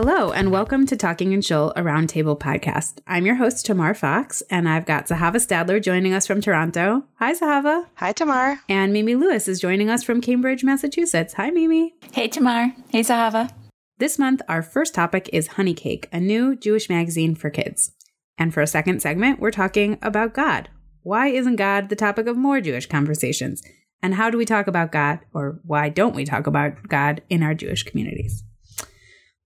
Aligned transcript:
Hello, 0.00 0.30
and 0.30 0.52
welcome 0.52 0.86
to 0.86 0.96
Talking 0.96 1.34
and 1.34 1.44
Shul, 1.44 1.72
a 1.74 1.82
roundtable 1.82 2.38
podcast. 2.38 3.00
I'm 3.08 3.26
your 3.26 3.34
host, 3.34 3.66
Tamar 3.66 3.94
Fox, 3.94 4.44
and 4.48 4.68
I've 4.68 4.86
got 4.86 5.08
Zahava 5.08 5.44
Stadler 5.44 5.82
joining 5.82 6.14
us 6.14 6.24
from 6.24 6.40
Toronto. 6.40 7.02
Hi, 7.16 7.34
Zahava. 7.34 7.86
Hi, 7.96 8.12
Tamar. 8.12 8.60
And 8.68 8.92
Mimi 8.92 9.16
Lewis 9.16 9.48
is 9.48 9.58
joining 9.58 9.90
us 9.90 10.04
from 10.04 10.20
Cambridge, 10.20 10.62
Massachusetts. 10.62 11.34
Hi, 11.34 11.50
Mimi. 11.50 11.96
Hey, 12.12 12.28
Tamar. 12.28 12.76
Hey, 12.90 13.00
Zahava. 13.00 13.50
This 13.96 14.20
month, 14.20 14.40
our 14.48 14.62
first 14.62 14.94
topic 14.94 15.28
is 15.32 15.48
Honey 15.48 15.74
Cake, 15.74 16.08
a 16.12 16.20
new 16.20 16.54
Jewish 16.54 16.88
magazine 16.88 17.34
for 17.34 17.50
kids. 17.50 17.90
And 18.38 18.54
for 18.54 18.60
a 18.60 18.68
second 18.68 19.02
segment, 19.02 19.40
we're 19.40 19.50
talking 19.50 19.98
about 20.00 20.32
God. 20.32 20.68
Why 21.02 21.26
isn't 21.26 21.56
God 21.56 21.88
the 21.88 21.96
topic 21.96 22.28
of 22.28 22.36
more 22.36 22.60
Jewish 22.60 22.86
conversations? 22.86 23.64
And 24.00 24.14
how 24.14 24.30
do 24.30 24.38
we 24.38 24.44
talk 24.44 24.68
about 24.68 24.92
God, 24.92 25.18
or 25.34 25.58
why 25.64 25.88
don't 25.88 26.14
we 26.14 26.24
talk 26.24 26.46
about 26.46 26.86
God 26.86 27.20
in 27.28 27.42
our 27.42 27.52
Jewish 27.52 27.82
communities? 27.82 28.44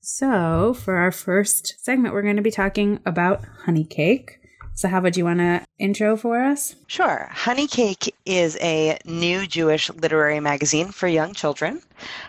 So, 0.04 0.74
for 0.74 0.96
our 0.96 1.12
first 1.12 1.76
segment, 1.78 2.12
we're 2.12 2.22
going 2.22 2.34
to 2.34 2.42
be 2.42 2.50
talking 2.50 2.98
about 3.06 3.44
honey 3.66 3.84
cake. 3.84 4.40
So, 4.74 4.88
how 4.88 5.00
would 5.00 5.16
you 5.16 5.24
want 5.24 5.38
to 5.38 5.64
intro 5.78 6.16
for 6.16 6.42
us? 6.42 6.74
Sure. 6.88 7.28
Honey 7.30 7.68
Cake 7.68 8.12
is 8.26 8.58
a 8.60 8.98
new 9.04 9.46
Jewish 9.46 9.90
literary 9.90 10.40
magazine 10.40 10.88
for 10.88 11.06
young 11.06 11.34
children. 11.34 11.82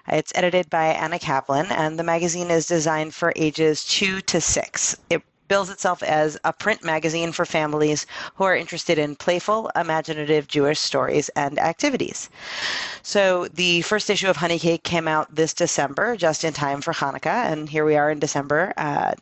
It's 0.07 0.31
edited 0.35 0.69
by 0.69 0.89
Anna 0.89 1.17
Kaplan, 1.17 1.71
and 1.71 1.97
the 1.97 2.03
magazine 2.03 2.51
is 2.51 2.67
designed 2.67 3.15
for 3.15 3.33
ages 3.35 3.83
two 3.85 4.21
to 4.21 4.39
six. 4.39 4.95
It 5.09 5.23
bills 5.47 5.69
itself 5.69 6.01
as 6.03 6.37
a 6.43 6.53
print 6.53 6.83
magazine 6.83 7.31
for 7.31 7.45
families 7.45 8.05
who 8.35 8.43
are 8.43 8.55
interested 8.55 8.97
in 8.97 9.15
playful, 9.15 9.71
imaginative 9.75 10.47
Jewish 10.47 10.79
stories 10.79 11.29
and 11.29 11.59
activities. 11.59 12.29
So 13.01 13.47
the 13.47 13.81
first 13.81 14.09
issue 14.09 14.29
of 14.29 14.37
Honey 14.37 14.59
Cake 14.59 14.83
came 14.83 15.07
out 15.07 15.33
this 15.33 15.53
December, 15.53 16.15
just 16.15 16.43
in 16.43 16.53
time 16.53 16.81
for 16.81 16.93
Hanukkah, 16.93 17.51
and 17.51 17.69
here 17.69 17.85
we 17.85 17.95
are 17.95 18.11
in 18.11 18.19
December. 18.19 18.73
Uh, 18.77 19.13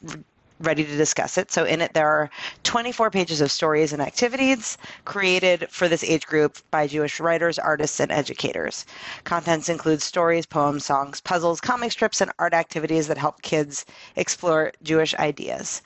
ready 0.66 0.84
to 0.84 0.98
discuss 0.98 1.38
it. 1.38 1.52
So 1.52 1.66
in 1.66 1.82
it 1.82 1.94
there 1.94 2.08
are 2.08 2.30
24 2.64 3.12
pages 3.12 3.42
of 3.42 3.52
stories 3.52 3.94
and 3.94 4.02
activities 4.02 4.78
created 5.06 5.68
for 5.70 5.88
this 5.88 6.04
age 6.04 6.26
group 6.26 6.58
by 6.72 6.88
Jewish 6.88 7.20
writers, 7.20 7.60
artists, 7.60 8.00
and 8.00 8.12
educators. 8.12 8.86
Contents 9.24 9.70
include 9.70 10.02
stories, 10.02 10.46
poems, 10.46 10.86
songs, 10.86 11.22
puzzles, 11.22 11.62
comic 11.62 11.92
strips, 11.92 12.22
and 12.22 12.32
art 12.40 12.54
activities 12.54 13.08
that 13.08 13.18
help 13.18 13.42
kids 13.42 13.86
explore 14.16 14.72
Jewish 14.84 15.16
ideas. 15.16 15.82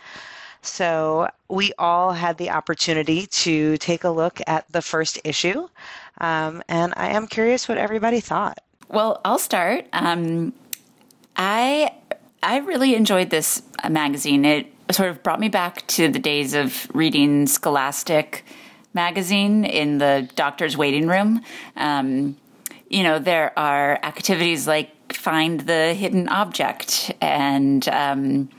So 0.61 1.29
we 1.47 1.73
all 1.77 2.13
had 2.13 2.37
the 2.37 2.49
opportunity 2.49 3.27
to 3.27 3.77
take 3.77 4.03
a 4.03 4.09
look 4.09 4.41
at 4.47 4.65
the 4.71 4.81
first 4.81 5.19
issue, 5.23 5.67
um, 6.19 6.63
and 6.67 6.93
I 6.97 7.09
am 7.09 7.27
curious 7.27 7.69
what 7.69 7.77
everybody 7.77 8.19
thought. 8.19 8.59
Well, 8.89 9.21
I'll 9.25 9.39
start. 9.39 9.85
Um, 9.93 10.53
I 11.35 11.91
I 12.45 12.57
really 12.57 12.93
enjoyed 12.93 13.31
this 13.31 13.63
magazine. 13.89 14.45
It 14.45 14.71
sort 14.91 15.09
of 15.09 15.23
brought 15.23 15.39
me 15.39 15.49
back 15.49 15.85
to 15.87 16.07
the 16.09 16.19
days 16.19 16.53
of 16.53 16.87
reading 16.93 17.47
Scholastic 17.47 18.45
magazine 18.93 19.65
in 19.65 19.97
the 19.97 20.29
doctor's 20.35 20.77
waiting 20.77 21.07
room. 21.07 21.41
Um, 21.75 22.37
you 22.87 23.01
know, 23.01 23.17
there 23.17 23.57
are 23.57 23.97
activities 24.03 24.67
like 24.67 24.91
find 25.11 25.61
the 25.61 25.95
hidden 25.95 26.29
object 26.29 27.11
and 27.19 27.87
um, 27.89 28.49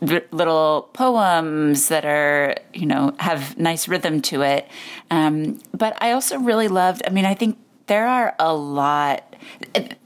little 0.00 0.90
poems 0.92 1.88
that 1.88 2.04
are 2.04 2.54
you 2.72 2.86
know 2.86 3.14
have 3.18 3.56
nice 3.56 3.86
rhythm 3.86 4.20
to 4.20 4.42
it 4.42 4.68
um, 5.12 5.60
but 5.72 5.96
i 6.02 6.10
also 6.10 6.36
really 6.40 6.66
loved 6.66 7.02
i 7.06 7.10
mean 7.10 7.24
i 7.24 7.34
think 7.34 7.56
there 7.92 8.08
are 8.08 8.34
a 8.38 8.54
lot 8.54 9.36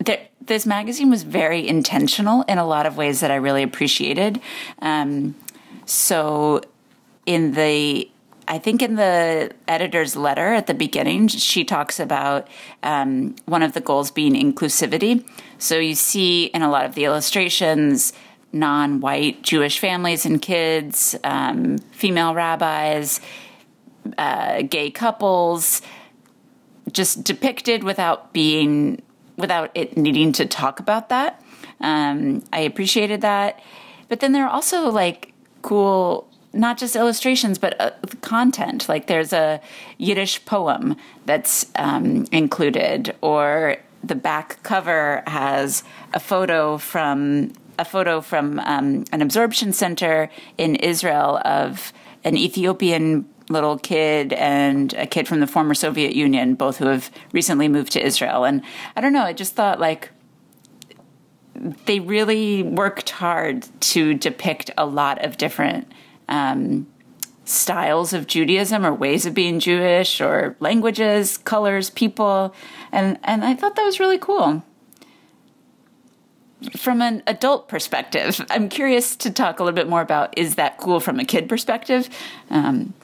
there, 0.04 0.26
this 0.40 0.66
magazine 0.66 1.08
was 1.08 1.22
very 1.22 1.68
intentional 1.68 2.42
in 2.48 2.58
a 2.58 2.66
lot 2.66 2.84
of 2.84 2.96
ways 2.96 3.20
that 3.20 3.30
i 3.30 3.36
really 3.36 3.62
appreciated 3.62 4.40
um, 4.80 5.36
so 5.84 6.60
in 7.26 7.52
the 7.52 8.10
I 8.48 8.58
think 8.58 8.80
in 8.80 8.94
the 8.94 9.50
editor's 9.66 10.14
letter 10.14 10.54
at 10.54 10.68
the 10.68 10.74
beginning, 10.74 11.26
she 11.26 11.64
talks 11.64 11.98
about 11.98 12.46
um, 12.84 13.34
one 13.46 13.64
of 13.64 13.72
the 13.72 13.80
goals 13.80 14.12
being 14.12 14.34
inclusivity. 14.34 15.28
So 15.58 15.80
you 15.80 15.96
see 15.96 16.44
in 16.44 16.62
a 16.62 16.70
lot 16.70 16.84
of 16.84 16.94
the 16.94 17.06
illustrations 17.06 18.12
non 18.52 19.00
white 19.00 19.42
Jewish 19.42 19.80
families 19.80 20.24
and 20.24 20.40
kids, 20.40 21.16
um, 21.24 21.78
female 21.90 22.34
rabbis, 22.34 23.20
uh, 24.16 24.62
gay 24.62 24.92
couples, 24.92 25.82
just 26.92 27.24
depicted 27.24 27.84
without 27.84 28.32
being, 28.32 29.02
without 29.36 29.70
it 29.74 29.96
needing 29.96 30.32
to 30.32 30.46
talk 30.46 30.80
about 30.80 31.08
that. 31.08 31.42
Um, 31.80 32.42
I 32.52 32.60
appreciated 32.60 33.20
that. 33.20 33.60
But 34.08 34.20
then 34.20 34.32
there 34.32 34.44
are 34.44 34.50
also 34.50 34.90
like 34.90 35.32
cool 35.62 36.28
not 36.52 36.78
just 36.78 36.96
illustrations, 36.96 37.58
but 37.58 37.78
uh, 37.80 37.90
content. 38.22 38.88
Like 38.88 39.06
there's 39.06 39.32
a 39.32 39.60
Yiddish 39.98 40.44
poem 40.44 40.96
that's 41.26 41.66
um, 41.76 42.26
included, 42.32 43.14
or 43.20 43.76
the 44.02 44.14
back 44.14 44.62
cover 44.62 45.22
has 45.26 45.84
a 46.14 46.20
photo 46.20 46.78
from 46.78 47.52
a 47.78 47.84
photo 47.84 48.22
from 48.22 48.58
um, 48.60 49.04
an 49.12 49.20
absorption 49.20 49.72
center 49.72 50.30
in 50.56 50.76
Israel 50.76 51.40
of 51.44 51.92
an 52.24 52.36
Ethiopian 52.36 53.28
little 53.48 53.78
kid 53.78 54.32
and 54.32 54.92
a 54.94 55.06
kid 55.06 55.28
from 55.28 55.40
the 55.40 55.46
former 55.46 55.74
Soviet 55.74 56.14
Union, 56.14 56.54
both 56.54 56.78
who 56.78 56.86
have 56.86 57.10
recently 57.32 57.68
moved 57.68 57.92
to 57.92 58.04
Israel. 58.04 58.44
And 58.44 58.62
I 58.94 59.00
don't 59.00 59.12
know, 59.12 59.22
I 59.22 59.32
just 59.32 59.54
thought 59.54 59.78
like 59.80 60.10
they 61.86 62.00
really 62.00 62.62
worked 62.62 63.10
hard 63.10 63.66
to 63.80 64.14
depict 64.14 64.70
a 64.76 64.84
lot 64.84 65.24
of 65.24 65.36
different 65.36 65.90
um, 66.28 66.86
styles 67.44 68.12
of 68.12 68.26
Judaism 68.26 68.84
or 68.84 68.92
ways 68.92 69.24
of 69.24 69.32
being 69.32 69.60
Jewish 69.60 70.20
or 70.20 70.56
languages, 70.60 71.38
colors, 71.38 71.88
people. 71.90 72.54
And, 72.92 73.18
and 73.24 73.44
I 73.44 73.54
thought 73.54 73.76
that 73.76 73.84
was 73.84 74.00
really 74.00 74.18
cool 74.18 74.62
from 76.76 77.02
an 77.02 77.22
adult 77.26 77.68
perspective, 77.68 78.44
I'm 78.50 78.68
curious 78.68 79.14
to 79.16 79.30
talk 79.30 79.60
a 79.60 79.64
little 79.64 79.74
bit 79.74 79.88
more 79.88 80.00
about 80.00 80.36
is 80.38 80.54
that 80.54 80.78
cool 80.78 81.00
from 81.00 81.20
a 81.20 81.24
kid 81.24 81.48
perspective? 81.48 82.08
Um, 82.50 82.94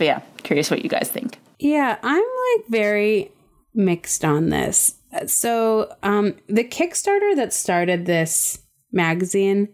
but 0.00 0.06
yeah, 0.06 0.22
curious 0.44 0.70
what 0.70 0.82
you 0.82 0.88
guys 0.88 1.10
think. 1.10 1.38
Yeah, 1.58 1.98
I'm 2.02 2.22
like 2.22 2.68
very 2.70 3.30
mixed 3.74 4.24
on 4.24 4.48
this. 4.48 4.94
So, 5.26 5.94
um, 6.02 6.36
the 6.48 6.64
Kickstarter 6.64 7.36
that 7.36 7.52
started 7.52 8.06
this 8.06 8.62
magazine 8.90 9.68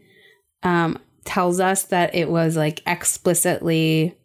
um, 0.64 0.98
tells 1.24 1.60
us 1.60 1.84
that 1.84 2.12
it 2.12 2.28
was 2.28 2.56
like 2.56 2.82
explicitly 2.88 4.16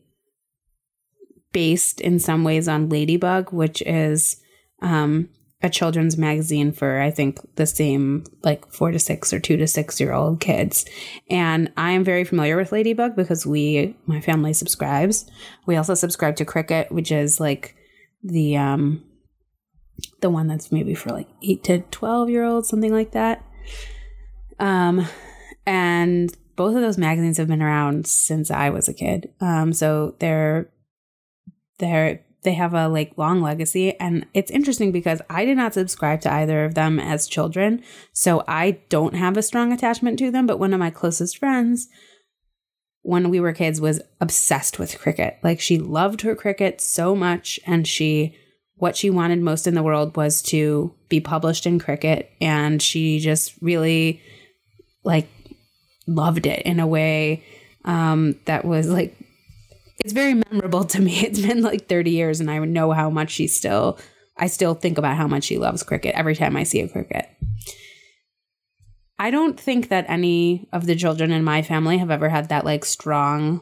based 1.51 2.01
in 2.01 2.18
some 2.18 2.44
ways 2.44 2.68
on 2.68 2.89
Ladybug, 2.89 3.53
which 3.53 3.83
is 3.83 4.41
um, 4.81 5.29
a 5.64 5.70
children's 5.70 6.18
magazine 6.18 6.72
for 6.72 7.00
I 7.00 7.12
think 7.12 7.40
the 7.56 7.66
same 7.66 8.24
like 8.44 8.66
four 8.72 8.92
to 8.92 9.00
six 9.00 9.32
or 9.32 9.40
two 9.40 9.58
to 9.58 9.68
six 9.68 10.00
year 10.00 10.14
old 10.14 10.40
kids. 10.40 10.86
And 11.30 11.72
I 11.78 11.92
am 11.92 12.04
very 12.04 12.24
familiar 12.24 12.58
with 12.58 12.72
Ladybug 12.72 13.16
because 13.16 13.46
we 13.46 13.96
my 14.06 14.22
family 14.22 14.54
subscribes. 14.54 15.30
We 15.66 15.76
also 15.76 15.94
subscribe 15.94 16.36
to 16.38 16.46
Cricket, 16.46 16.92
which 16.92 17.12
is 17.12 17.40
like 17.40 17.76
the 18.24 18.58
um 18.58 19.04
the 20.22 20.30
one 20.30 20.48
that's 20.48 20.72
maybe 20.72 20.96
for 20.96 21.10
like 21.10 21.28
eight 21.44 21.64
to 21.66 21.82
twelve 21.92 22.30
year 22.30 22.44
olds, 22.44 22.68
something 22.70 22.94
like 22.94 23.12
that. 23.12 23.46
Um 24.60 25.08
and 25.66 26.36
both 26.56 26.76
of 26.76 26.82
those 26.82 26.98
magazines 26.98 27.38
have 27.38 27.48
been 27.48 27.62
around 27.62 28.08
since 28.08 28.50
I 28.50 28.72
was 28.72 28.88
a 28.88 28.94
kid. 28.94 29.32
Um 29.40 29.74
so 29.74 30.16
they're 30.20 30.72
they're 31.78 32.24
they 32.44 32.54
have 32.54 32.74
a 32.74 32.88
like 32.88 33.18
long 33.18 33.42
legacy. 33.42 33.98
And 34.00 34.26
it's 34.34 34.52
interesting 34.52 34.92
because 34.92 35.22
I 35.30 35.46
did 35.46 35.58
not 35.58 35.74
subscribe 35.74 36.22
to 36.22 36.34
either 36.34 36.66
of 36.66 36.76
them 36.76 37.00
as 37.00 37.28
children, 37.28 37.84
so 38.14 38.44
I 38.48 38.80
don't 38.90 39.16
have 39.16 39.38
a 39.38 39.44
strong 39.44 39.72
attachment 39.72 40.20
to 40.20 40.32
them, 40.32 40.48
but 40.48 40.60
one 40.60 40.74
of 40.74 40.80
my 40.80 40.90
closest 40.90 41.38
friends 41.38 41.88
when 43.04 43.30
we 43.30 43.40
were 43.40 43.54
kids 43.54 43.82
was 43.82 44.02
obsessed 44.20 44.80
with 44.80 45.00
cricket. 45.00 45.38
Like 45.44 45.60
she 45.60 45.78
loved 45.78 46.22
her 46.22 46.36
cricket 46.36 46.82
so 46.82 47.16
much. 47.16 47.60
And 47.66 47.88
she 47.88 48.36
what 48.76 48.96
she 48.98 49.12
wanted 49.12 49.40
most 49.40 49.68
in 49.68 49.76
the 49.76 49.84
world 49.84 50.16
was 50.18 50.42
to 50.42 50.94
be 51.08 51.20
published 51.20 51.68
in 51.68 51.80
cricket. 51.80 52.32
And 52.42 52.82
she 52.82 53.20
just 53.20 53.54
really 53.62 54.22
like 55.04 55.28
loved 56.08 56.48
it 56.48 56.64
in 56.64 56.80
a 56.80 56.88
way 56.88 57.44
um, 57.86 58.40
that 58.46 58.66
was 58.66 58.88
like 58.90 59.16
it's 60.03 60.13
very 60.13 60.33
memorable 60.33 60.83
to 60.86 61.01
me. 61.01 61.21
It's 61.25 61.42
been 61.42 61.62
like 61.62 61.88
30 61.88 62.12
years 62.12 62.39
and 62.39 62.50
I 62.50 62.59
know 62.59 62.92
how 62.92 63.09
much 63.09 63.31
she 63.31 63.48
still 63.48 63.98
I 64.38 64.48
still 64.48 64.74
think 64.74 64.98
about 64.98 65.18
how 65.18 65.27
much 65.27 65.45
she 65.45 65.57
loves 65.57 65.83
cricket 65.83 66.15
every 66.15 66.36
time 66.36 66.56
I 66.56 66.63
see 66.63 66.81
a 66.81 66.88
cricket. 66.88 67.30
I 69.19 69.30
don't 69.30 69.59
think 69.59 69.89
that 69.89 70.06
any 70.07 70.68
of 70.74 70.88
the 70.88 70.95
children 70.95 71.31
in 71.31 71.44
my 71.44 71.62
family 71.62 72.00
have 72.00 72.09
ever 72.09 72.27
had 72.27 72.50
that 72.50 72.65
like 72.65 72.83
strong 72.83 73.62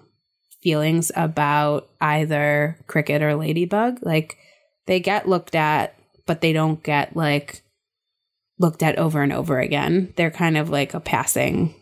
feelings 0.61 1.11
about 1.15 1.89
either 1.99 2.77
cricket 2.87 3.21
or 3.21 3.35
ladybug. 3.35 3.99
Like 4.01 4.37
they 4.85 5.01
get 5.01 5.27
looked 5.27 5.55
at, 5.55 5.95
but 6.25 6.39
they 6.39 6.53
don't 6.53 6.81
get 6.81 7.15
like 7.15 7.61
looked 8.57 8.83
at 8.83 8.97
over 8.97 9.21
and 9.21 9.33
over 9.33 9.59
again. 9.59 10.13
They're 10.15 10.31
kind 10.31 10.57
of 10.57 10.69
like 10.69 10.93
a 10.93 11.01
passing, 11.01 11.75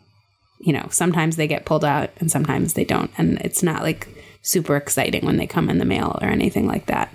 you 0.60 0.74
know, 0.74 0.88
sometimes 0.90 1.36
they 1.36 1.48
get 1.48 1.66
pulled 1.66 1.86
out 1.86 2.10
and 2.18 2.32
sometimes 2.32 2.74
they 2.74 2.84
don't. 2.84 3.12
And 3.18 3.38
it's 3.42 3.62
not 3.62 3.84
like 3.84 4.08
super 4.48 4.78
exciting 4.78 5.26
when 5.26 5.36
they 5.36 5.46
come 5.46 5.70
in 5.70 5.78
the 5.78 5.84
mail 5.84 6.18
or 6.22 6.30
anything 6.30 6.68
like 6.68 6.86
that. 6.86 7.14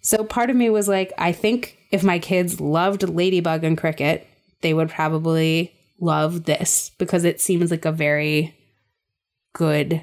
So 0.00 0.24
part 0.24 0.48
of 0.48 0.56
me 0.56 0.70
was 0.70 0.88
like, 0.88 1.12
I 1.18 1.32
think 1.32 1.76
if 1.90 2.02
my 2.02 2.18
kids 2.18 2.60
loved 2.60 3.06
Ladybug 3.06 3.62
and 3.62 3.76
Cricket, 3.76 4.26
they 4.62 4.72
would 4.72 4.88
probably 4.88 5.74
love 6.00 6.44
this 6.44 6.92
because 6.98 7.24
it 7.24 7.42
seems 7.42 7.70
like 7.70 7.84
a 7.84 7.92
very 7.92 8.56
good 9.52 10.02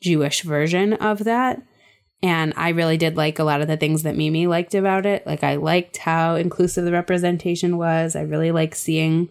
Jewish 0.00 0.42
version 0.42 0.92
of 0.92 1.24
that. 1.24 1.60
And 2.22 2.52
I 2.56 2.68
really 2.68 2.96
did 2.96 3.16
like 3.16 3.40
a 3.40 3.44
lot 3.44 3.60
of 3.60 3.66
the 3.66 3.76
things 3.76 4.04
that 4.04 4.16
Mimi 4.16 4.46
liked 4.46 4.76
about 4.76 5.04
it. 5.04 5.26
Like 5.26 5.42
I 5.42 5.56
liked 5.56 5.96
how 5.96 6.36
inclusive 6.36 6.84
the 6.84 6.92
representation 6.92 7.76
was. 7.76 8.14
I 8.14 8.20
really 8.20 8.52
like 8.52 8.76
seeing 8.76 9.30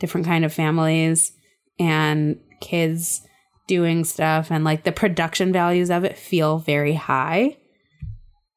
different 0.00 0.26
kind 0.26 0.44
of 0.44 0.52
families 0.52 1.30
and 1.78 2.40
kids 2.60 3.20
doing 3.66 4.04
stuff 4.04 4.50
and 4.50 4.64
like 4.64 4.84
the 4.84 4.92
production 4.92 5.52
values 5.52 5.90
of 5.90 6.04
it 6.04 6.18
feel 6.18 6.58
very 6.58 6.94
high. 6.94 7.56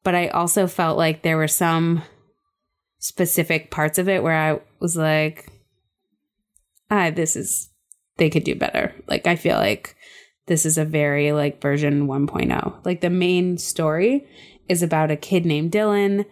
But 0.04 0.14
I 0.14 0.28
also 0.28 0.66
felt 0.66 0.98
like 0.98 1.22
there 1.22 1.36
were 1.36 1.48
some 1.48 2.02
specific 2.98 3.70
parts 3.70 3.98
of 3.98 4.08
it 4.08 4.22
where 4.22 4.34
I 4.34 4.60
was 4.80 4.96
like, 4.96 5.50
ah, 6.90 7.10
this 7.10 7.36
is, 7.36 7.70
they 8.16 8.30
could 8.30 8.44
do 8.44 8.54
better. 8.54 8.94
Like, 9.06 9.26
I 9.26 9.36
feel 9.36 9.56
like 9.56 9.96
this 10.46 10.64
is 10.64 10.78
a 10.78 10.84
very 10.84 11.32
like 11.32 11.60
version 11.60 12.06
1.0. 12.06 12.84
Like, 12.84 13.00
the 13.00 13.10
main 13.10 13.58
story 13.58 14.26
is 14.68 14.82
about 14.82 15.10
a 15.10 15.16
kid 15.16 15.44
named 15.44 15.72
Dylan 15.72 16.24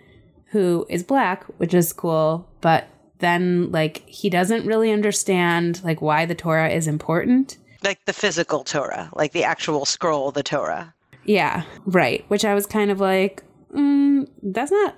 who 0.51 0.87
is 0.89 1.03
black, 1.03 1.45
which 1.59 1.75
is 1.75 1.93
cool, 1.93 2.49
but 2.61 2.89
then 3.19 3.71
like 3.73 4.07
he 4.07 4.29
doesn't 4.29 4.67
really 4.67 4.93
understand 4.93 5.83
like 5.83 6.01
why 6.01 6.27
the 6.27 6.35
Torah 6.35 6.69
is 6.69 6.87
important. 6.87 7.57
Like 7.87 8.05
the 8.05 8.13
physical 8.13 8.65
Torah, 8.65 9.11
like 9.15 9.31
the 9.31 9.45
actual 9.45 9.85
scroll, 9.85 10.33
the 10.33 10.43
Torah. 10.43 10.93
Yeah, 11.25 11.63
right. 11.85 12.25
Which 12.29 12.45
I 12.45 12.53
was 12.53 12.67
kind 12.67 12.91
of 12.91 12.99
like, 12.99 13.45
mm, 13.73 14.29
that's 14.43 14.73
not 14.73 14.97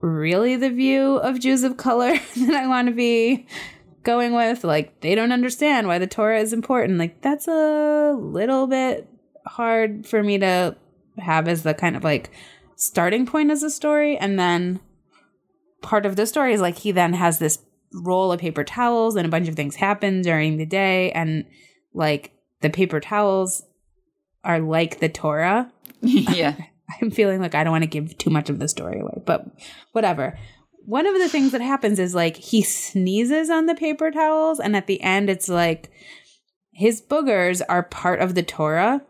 really 0.00 0.54
the 0.54 0.70
view 0.70 1.16
of 1.16 1.40
Jews 1.40 1.64
of 1.64 1.76
color 1.76 2.14
that 2.36 2.54
I 2.54 2.68
want 2.68 2.86
to 2.86 2.94
be 2.94 3.46
going 4.04 4.34
with. 4.34 4.62
Like, 4.62 5.00
they 5.00 5.16
don't 5.16 5.32
understand 5.32 5.88
why 5.88 5.98
the 5.98 6.06
Torah 6.06 6.40
is 6.40 6.52
important. 6.52 6.98
Like, 6.98 7.20
that's 7.22 7.48
a 7.48 8.14
little 8.16 8.68
bit 8.68 9.08
hard 9.44 10.06
for 10.06 10.22
me 10.22 10.38
to 10.38 10.76
have 11.18 11.48
as 11.48 11.64
the 11.64 11.74
kind 11.74 11.96
of 11.96 12.04
like 12.04 12.30
starting 12.76 13.26
point 13.26 13.50
as 13.50 13.64
a 13.64 13.70
story. 13.70 14.16
And 14.16 14.38
then 14.38 14.78
part 15.82 16.06
of 16.06 16.14
the 16.14 16.26
story 16.26 16.54
is 16.54 16.60
like 16.60 16.78
he 16.78 16.92
then 16.92 17.14
has 17.14 17.40
this 17.40 17.58
roll 17.92 18.30
of 18.30 18.40
paper 18.40 18.62
towels 18.62 19.16
and 19.16 19.26
a 19.26 19.30
bunch 19.30 19.48
of 19.48 19.56
things 19.56 19.74
happen 19.74 20.22
during 20.22 20.56
the 20.56 20.66
day. 20.66 21.10
And 21.12 21.46
like 21.94 22.32
the 22.60 22.70
paper 22.70 23.00
towels 23.00 23.62
are 24.44 24.60
like 24.60 25.00
the 25.00 25.08
Torah. 25.08 25.70
yeah. 26.00 26.56
I'm 27.00 27.10
feeling 27.10 27.40
like 27.40 27.54
I 27.54 27.64
don't 27.64 27.72
want 27.72 27.84
to 27.84 27.88
give 27.90 28.16
too 28.18 28.30
much 28.30 28.50
of 28.50 28.58
the 28.58 28.68
story 28.68 29.00
away, 29.00 29.22
but 29.24 29.46
whatever. 29.92 30.38
One 30.86 31.06
of 31.06 31.14
the 31.14 31.28
things 31.28 31.52
that 31.52 31.60
happens 31.60 31.98
is 31.98 32.14
like 32.14 32.36
he 32.36 32.62
sneezes 32.62 33.50
on 33.50 33.66
the 33.66 33.74
paper 33.74 34.10
towels, 34.10 34.58
and 34.58 34.74
at 34.74 34.86
the 34.86 35.00
end, 35.02 35.30
it's 35.30 35.48
like 35.48 35.90
his 36.72 37.00
boogers 37.00 37.62
are 37.68 37.82
part 37.82 38.20
of 38.20 38.34
the 38.34 38.42
Torah. 38.42 39.02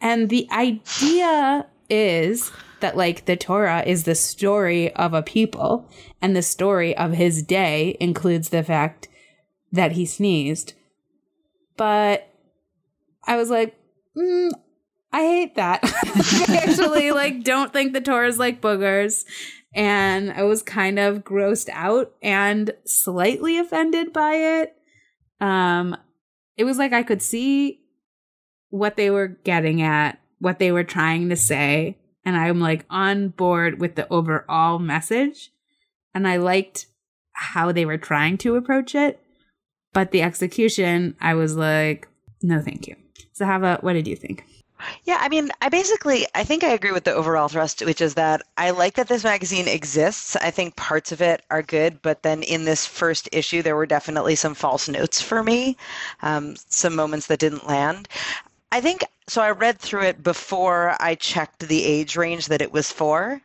And 0.00 0.28
the 0.28 0.48
idea 0.52 1.66
is 1.88 2.52
that 2.80 2.96
like 2.96 3.24
the 3.24 3.36
Torah 3.36 3.82
is 3.84 4.04
the 4.04 4.14
story 4.14 4.94
of 4.94 5.14
a 5.14 5.22
people, 5.22 5.90
and 6.22 6.36
the 6.36 6.42
story 6.42 6.96
of 6.96 7.12
his 7.12 7.42
day 7.42 7.96
includes 7.98 8.50
the 8.50 8.62
fact 8.62 9.08
that 9.72 9.92
he 9.92 10.06
sneezed. 10.06 10.74
But 11.78 12.28
I 13.26 13.36
was 13.36 13.48
like, 13.48 13.74
mm, 14.14 14.50
I 15.12 15.22
hate 15.22 15.54
that. 15.54 15.80
I 16.48 16.64
actually 16.66 17.12
like 17.12 17.44
don't 17.44 17.72
think 17.72 17.94
the 17.94 18.24
is 18.24 18.38
like 18.38 18.60
boogers. 18.60 19.24
And 19.74 20.32
I 20.32 20.42
was 20.42 20.62
kind 20.62 20.98
of 20.98 21.24
grossed 21.24 21.68
out 21.72 22.12
and 22.20 22.72
slightly 22.84 23.58
offended 23.58 24.12
by 24.12 24.32
it. 24.34 24.76
Um 25.40 25.96
it 26.56 26.64
was 26.64 26.76
like 26.76 26.92
I 26.92 27.02
could 27.02 27.22
see 27.22 27.80
what 28.70 28.96
they 28.96 29.08
were 29.10 29.28
getting 29.28 29.80
at, 29.80 30.20
what 30.40 30.58
they 30.58 30.72
were 30.72 30.84
trying 30.84 31.28
to 31.28 31.36
say, 31.36 31.96
and 32.24 32.36
I'm 32.36 32.60
like 32.60 32.84
on 32.90 33.28
board 33.28 33.80
with 33.80 33.94
the 33.94 34.06
overall 34.12 34.78
message. 34.78 35.50
And 36.14 36.26
I 36.26 36.36
liked 36.36 36.86
how 37.32 37.70
they 37.70 37.84
were 37.86 37.98
trying 37.98 38.36
to 38.38 38.56
approach 38.56 38.94
it. 38.94 39.22
But 39.92 40.10
the 40.10 40.22
execution, 40.22 41.16
I 41.20 41.34
was 41.34 41.56
like, 41.56 42.08
no, 42.42 42.60
thank 42.60 42.86
you. 42.86 42.96
So, 43.32 43.48
about 43.48 43.82
what 43.82 43.94
did 43.94 44.06
you 44.06 44.16
think? 44.16 44.44
Yeah, 45.04 45.18
I 45.20 45.28
mean, 45.28 45.50
I 45.60 45.68
basically 45.68 46.26
I 46.34 46.44
think 46.44 46.62
I 46.62 46.68
agree 46.68 46.92
with 46.92 47.04
the 47.04 47.14
overall 47.14 47.48
thrust, 47.48 47.84
which 47.84 48.00
is 48.00 48.14
that 48.14 48.42
I 48.56 48.70
like 48.70 48.94
that 48.94 49.08
this 49.08 49.24
magazine 49.24 49.66
exists. 49.66 50.36
I 50.36 50.50
think 50.50 50.76
parts 50.76 51.10
of 51.10 51.20
it 51.20 51.42
are 51.50 51.62
good, 51.62 52.00
but 52.02 52.22
then 52.22 52.42
in 52.42 52.64
this 52.64 52.86
first 52.86 53.28
issue, 53.32 53.62
there 53.62 53.76
were 53.76 53.86
definitely 53.86 54.36
some 54.36 54.54
false 54.54 54.88
notes 54.88 55.20
for 55.20 55.42
me, 55.42 55.76
um, 56.22 56.54
some 56.68 56.94
moments 56.94 57.26
that 57.26 57.40
didn't 57.40 57.66
land. 57.66 58.08
I 58.70 58.80
think 58.80 59.04
so. 59.26 59.42
I 59.42 59.50
read 59.50 59.78
through 59.78 60.02
it 60.02 60.22
before 60.22 60.94
I 61.00 61.14
checked 61.14 61.66
the 61.66 61.84
age 61.84 62.16
range 62.16 62.46
that 62.46 62.62
it 62.62 62.72
was 62.72 62.92
for. 62.92 63.40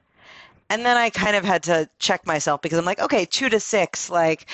And 0.69 0.85
then 0.85 0.97
I 0.97 1.09
kind 1.09 1.35
of 1.35 1.45
had 1.45 1.63
to 1.63 1.89
check 1.99 2.25
myself 2.25 2.61
because 2.61 2.79
I'm 2.79 2.85
like, 2.85 2.99
okay, 2.99 3.25
two 3.25 3.49
to 3.49 3.59
six, 3.59 4.09
like 4.09 4.47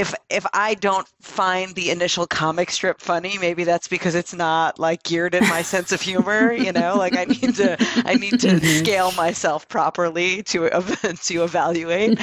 if 0.00 0.14
if 0.30 0.46
I 0.54 0.74
don't 0.74 1.06
find 1.20 1.74
the 1.74 1.90
initial 1.90 2.26
comic 2.26 2.70
strip 2.70 3.00
funny, 3.00 3.36
maybe 3.38 3.64
that's 3.64 3.86
because 3.86 4.14
it's 4.14 4.32
not 4.32 4.78
like 4.78 5.02
geared 5.02 5.34
at 5.34 5.42
my 5.42 5.60
sense 5.60 5.92
of 5.92 6.00
humor. 6.00 6.52
You 6.52 6.72
know, 6.72 6.96
like 6.96 7.16
I 7.16 7.24
need 7.24 7.54
to 7.56 7.76
I 8.06 8.14
need 8.14 8.40
to 8.40 8.48
mm-hmm. 8.48 8.84
scale 8.84 9.12
myself 9.12 9.68
properly 9.68 10.42
to 10.44 10.70
to 11.24 11.44
evaluate. 11.44 12.18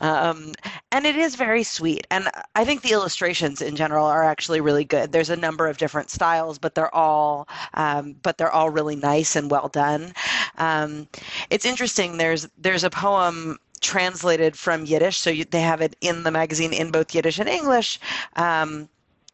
Um, 0.00 0.52
and 0.90 1.06
it 1.06 1.14
is 1.14 1.36
very 1.36 1.62
sweet, 1.62 2.04
and 2.10 2.28
I 2.56 2.64
think 2.64 2.82
the 2.82 2.90
illustrations 2.90 3.62
in 3.62 3.76
general 3.76 4.06
are 4.06 4.24
actually 4.24 4.60
really 4.60 4.84
good. 4.84 5.12
There's 5.12 5.30
a 5.30 5.36
number 5.36 5.68
of 5.68 5.78
different 5.78 6.10
styles, 6.10 6.58
but 6.58 6.74
they're 6.74 6.94
all 6.94 7.48
um, 7.74 8.16
but 8.22 8.38
they're 8.38 8.50
all 8.50 8.70
really 8.70 8.96
nice 8.96 9.36
and 9.36 9.50
well 9.50 9.68
done. 9.68 10.12
Um, 10.58 11.06
it's 11.48 11.64
interesting. 11.64 12.16
There's 12.16 12.48
there's 12.58 12.82
a 12.82 12.90
poem 12.90 13.58
translated 13.80 14.56
from 14.56 14.84
Yiddish, 14.84 15.18
so 15.18 15.30
you, 15.30 15.44
they 15.44 15.60
have 15.60 15.80
it 15.80 15.96
in 16.00 16.22
the 16.22 16.30
magazine 16.30 16.72
in 16.72 16.90
both 16.90 17.14
Yiddish 17.14 17.38
and 17.38 17.48
English. 17.48 17.98
Um, 18.36 18.88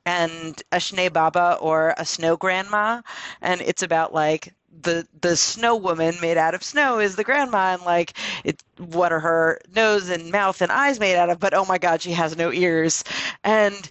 and 0.04 0.62
a 0.70 0.76
Shnei 0.76 1.12
Baba 1.12 1.58
or 1.60 1.92
a 1.98 2.06
snow 2.06 2.36
grandma, 2.36 3.02
and 3.42 3.60
it's 3.60 3.82
about 3.82 4.14
like 4.14 4.54
the 4.82 5.06
the 5.20 5.36
snow 5.36 5.76
woman 5.76 6.14
made 6.20 6.36
out 6.36 6.54
of 6.54 6.62
snow 6.62 6.98
is 6.98 7.16
the 7.16 7.24
grandma 7.24 7.74
and 7.74 7.82
like 7.82 8.12
it 8.44 8.62
what 8.78 9.12
are 9.12 9.20
her 9.20 9.58
nose 9.74 10.08
and 10.08 10.30
mouth 10.30 10.60
and 10.60 10.70
eyes 10.70 11.00
made 11.00 11.16
out 11.16 11.30
of 11.30 11.40
but 11.40 11.54
oh 11.54 11.64
my 11.64 11.78
god 11.78 12.00
she 12.02 12.12
has 12.12 12.36
no 12.36 12.52
ears 12.52 13.04
and 13.42 13.88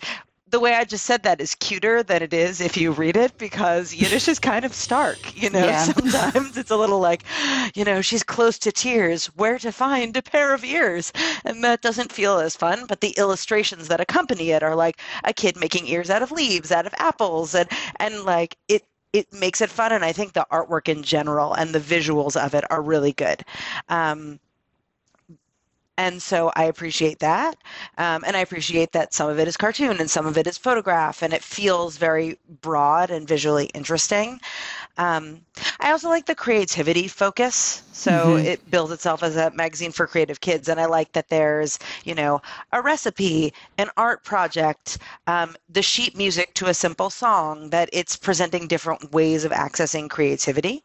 the 0.50 0.60
way 0.60 0.76
I 0.76 0.84
just 0.84 1.06
said 1.06 1.24
that 1.24 1.42
is 1.42 1.56
cuter 1.56 2.04
than 2.04 2.22
it 2.22 2.34
is 2.34 2.62
if 2.62 2.78
you 2.78 2.92
read 2.92 3.18
it 3.18 3.38
because 3.38 3.94
Yiddish 3.94 4.28
is 4.28 4.40
kind 4.40 4.64
of 4.64 4.74
stark. 4.74 5.42
You 5.42 5.50
know, 5.50 5.66
yeah. 5.66 5.84
sometimes 5.94 6.58
it's 6.58 6.72
a 6.72 6.78
little 6.78 7.00
like, 7.00 7.24
you 7.74 7.84
know, 7.84 8.02
she's 8.02 8.24
close 8.24 8.60
to 8.60 8.72
tears. 8.72 9.26
Where 9.36 9.58
to 9.60 9.72
find 9.72 10.16
a 10.16 10.22
pair 10.22 10.54
of 10.54 10.64
ears? 10.64 11.12
And 11.46 11.64
that 11.64 11.82
doesn't 11.82 12.12
feel 12.12 12.40
as 12.40 12.56
fun. 12.56 12.86
But 12.88 13.02
the 13.02 13.16
illustrations 13.18 13.88
that 13.88 14.00
accompany 14.00 14.52
it 14.52 14.62
are 14.62 14.76
like 14.76 15.02
a 15.24 15.34
kid 15.34 15.58
making 15.58 15.88
ears 15.88 16.10
out 16.10 16.22
of 16.22 16.32
leaves, 16.32 16.72
out 16.72 16.86
of 16.86 16.94
apples, 17.00 17.56
and 17.56 17.70
and 18.00 18.24
like 18.24 18.56
it 18.68 18.84
it 19.14 19.32
makes 19.34 19.62
it 19.62 19.70
fun. 19.70 19.94
And 19.94 20.06
I 20.06 20.12
think 20.12 20.34
the 20.34 20.46
artwork 20.52 20.90
in 20.90 21.02
general 21.02 21.54
and 21.54 21.74
the 21.74 21.80
visuals 21.80 22.36
of 22.36 22.54
it 22.54 22.66
are 22.70 22.82
really 22.82 23.14
good. 23.14 23.44
Um, 23.90 24.40
and 25.98 26.22
so 26.22 26.52
I 26.56 26.66
appreciate 26.66 27.20
that. 27.20 27.58
Um, 27.98 28.24
and 28.26 28.36
I 28.36 28.42
appreciate 28.42 28.92
that 28.94 29.14
some 29.14 29.30
of 29.30 29.40
it 29.40 29.48
is 29.48 29.58
cartoon 29.58 30.00
and 30.00 30.10
some 30.10 30.26
of 30.26 30.38
it 30.38 30.48
is 30.48 30.58
photograph, 30.58 31.22
and 31.22 31.34
it 31.34 31.44
feels 31.44 31.98
very 31.98 32.38
broad 32.62 33.12
and 33.12 33.28
visually 33.28 33.66
interesting. 33.74 34.40
Um, 34.98 35.42
I 35.80 35.92
also 35.92 36.10
like 36.10 36.26
the 36.26 36.36
creativity 36.36 37.08
focus. 37.08 37.84
So 37.92 38.12
mm-hmm. 38.12 38.46
it 38.46 38.72
builds 38.72 38.92
itself 38.92 39.24
as 39.24 39.36
a 39.36 39.52
magazine 39.52 39.92
for 39.92 40.08
creative 40.08 40.42
kids. 40.42 40.70
And 40.70 40.80
I 40.80 40.86
like 40.86 41.12
that 41.14 41.30
there's, 41.30 41.80
you 42.04 42.16
know, 42.16 42.42
a 42.72 42.82
recipe, 42.82 43.54
an 43.78 43.90
art 43.98 44.24
project, 44.24 44.98
um, 45.28 45.56
the 45.70 45.82
sheet 45.82 46.18
music 46.18 46.54
to 46.56 46.68
a 46.68 46.74
simple 46.74 47.10
song, 47.10 47.70
that 47.70 47.90
it's 47.94 48.16
presenting 48.16 48.68
different 48.68 49.12
ways 49.12 49.46
of 49.46 49.52
accessing 49.52 50.10
creativity. 50.10 50.84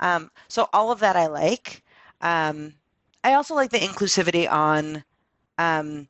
Um, 0.00 0.30
so 0.48 0.68
all 0.72 0.90
of 0.90 1.00
that 1.00 1.16
I 1.16 1.26
like. 1.26 1.82
Um, 2.20 2.74
I 3.24 3.34
also 3.34 3.54
like 3.56 3.70
the 3.70 3.78
inclusivity 3.80 4.48
on 4.50 5.02
um, 5.58 6.06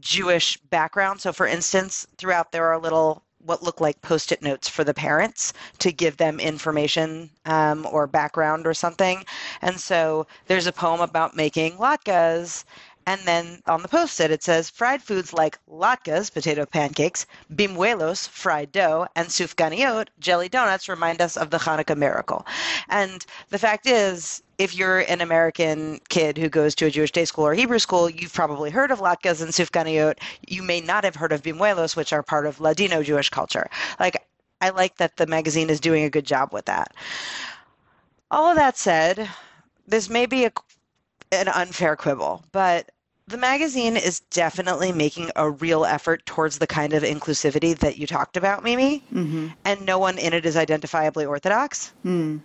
Jewish 0.00 0.58
background. 0.58 1.20
So, 1.20 1.32
for 1.32 1.46
instance, 1.46 2.06
throughout 2.18 2.52
there 2.52 2.66
are 2.66 2.78
little 2.78 3.22
what 3.38 3.62
look 3.62 3.80
like 3.80 4.02
post-it 4.02 4.42
notes 4.42 4.68
for 4.68 4.84
the 4.84 4.92
parents 4.92 5.54
to 5.78 5.92
give 5.92 6.18
them 6.18 6.38
information 6.38 7.30
um, 7.46 7.86
or 7.90 8.06
background 8.06 8.66
or 8.66 8.74
something. 8.74 9.24
And 9.62 9.80
so 9.80 10.26
there's 10.46 10.66
a 10.66 10.72
poem 10.72 11.00
about 11.00 11.34
making 11.34 11.78
latkes, 11.78 12.64
And 13.06 13.22
then 13.22 13.60
on 13.66 13.82
the 13.82 13.88
post 13.88 14.20
it, 14.20 14.30
it 14.30 14.42
says 14.42 14.70
fried 14.70 15.02
foods 15.02 15.32
like 15.32 15.58
latkes, 15.68 16.32
potato 16.32 16.66
pancakes, 16.66 17.26
bimuelos, 17.52 18.28
fried 18.28 18.70
dough, 18.72 19.06
and 19.16 19.28
sufganiot, 19.28 20.08
jelly 20.18 20.48
donuts, 20.48 20.88
remind 20.88 21.20
us 21.20 21.36
of 21.36 21.50
the 21.50 21.58
Hanukkah 21.58 21.96
miracle. 21.96 22.46
And 22.88 23.24
the 23.48 23.58
fact 23.58 23.86
is, 23.86 24.42
if 24.60 24.76
you're 24.76 24.98
an 24.98 25.22
American 25.22 26.00
kid 26.10 26.36
who 26.36 26.50
goes 26.50 26.74
to 26.74 26.84
a 26.84 26.90
Jewish 26.90 27.12
day 27.12 27.24
school 27.24 27.46
or 27.46 27.54
Hebrew 27.54 27.78
school, 27.78 28.10
you've 28.10 28.34
probably 28.34 28.70
heard 28.70 28.90
of 28.90 29.00
latkes 29.00 29.40
and 29.40 29.52
sufganiot. 29.52 30.18
You 30.46 30.62
may 30.62 30.82
not 30.82 31.02
have 31.02 31.16
heard 31.16 31.32
of 31.32 31.42
bimuelos, 31.42 31.96
which 31.96 32.12
are 32.12 32.22
part 32.22 32.44
of 32.44 32.60
Ladino 32.60 33.02
Jewish 33.02 33.30
culture. 33.30 33.70
Like, 33.98 34.22
I 34.60 34.68
like 34.68 34.98
that 34.98 35.16
the 35.16 35.26
magazine 35.26 35.70
is 35.70 35.80
doing 35.80 36.04
a 36.04 36.10
good 36.10 36.26
job 36.26 36.52
with 36.52 36.66
that. 36.66 36.92
All 38.30 38.50
of 38.50 38.56
that 38.56 38.76
said, 38.76 39.30
this 39.88 40.10
may 40.10 40.26
be 40.26 40.44
a, 40.44 40.52
an 41.32 41.48
unfair 41.48 41.96
quibble, 41.96 42.44
but 42.52 42.90
the 43.28 43.38
magazine 43.38 43.96
is 43.96 44.20
definitely 44.20 44.92
making 44.92 45.30
a 45.36 45.48
real 45.48 45.86
effort 45.86 46.26
towards 46.26 46.58
the 46.58 46.66
kind 46.66 46.92
of 46.92 47.02
inclusivity 47.02 47.78
that 47.78 47.96
you 47.96 48.06
talked 48.06 48.36
about, 48.36 48.62
Mimi. 48.62 49.02
Mm-hmm. 49.10 49.48
And 49.64 49.86
no 49.86 49.98
one 49.98 50.18
in 50.18 50.34
it 50.34 50.44
is 50.44 50.56
identifiably 50.56 51.26
Orthodox. 51.26 51.94
Mm. 52.04 52.40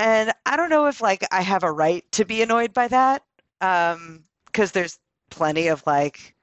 And 0.00 0.32
I 0.46 0.56
don't 0.56 0.70
know 0.70 0.86
if 0.86 1.00
like 1.00 1.26
I 1.32 1.42
have 1.42 1.64
a 1.64 1.72
right 1.72 2.04
to 2.12 2.24
be 2.24 2.40
annoyed 2.40 2.72
by 2.72 2.86
that, 2.86 3.24
because 3.58 3.96
um, 3.96 4.24
there's 4.72 4.96
plenty 5.28 5.66
of 5.66 5.82
like 5.86 6.36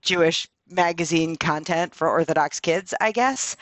Jewish 0.00 0.48
magazine 0.66 1.36
content 1.36 1.94
for 1.94 2.08
Orthodox 2.08 2.58
kids, 2.58 2.94
I 2.98 3.12
guess. 3.12 3.56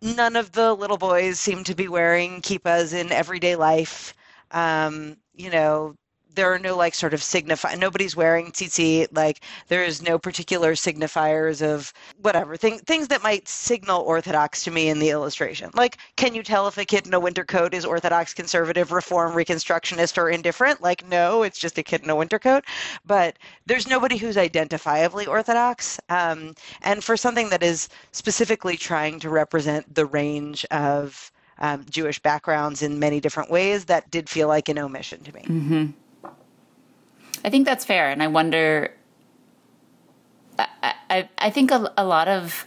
None 0.00 0.36
of 0.36 0.52
the 0.52 0.72
little 0.72 0.98
boys 0.98 1.40
seem 1.40 1.64
to 1.64 1.74
be 1.74 1.88
wearing 1.88 2.42
kippas 2.42 2.94
in 2.94 3.10
everyday 3.10 3.56
life. 3.56 4.14
Um, 4.52 5.16
you 5.34 5.50
know, 5.50 5.96
there 6.34 6.52
are 6.52 6.58
no 6.58 6.76
like 6.76 6.94
sort 6.94 7.14
of 7.14 7.22
signify 7.22 7.74
nobody's 7.74 8.16
wearing 8.16 8.50
tzitzit 8.50 9.08
like 9.12 9.40
there 9.68 9.84
is 9.84 10.02
no 10.02 10.18
particular 10.18 10.72
signifiers 10.72 11.62
of 11.62 11.92
whatever 12.20 12.56
thing, 12.56 12.78
things 12.80 13.08
that 13.08 13.22
might 13.22 13.48
signal 13.48 14.02
orthodox 14.02 14.64
to 14.64 14.70
me 14.70 14.88
in 14.88 14.98
the 14.98 15.10
illustration 15.10 15.70
like 15.74 15.98
can 16.16 16.34
you 16.34 16.42
tell 16.42 16.66
if 16.68 16.78
a 16.78 16.84
kid 16.84 17.06
in 17.06 17.14
a 17.14 17.20
winter 17.20 17.44
coat 17.44 17.74
is 17.74 17.84
orthodox 17.84 18.34
conservative 18.34 18.92
reform 18.92 19.32
reconstructionist 19.32 20.18
or 20.18 20.30
indifferent 20.30 20.80
like 20.80 21.06
no 21.08 21.42
it's 21.42 21.58
just 21.58 21.78
a 21.78 21.82
kid 21.82 22.02
in 22.02 22.10
a 22.10 22.16
winter 22.16 22.38
coat 22.38 22.64
but 23.04 23.38
there's 23.66 23.88
nobody 23.88 24.16
who's 24.16 24.36
identifiably 24.36 25.26
orthodox 25.26 25.98
um, 26.08 26.54
and 26.82 27.02
for 27.04 27.16
something 27.16 27.48
that 27.50 27.62
is 27.62 27.88
specifically 28.12 28.76
trying 28.76 29.18
to 29.18 29.30
represent 29.30 29.94
the 29.94 30.06
range 30.06 30.64
of 30.66 31.30
um, 31.58 31.86
Jewish 31.88 32.18
backgrounds 32.18 32.82
in 32.82 32.98
many 32.98 33.20
different 33.20 33.50
ways, 33.50 33.86
that 33.86 34.10
did 34.10 34.28
feel 34.28 34.48
like 34.48 34.68
an 34.68 34.78
omission 34.78 35.22
to 35.22 35.32
me. 35.32 35.42
Mm-hmm. 35.42 35.86
I 37.44 37.50
think 37.50 37.66
that's 37.66 37.84
fair, 37.84 38.10
and 38.10 38.22
I 38.22 38.28
wonder. 38.28 38.92
I 40.58 40.94
I, 41.10 41.28
I 41.38 41.50
think 41.50 41.70
a, 41.70 41.92
a 41.96 42.04
lot 42.04 42.28
of 42.28 42.64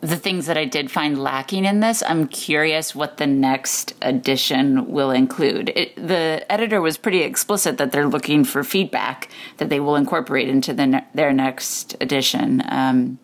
the 0.00 0.16
things 0.16 0.46
that 0.46 0.56
I 0.56 0.64
did 0.64 0.90
find 0.90 1.20
lacking 1.20 1.64
in 1.64 1.80
this, 1.80 2.04
I'm 2.06 2.28
curious 2.28 2.94
what 2.94 3.16
the 3.16 3.26
next 3.26 3.94
edition 4.00 4.92
will 4.92 5.10
include. 5.10 5.70
It, 5.70 5.96
the 5.96 6.46
editor 6.48 6.80
was 6.80 6.96
pretty 6.96 7.22
explicit 7.22 7.78
that 7.78 7.90
they're 7.90 8.06
looking 8.06 8.44
for 8.44 8.62
feedback 8.62 9.28
that 9.56 9.70
they 9.70 9.80
will 9.80 9.96
incorporate 9.96 10.48
into 10.48 10.72
the, 10.72 11.04
their 11.14 11.32
next 11.32 11.96
edition. 12.00 12.62
Um, 12.68 13.18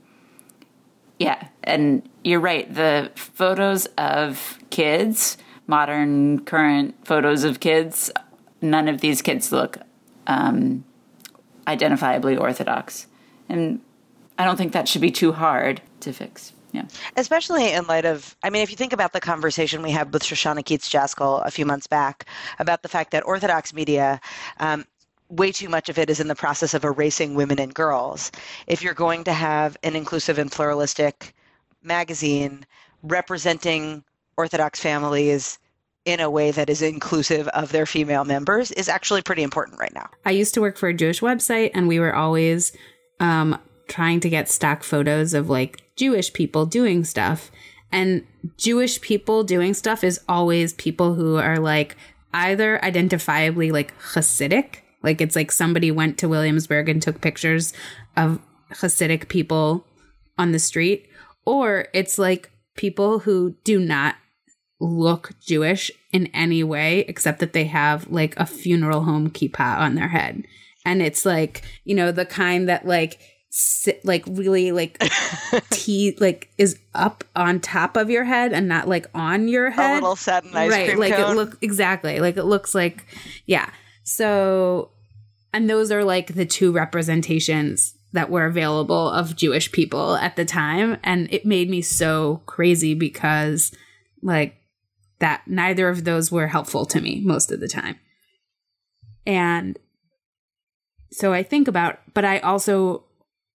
yeah, 1.21 1.47
and 1.63 2.09
you're 2.25 2.41
right. 2.41 2.73
The 2.73 3.13
photos 3.15 3.87
of 3.97 4.59
kids, 4.71 5.39
modern, 5.69 6.45
current 6.45 7.07
photos 7.07 7.45
of 7.45 7.61
kids, 7.61 8.11
none 8.61 8.89
of 8.89 9.01
these 9.01 9.23
kids 9.23 9.53
look 9.53 9.79
um, 10.27 10.85
identifiably 11.67 12.39
Orthodox. 12.39 13.07
And 13.49 13.81
I 14.39 14.45
don't 14.45 14.57
think 14.57 14.73
that 14.73 14.89
should 14.89 15.03
be 15.03 15.11
too 15.11 15.33
hard 15.33 15.81
to 16.01 16.13
fix. 16.13 16.53
Yeah. 16.73 16.87
Especially 17.17 17.73
in 17.73 17.87
light 17.87 18.05
of, 18.05 18.37
I 18.43 18.51
mean, 18.51 18.63
if 18.63 18.71
you 18.71 18.77
think 18.77 18.93
about 18.93 19.13
the 19.13 19.21
conversation 19.21 19.81
we 19.81 19.93
had 19.93 20.13
with 20.13 20.25
Shoshanna 20.25 20.65
Keats 20.65 20.91
Jaskoll 20.91 21.47
a 21.47 21.51
few 21.51 21.65
months 21.65 21.87
back 21.87 22.27
about 22.59 22.83
the 22.83 22.89
fact 22.89 23.13
that 23.13 23.25
Orthodox 23.25 23.73
media, 23.73 24.21
um, 24.59 24.85
way 25.29 25.53
too 25.53 25.69
much 25.69 25.89
of 25.89 25.99
it 25.99 26.11
is 26.11 26.19
in 26.19 26.27
the 26.27 26.35
process 26.35 26.75
of 26.75 26.85
erasing 26.85 27.37
women 27.37 27.61
and 27.61 27.73
girls. 27.73 28.33
If 28.67 28.83
you're 28.83 28.95
going 28.95 29.23
to 29.25 29.33
have 29.33 29.77
an 29.85 29.95
inclusive 29.95 30.37
and 30.37 30.51
pluralistic 30.51 31.33
magazine 31.83 32.67
representing 33.05 34.03
Orthodox 34.37 34.81
families 34.81 35.59
in 36.05 36.21
a 36.21 36.31
way 36.31 36.51
that 36.51 36.69
is 36.69 36.83
inclusive 36.83 37.49
of 37.49 37.73
their 37.73 37.87
female 37.87 38.25
members 38.25 38.71
is 38.73 38.89
actually 38.89 39.23
pretty 39.23 39.43
important 39.43 39.79
right 39.79 39.95
now. 39.95 40.09
I 40.25 40.33
used 40.33 40.55
to 40.55 40.61
work 40.61 40.77
for 40.77 40.89
a 40.89 40.95
Jewish 40.95 41.21
website, 41.21 41.71
and 41.75 41.89
we 41.89 41.99
were 41.99 42.15
always 42.15 42.73
um, 43.21 43.59
trying 43.89 44.21
to 44.21 44.29
get 44.29 44.49
stock 44.49 44.83
photos 44.83 45.35
of 45.35 45.49
like 45.49 45.83
Jewish 45.97 46.33
people 46.33 46.67
doing 46.67 47.05
stuff. 47.05 47.51
And 47.91 48.27
Jewish 48.57 49.01
people 49.01 49.45
doing 49.45 49.73
stuff 49.73 50.05
is 50.05 50.21
always 50.29 50.73
people 50.73 51.15
who 51.15 51.37
are 51.37 51.59
like 51.59 51.97
either 52.33 52.79
identifiably 52.83 53.73
like 53.73 53.97
Hasidic, 53.99 54.77
like 55.03 55.21
it's 55.21 55.37
like 55.37 55.53
somebody 55.53 55.91
went 55.91 56.19
to 56.19 56.29
Williamsburg 56.29 56.89
and 56.89 57.01
took 57.01 57.21
pictures 57.21 57.73
of 58.17 58.41
Hasidic 58.73 59.29
people 59.29 59.87
on 60.37 60.53
the 60.53 60.59
street, 60.59 61.09
or 61.45 61.87
it's 61.95 62.19
like 62.19 62.51
people 62.77 63.21
who 63.21 63.55
do 63.63 63.79
not 63.79 64.17
look 64.81 65.33
Jewish 65.41 65.91
in 66.13 66.27
any 66.29 66.63
way 66.63 67.01
except 67.09 67.39
that 67.41 67.53
they 67.53 67.65
have 67.65 68.11
like 68.11 68.37
a 68.37 68.47
funeral 68.47 69.05
home 69.05 69.31
kippah 69.31 69.79
on 69.79 69.95
their 69.95 70.09
head. 70.09 70.45
And 70.85 71.01
it's 71.01 71.25
like, 71.25 71.63
you 71.85 71.95
know, 71.95 72.13
the 72.13 72.27
kind 72.27 72.69
that 72.69 72.87
like 72.87 73.19
sit 73.57 74.05
like 74.05 74.25
really 74.27 74.73
like 74.73 74.99
tea 75.71 76.17
like 76.19 76.51
is 76.59 76.77
up 76.93 77.23
on 77.37 77.61
top 77.61 77.97
of 77.97 78.11
your 78.11 78.25
head 78.25 78.53
and 78.53 78.69
not 78.69 78.89
like 78.89 79.07
on 79.15 79.49
your 79.49 79.71
head. 79.71 79.93
A 79.93 79.95
little 79.95 80.17
satin 80.17 80.55
ice 80.55 80.71
right, 80.71 80.89
cream 80.89 80.99
like 80.99 81.15
cone. 81.15 81.33
it 81.33 81.35
look 81.37 81.59
exactly. 81.63 82.21
Like 82.21 82.37
it 82.37 82.45
looks 82.45 82.75
like 82.75 83.07
yeah. 83.47 83.71
So 84.03 84.91
and 85.53 85.71
those 85.71 85.93
are 85.93 86.05
like 86.05 86.35
the 86.35 86.45
two 86.45 86.73
representations 86.73 87.95
that 88.13 88.29
were 88.29 88.45
available 88.45 89.09
of 89.11 89.37
Jewish 89.37 89.73
people 89.73 90.17
at 90.17 90.37
the 90.37 90.45
time 90.45 90.99
and 91.05 91.33
it 91.33 91.47
made 91.47 91.71
me 91.71 91.81
so 91.81 92.43
crazy 92.47 92.95
because 92.95 93.73
like 94.21 94.57
that 95.19 95.43
neither 95.47 95.89
of 95.89 96.05
those 96.05 96.31
were 96.31 96.49
helpful 96.49 96.85
to 96.87 97.01
me 97.01 97.21
most 97.25 97.51
of 97.51 97.61
the 97.61 97.69
time. 97.69 97.99
And 99.27 99.79
so 101.11 101.33
I 101.33 101.43
think 101.43 101.69
about, 101.69 102.01
but 102.13 102.25
I 102.25 102.39
also, 102.41 103.05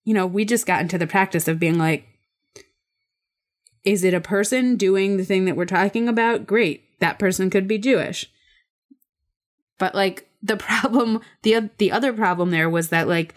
you 0.04 0.14
know, 0.14 0.26
we 0.26 0.46
just 0.46 0.66
got 0.66 0.82
into 0.82 0.98
the 0.98 1.08
practice 1.08 1.48
of 1.48 1.60
being 1.60 1.78
like, 1.78 2.06
is 3.84 4.04
it 4.04 4.14
a 4.14 4.22
person 4.22 4.76
doing 4.76 5.18
the 5.18 5.26
thing 5.26 5.46
that 5.46 5.56
we're 5.56 5.66
talking 5.66 6.08
about? 6.08 6.48
Great. 6.48 6.84
That 7.00 7.20
person 7.20 7.50
could 7.50 7.68
be 7.68 7.78
Jewish. 7.78 8.30
But 9.78 9.96
like 9.96 10.30
the 10.42 10.58
problem, 10.58 11.22
the 11.44 11.70
the 11.78 11.92
other 11.92 12.14
problem 12.14 12.52
there 12.52 12.70
was 12.70 12.90
that 12.90 13.08
like 13.08 13.36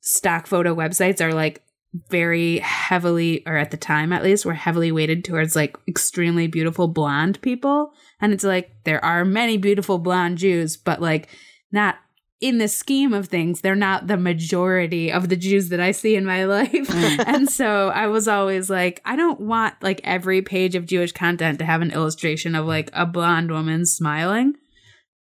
stock 0.00 0.46
photo 0.46 0.74
websites 0.74 1.20
are 1.20 1.34
like 1.34 1.62
very 2.08 2.58
heavily, 2.58 3.42
or 3.46 3.56
at 3.56 3.70
the 3.70 3.76
time 3.76 4.12
at 4.12 4.22
least, 4.22 4.44
were 4.44 4.54
heavily 4.54 4.92
weighted 4.92 5.24
towards 5.24 5.56
like 5.56 5.76
extremely 5.88 6.46
beautiful 6.46 6.88
blonde 6.88 7.40
people. 7.40 7.92
And 8.20 8.32
it's 8.32 8.44
like 8.44 8.70
there 8.84 9.04
are 9.04 9.24
many 9.24 9.56
beautiful 9.56 9.98
blonde 9.98 10.38
Jews, 10.38 10.76
but 10.76 11.00
like 11.00 11.28
not 11.72 11.96
in 12.40 12.58
the 12.58 12.68
scheme 12.68 13.12
of 13.12 13.26
things, 13.26 13.60
they're 13.60 13.74
not 13.74 14.06
the 14.06 14.16
majority 14.16 15.10
of 15.10 15.28
the 15.28 15.36
Jews 15.36 15.70
that 15.70 15.80
I 15.80 15.90
see 15.90 16.14
in 16.14 16.24
my 16.24 16.44
life. 16.44 16.70
Mm. 16.70 17.24
and 17.26 17.50
so 17.50 17.88
I 17.88 18.06
was 18.06 18.28
always 18.28 18.70
like, 18.70 19.00
I 19.04 19.16
don't 19.16 19.40
want 19.40 19.74
like 19.82 20.00
every 20.04 20.42
page 20.42 20.74
of 20.74 20.86
Jewish 20.86 21.12
content 21.12 21.58
to 21.58 21.64
have 21.64 21.82
an 21.82 21.90
illustration 21.90 22.54
of 22.54 22.66
like 22.66 22.90
a 22.92 23.06
blonde 23.06 23.50
woman 23.50 23.86
smiling. 23.86 24.54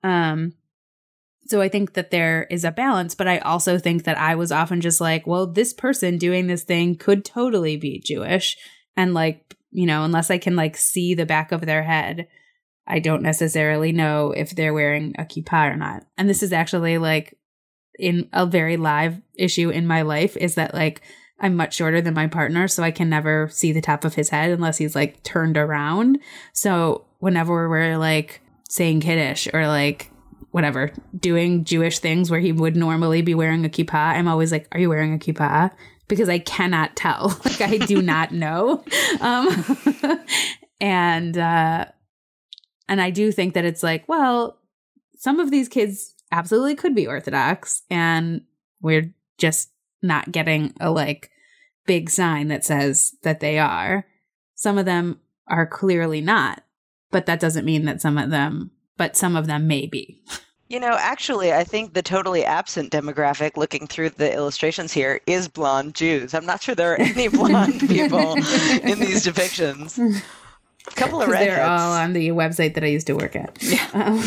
Um, 0.04 0.54
so 1.48 1.62
I 1.62 1.70
think 1.70 1.94
that 1.94 2.12
there 2.12 2.48
is 2.50 2.64
a 2.64 2.72
balance, 2.72 3.14
but 3.14 3.28
I 3.28 3.38
also 3.40 3.78
think 3.78 4.04
that 4.04 4.18
I 4.18 4.36
was 4.36 4.52
often 4.52 4.82
just 4.82 5.00
like, 5.00 5.28
well, 5.28 5.46
this 5.46 5.74
person 5.74 6.18
doing 6.18 6.48
this 6.48 6.64
thing 6.64 6.96
could 6.96 7.24
totally 7.24 7.78
be 7.78 8.00
Jewish. 8.00 8.58
And 8.98 9.14
like, 9.14 9.56
you 9.72 9.86
know, 9.86 10.04
unless 10.04 10.32
I 10.32 10.38
can 10.38 10.56
like 10.56 10.76
see 10.76 11.14
the 11.14 11.26
back 11.26 11.52
of 11.52 11.66
their 11.66 11.84
head, 11.84 12.28
I 12.88 13.00
don't 13.00 13.22
necessarily 13.22 13.92
know 13.92 14.32
if 14.32 14.52
they're 14.52 14.74
wearing 14.74 15.14
a 15.20 15.24
kippah 15.24 15.74
or 15.74 15.76
not. 15.76 16.04
And 16.18 16.28
this 16.28 16.42
is 16.42 16.54
actually 16.54 16.98
like 16.98 17.38
in 18.00 18.28
a 18.34 18.46
very 18.46 18.78
live 18.78 19.22
issue 19.36 19.70
in 19.70 19.86
my 19.86 20.02
life 20.02 20.36
is 20.38 20.56
that 20.56 20.74
like 20.74 21.02
I'm 21.40 21.56
much 21.56 21.76
shorter 21.76 22.02
than 22.02 22.14
my 22.14 22.28
partner, 22.28 22.68
so 22.68 22.82
I 22.82 22.92
can 22.92 23.10
never 23.10 23.50
see 23.50 23.72
the 23.72 23.82
top 23.82 24.06
of 24.06 24.16
his 24.16 24.30
head 24.30 24.52
unless 24.52 24.78
he's 24.78 24.96
like 24.96 25.22
turned 25.24 25.58
around. 25.58 26.20
So 26.54 27.06
whenever 27.20 27.70
we're 27.70 27.98
like 27.98 28.42
saying 28.70 29.02
Kiddush 29.02 29.48
or 29.54 29.68
like 29.68 30.10
whatever, 30.56 30.90
doing 31.20 31.66
Jewish 31.66 32.00
things 32.00 32.32
where 32.32 32.40
he 32.40 32.54
would 32.54 32.78
normally 32.78 33.22
be 33.22 33.36
wearing 33.36 33.66
a 33.66 33.70
kippah, 33.70 34.16
I'm 34.16 34.30
always 34.30 34.54
like, 34.54 34.70
Are 34.72 34.80
you 34.80 34.88
wearing 34.88 35.14
a 35.14 35.18
kippah? 35.18 35.70
Because 36.08 36.30
I 36.30 36.40
cannot 36.40 36.96
tell. 36.96 37.38
Like, 37.46 37.60
I 37.60 37.78
do 37.78 38.02
not 38.02 38.32
know. 38.32 38.82
Um, 39.20 39.66
and, 40.80 41.38
uh, 41.38 41.86
and 42.88 43.02
I 43.02 43.10
do 43.10 43.34
think 43.34 43.54
that 43.56 43.66
it's 43.66 43.84
like, 43.84 44.08
well, 44.08 44.58
some 45.18 45.42
of 45.42 45.52
these 45.52 45.68
kids 45.68 46.16
absolutely 46.32 46.76
could 46.76 46.96
be 46.96 47.06
Orthodox, 47.06 47.82
and 47.90 48.40
we're 48.82 49.14
just 49.38 49.72
not 50.02 50.32
getting 50.32 50.74
a 50.80 50.90
like 50.90 51.32
big 51.86 52.10
sign 52.10 52.48
that 52.48 52.64
says 52.64 53.14
that 53.24 53.42
they 53.42 53.60
are. 53.60 54.06
Some 54.56 54.78
of 54.78 54.86
them 54.86 55.20
are 55.50 55.68
clearly 55.68 56.22
not, 56.22 56.64
but 57.12 57.26
that 57.26 57.42
doesn't 57.42 57.66
mean 57.66 57.84
that 57.86 58.00
some 58.00 58.18
of 58.18 58.30
them, 58.30 58.72
but 58.96 59.18
some 59.18 59.36
of 59.36 59.48
them 59.48 59.68
may 59.68 59.86
be. 59.86 60.24
You 60.68 60.80
know, 60.80 60.98
actually, 61.00 61.54
I 61.54 61.64
think 61.64 61.94
the 61.94 62.02
totally 62.02 62.44
absent 62.44 62.92
demographic 62.92 63.56
looking 63.56 63.86
through 63.86 64.10
the 64.12 64.34
illustrations 64.34 64.92
here 64.92 65.22
is 65.28 65.48
blonde 65.48 65.94
Jews. 65.94 66.34
I'm 66.34 66.46
not 66.46 66.64
sure 66.64 66.74
there 66.74 66.94
are 66.94 67.00
any 67.00 67.28
blonde 67.30 67.82
people 67.82 68.34
in 68.34 69.00
these 69.00 69.26
depictions. 69.26 70.00
A 70.88 70.92
couple 70.92 71.22
of 71.22 71.30
redheads. 71.30 71.56
They're 71.56 71.66
all 71.66 71.94
on 71.94 72.14
the 72.14 72.30
website 72.30 72.74
that 72.76 72.84
I 72.84 72.88
used 72.88 73.06
to 73.08 73.14
work 73.14 73.36
at. 73.36 73.58
Yeah. 73.62 73.90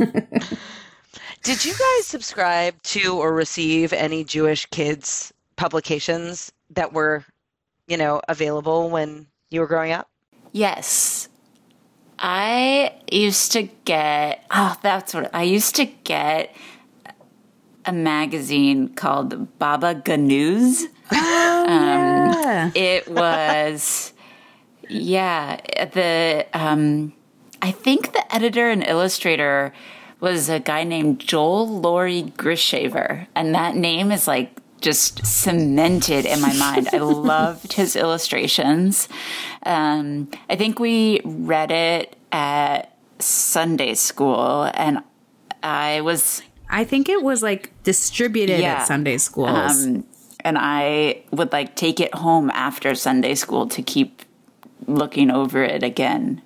Um, 0.00 0.10
Did 1.42 1.64
you 1.64 1.72
guys 1.72 2.06
subscribe 2.06 2.80
to 2.84 3.18
or 3.18 3.32
receive 3.34 3.92
any 3.92 4.22
Jewish 4.22 4.66
kids 4.66 5.32
publications 5.56 6.52
that 6.70 6.92
were, 6.92 7.24
you 7.88 7.96
know, 7.96 8.20
available 8.28 8.90
when 8.90 9.26
you 9.50 9.60
were 9.60 9.66
growing 9.66 9.90
up? 9.90 10.08
Yes. 10.52 11.28
I 12.24 12.94
used 13.10 13.50
to 13.52 13.64
get, 13.84 14.46
oh, 14.52 14.76
that's 14.80 15.12
what 15.12 15.34
I 15.34 15.42
used 15.42 15.74
to 15.76 15.86
get 15.86 16.54
a 17.84 17.92
magazine 17.92 18.94
called 18.94 19.58
Baba 19.58 19.96
Ganoush. 19.96 20.84
Oh, 21.10 21.66
um, 21.68 22.32
yeah. 22.32 22.70
It 22.76 23.08
was, 23.08 24.12
yeah, 24.88 25.56
the, 25.86 26.46
um, 26.54 27.12
I 27.60 27.72
think 27.72 28.12
the 28.12 28.34
editor 28.34 28.70
and 28.70 28.84
illustrator 28.86 29.72
was 30.20 30.48
a 30.48 30.60
guy 30.60 30.84
named 30.84 31.18
Joel 31.18 31.66
Lurie 31.82 32.32
Grishaver. 32.34 33.26
And 33.34 33.52
that 33.56 33.74
name 33.74 34.12
is 34.12 34.28
like 34.28 34.56
just 34.82 35.24
cemented 35.24 36.26
in 36.26 36.40
my 36.40 36.52
mind. 36.54 36.88
I 36.92 36.98
loved 36.98 37.72
his 37.74 37.96
illustrations. 37.96 39.08
Um, 39.64 40.30
I 40.50 40.56
think 40.56 40.78
we 40.78 41.20
read 41.24 41.70
it 41.70 42.16
at 42.30 42.96
Sunday 43.18 43.94
school, 43.94 44.70
and 44.74 44.98
I 45.62 46.00
was. 46.00 46.42
I 46.68 46.84
think 46.84 47.08
it 47.08 47.22
was 47.22 47.42
like 47.42 47.70
distributed 47.82 48.60
yeah, 48.60 48.74
at 48.74 48.86
Sunday 48.86 49.18
schools. 49.18 49.84
Um, 49.84 50.04
and 50.40 50.58
I 50.58 51.22
would 51.30 51.52
like 51.52 51.76
take 51.76 52.00
it 52.00 52.14
home 52.14 52.50
after 52.50 52.94
Sunday 52.94 53.34
school 53.34 53.68
to 53.68 53.82
keep 53.82 54.22
looking 54.86 55.30
over 55.30 55.62
it 55.62 55.82
again. 55.82 56.42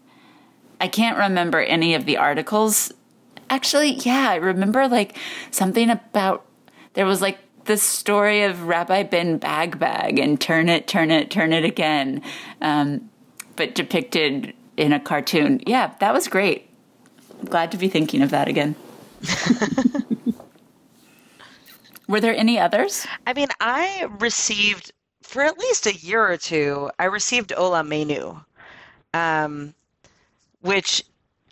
I 0.81 0.88
can't 0.88 1.16
remember 1.16 1.61
any 1.61 1.95
of 1.95 2.05
the 2.05 2.16
articles. 2.16 2.93
Actually, 3.49 3.93
yeah, 3.93 4.28
I 4.31 4.37
remember 4.37 4.88
like 4.88 5.16
something 5.50 5.88
about 5.90 6.45
there 6.95 7.07
was 7.07 7.23
like 7.23 7.38
the 7.67 7.77
story 7.77 8.43
of 8.43 8.67
Rabbi 8.67 9.03
Ben 9.05 9.39
Bagbag 9.39 10.21
and 10.21 10.41
turn 10.41 10.69
it, 10.69 10.87
turn 10.89 11.11
it, 11.11 11.31
turn 11.31 11.53
it 11.53 11.65
again, 11.65 12.23
um, 12.61 13.11
but 13.57 13.75
depicted 13.75 14.55
in 14.77 14.93
a 14.93 15.01
cartoon. 15.01 15.61
Yeah, 15.67 15.93
that 16.01 16.13
was 16.13 16.29
great. 16.29 16.69
I'm 17.39 17.47
glad 17.47 17.73
to 17.73 17.79
be 17.79 17.89
thinking 17.89 18.23
of 18.23 18.31
that 18.31 18.49
again. 18.49 18.75
Were 22.09 22.21
there 22.21 22.37
any 22.37 22.59
others? 22.59 23.07
I 23.27 23.33
mean, 23.33 23.49
I 23.61 24.09
received 24.21 24.93
for 25.23 25.43
at 25.43 25.59
least 25.59 25.87
a 25.87 25.95
year 25.95 26.25
or 26.25 26.37
two. 26.37 26.91
I 26.99 27.07
received 27.07 27.51
Olamenu, 27.51 28.45
um, 29.13 29.75
which 30.61 31.03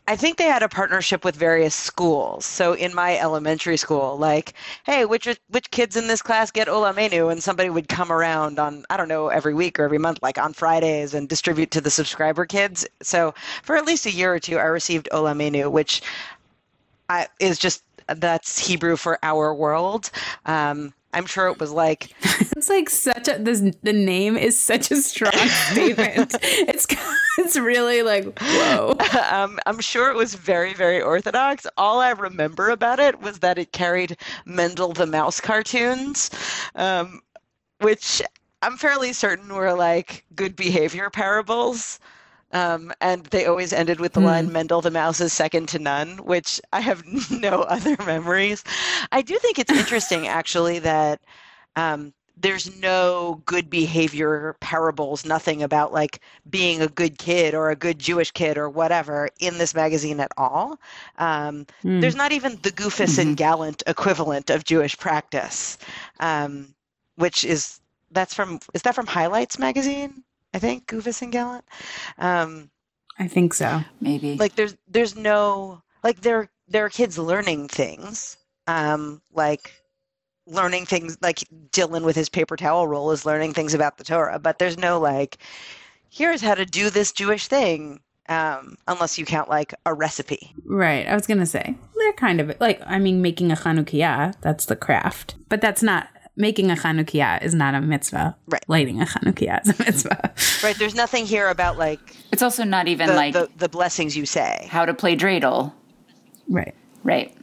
I 0.06 0.16
think 0.16 0.36
they 0.36 0.44
had 0.44 0.62
a 0.62 0.68
partnership 0.68 1.24
with 1.24 1.34
various 1.34 1.74
schools. 1.74 2.44
So 2.44 2.74
in 2.74 2.94
my 2.94 3.18
elementary 3.18 3.78
school, 3.78 4.18
like, 4.18 4.52
hey, 4.84 5.06
which 5.06 5.26
which 5.48 5.70
kids 5.70 5.96
in 5.96 6.08
this 6.08 6.20
class 6.20 6.50
get 6.50 6.68
Olamenu? 6.68 7.32
And 7.32 7.42
somebody 7.42 7.70
would 7.70 7.88
come 7.88 8.12
around 8.12 8.58
on 8.58 8.84
I 8.90 8.98
don't 8.98 9.08
know 9.08 9.28
every 9.28 9.54
week 9.54 9.78
or 9.78 9.84
every 9.84 9.98
month, 9.98 10.18
like 10.22 10.36
on 10.36 10.52
Fridays, 10.52 11.14
and 11.14 11.26
distribute 11.28 11.70
to 11.70 11.80
the 11.80 11.90
subscriber 11.90 12.44
kids. 12.44 12.86
So 13.02 13.34
for 13.62 13.76
at 13.76 13.86
least 13.86 14.04
a 14.04 14.10
year 14.10 14.34
or 14.34 14.40
two, 14.40 14.58
I 14.58 14.64
received 14.64 15.08
Olamenu, 15.10 15.70
which 15.70 16.02
I, 17.08 17.28
is 17.40 17.58
just 17.58 17.82
that's 18.06 18.58
Hebrew 18.58 18.96
for 18.96 19.18
our 19.22 19.54
world. 19.54 20.10
Um, 20.44 20.92
I'm 21.14 21.26
sure 21.26 21.46
it 21.48 21.58
was 21.58 21.70
like 21.70 22.10
it's 22.56 22.68
like 22.68 22.90
such 22.90 23.28
a 23.28 23.38
this 23.38 23.62
the 23.82 23.92
name 23.92 24.36
is 24.36 24.58
such 24.58 24.90
a 24.90 24.96
strong 24.96 25.32
statement. 25.70 26.34
It's 26.42 26.86
it's 27.38 27.56
really 27.56 28.02
like 28.02 28.38
whoa. 28.40 28.96
Um, 29.30 29.58
I'm 29.66 29.80
sure 29.80 30.10
it 30.10 30.16
was 30.16 30.34
very 30.34 30.74
very 30.74 31.00
orthodox. 31.00 31.66
All 31.76 32.00
I 32.00 32.10
remember 32.10 32.70
about 32.70 33.00
it 33.00 33.20
was 33.20 33.38
that 33.40 33.58
it 33.58 33.72
carried 33.72 34.16
Mendel 34.44 34.92
the 34.92 35.06
mouse 35.06 35.40
cartoons, 35.40 36.30
um, 36.74 37.20
which 37.80 38.20
I'm 38.62 38.76
fairly 38.76 39.12
certain 39.12 39.54
were 39.54 39.74
like 39.74 40.24
good 40.34 40.56
behavior 40.56 41.10
parables. 41.10 42.00
Um, 42.54 42.92
and 43.00 43.24
they 43.26 43.46
always 43.46 43.72
ended 43.72 43.98
with 43.98 44.12
the 44.12 44.20
mm. 44.20 44.26
line 44.26 44.52
Mendel 44.52 44.80
the 44.80 44.90
mouse 44.90 45.20
is 45.20 45.32
second 45.32 45.68
to 45.70 45.80
none, 45.80 46.18
which 46.18 46.60
I 46.72 46.80
have 46.80 47.04
no 47.30 47.62
other 47.62 47.96
memories. 48.06 48.62
I 49.12 49.22
do 49.22 49.36
think 49.38 49.58
it's 49.58 49.72
interesting 49.72 50.26
actually 50.28 50.78
that 50.78 51.20
um, 51.74 52.14
there's 52.36 52.80
no 52.80 53.42
good 53.44 53.68
behavior 53.68 54.56
parables, 54.60 55.24
nothing 55.24 55.64
about 55.64 55.92
like 55.92 56.20
being 56.48 56.80
a 56.80 56.86
good 56.86 57.18
kid 57.18 57.54
or 57.54 57.70
a 57.70 57.76
good 57.76 57.98
Jewish 57.98 58.30
kid 58.30 58.56
or 58.56 58.68
whatever 58.70 59.28
in 59.40 59.58
this 59.58 59.74
magazine 59.74 60.20
at 60.20 60.30
all. 60.36 60.78
Um, 61.18 61.66
mm. 61.82 62.00
There's 62.00 62.16
not 62.16 62.30
even 62.30 62.52
the 62.62 62.70
goofus 62.70 63.12
mm-hmm. 63.12 63.28
and 63.28 63.36
gallant 63.36 63.82
equivalent 63.88 64.50
of 64.50 64.64
Jewish 64.64 64.96
practice, 64.96 65.76
um, 66.20 66.74
which 67.16 67.44
is 67.44 67.80
that's 68.12 68.32
from 68.32 68.60
is 68.74 68.82
that 68.82 68.94
from 68.94 69.06
Highlights 69.06 69.58
magazine? 69.58 70.22
I 70.54 70.58
think 70.58 70.86
Goofus 70.86 71.20
and 71.20 71.32
Gallant. 71.32 71.64
Um, 72.16 72.70
I 73.18 73.28
think 73.28 73.52
so. 73.54 73.82
Maybe 74.00 74.36
like 74.36 74.54
there's 74.54 74.76
there's 74.88 75.16
no 75.16 75.82
like 76.02 76.20
there 76.20 76.48
there 76.68 76.84
are 76.84 76.90
kids 76.90 77.18
learning 77.18 77.68
things 77.68 78.38
um, 78.66 79.20
like 79.32 79.72
learning 80.46 80.86
things 80.86 81.16
like 81.22 81.44
Dylan 81.70 82.04
with 82.04 82.16
his 82.16 82.28
paper 82.28 82.56
towel 82.56 82.86
roll 82.86 83.10
is 83.10 83.24
learning 83.24 83.54
things 83.54 83.74
about 83.74 83.96
the 83.96 84.04
Torah, 84.04 84.38
but 84.38 84.58
there's 84.58 84.78
no 84.78 84.98
like 85.00 85.38
here's 86.10 86.40
how 86.40 86.54
to 86.54 86.64
do 86.64 86.90
this 86.90 87.12
Jewish 87.12 87.46
thing 87.46 88.00
um, 88.28 88.76
unless 88.86 89.18
you 89.18 89.24
count 89.24 89.48
like 89.48 89.74
a 89.86 89.94
recipe. 89.94 90.54
Right. 90.64 91.06
I 91.06 91.14
was 91.14 91.26
gonna 91.26 91.46
say 91.46 91.74
they're 91.96 92.12
kind 92.14 92.40
of 92.40 92.54
like 92.60 92.80
I 92.86 92.98
mean 92.98 93.22
making 93.22 93.50
a 93.50 93.56
Chanukiah. 93.56 94.34
That's 94.40 94.66
the 94.66 94.76
craft, 94.76 95.34
but 95.48 95.60
that's 95.60 95.82
not 95.82 96.08
making 96.36 96.70
a 96.70 96.74
Chanukiah 96.74 97.42
is 97.42 97.54
not 97.54 97.74
a 97.74 97.80
mitzvah. 97.80 98.36
Right. 98.46 98.64
Lighting 98.68 99.00
a 99.00 99.04
Chanukiah 99.04 99.62
is 99.62 99.80
a 99.80 99.84
mitzvah. 99.84 100.34
Right. 100.62 100.76
There's 100.76 100.94
nothing 100.94 101.26
here 101.26 101.48
about 101.48 101.78
like. 101.78 102.00
It's 102.32 102.42
also 102.42 102.64
not 102.64 102.88
even 102.88 103.08
the, 103.08 103.14
like 103.14 103.32
the, 103.34 103.48
the 103.56 103.68
blessings 103.68 104.16
you 104.16 104.26
say. 104.26 104.66
How 104.70 104.84
to 104.84 104.94
play 104.94 105.16
dreidel. 105.16 105.72
Right. 106.48 106.74
Right. 107.02 107.36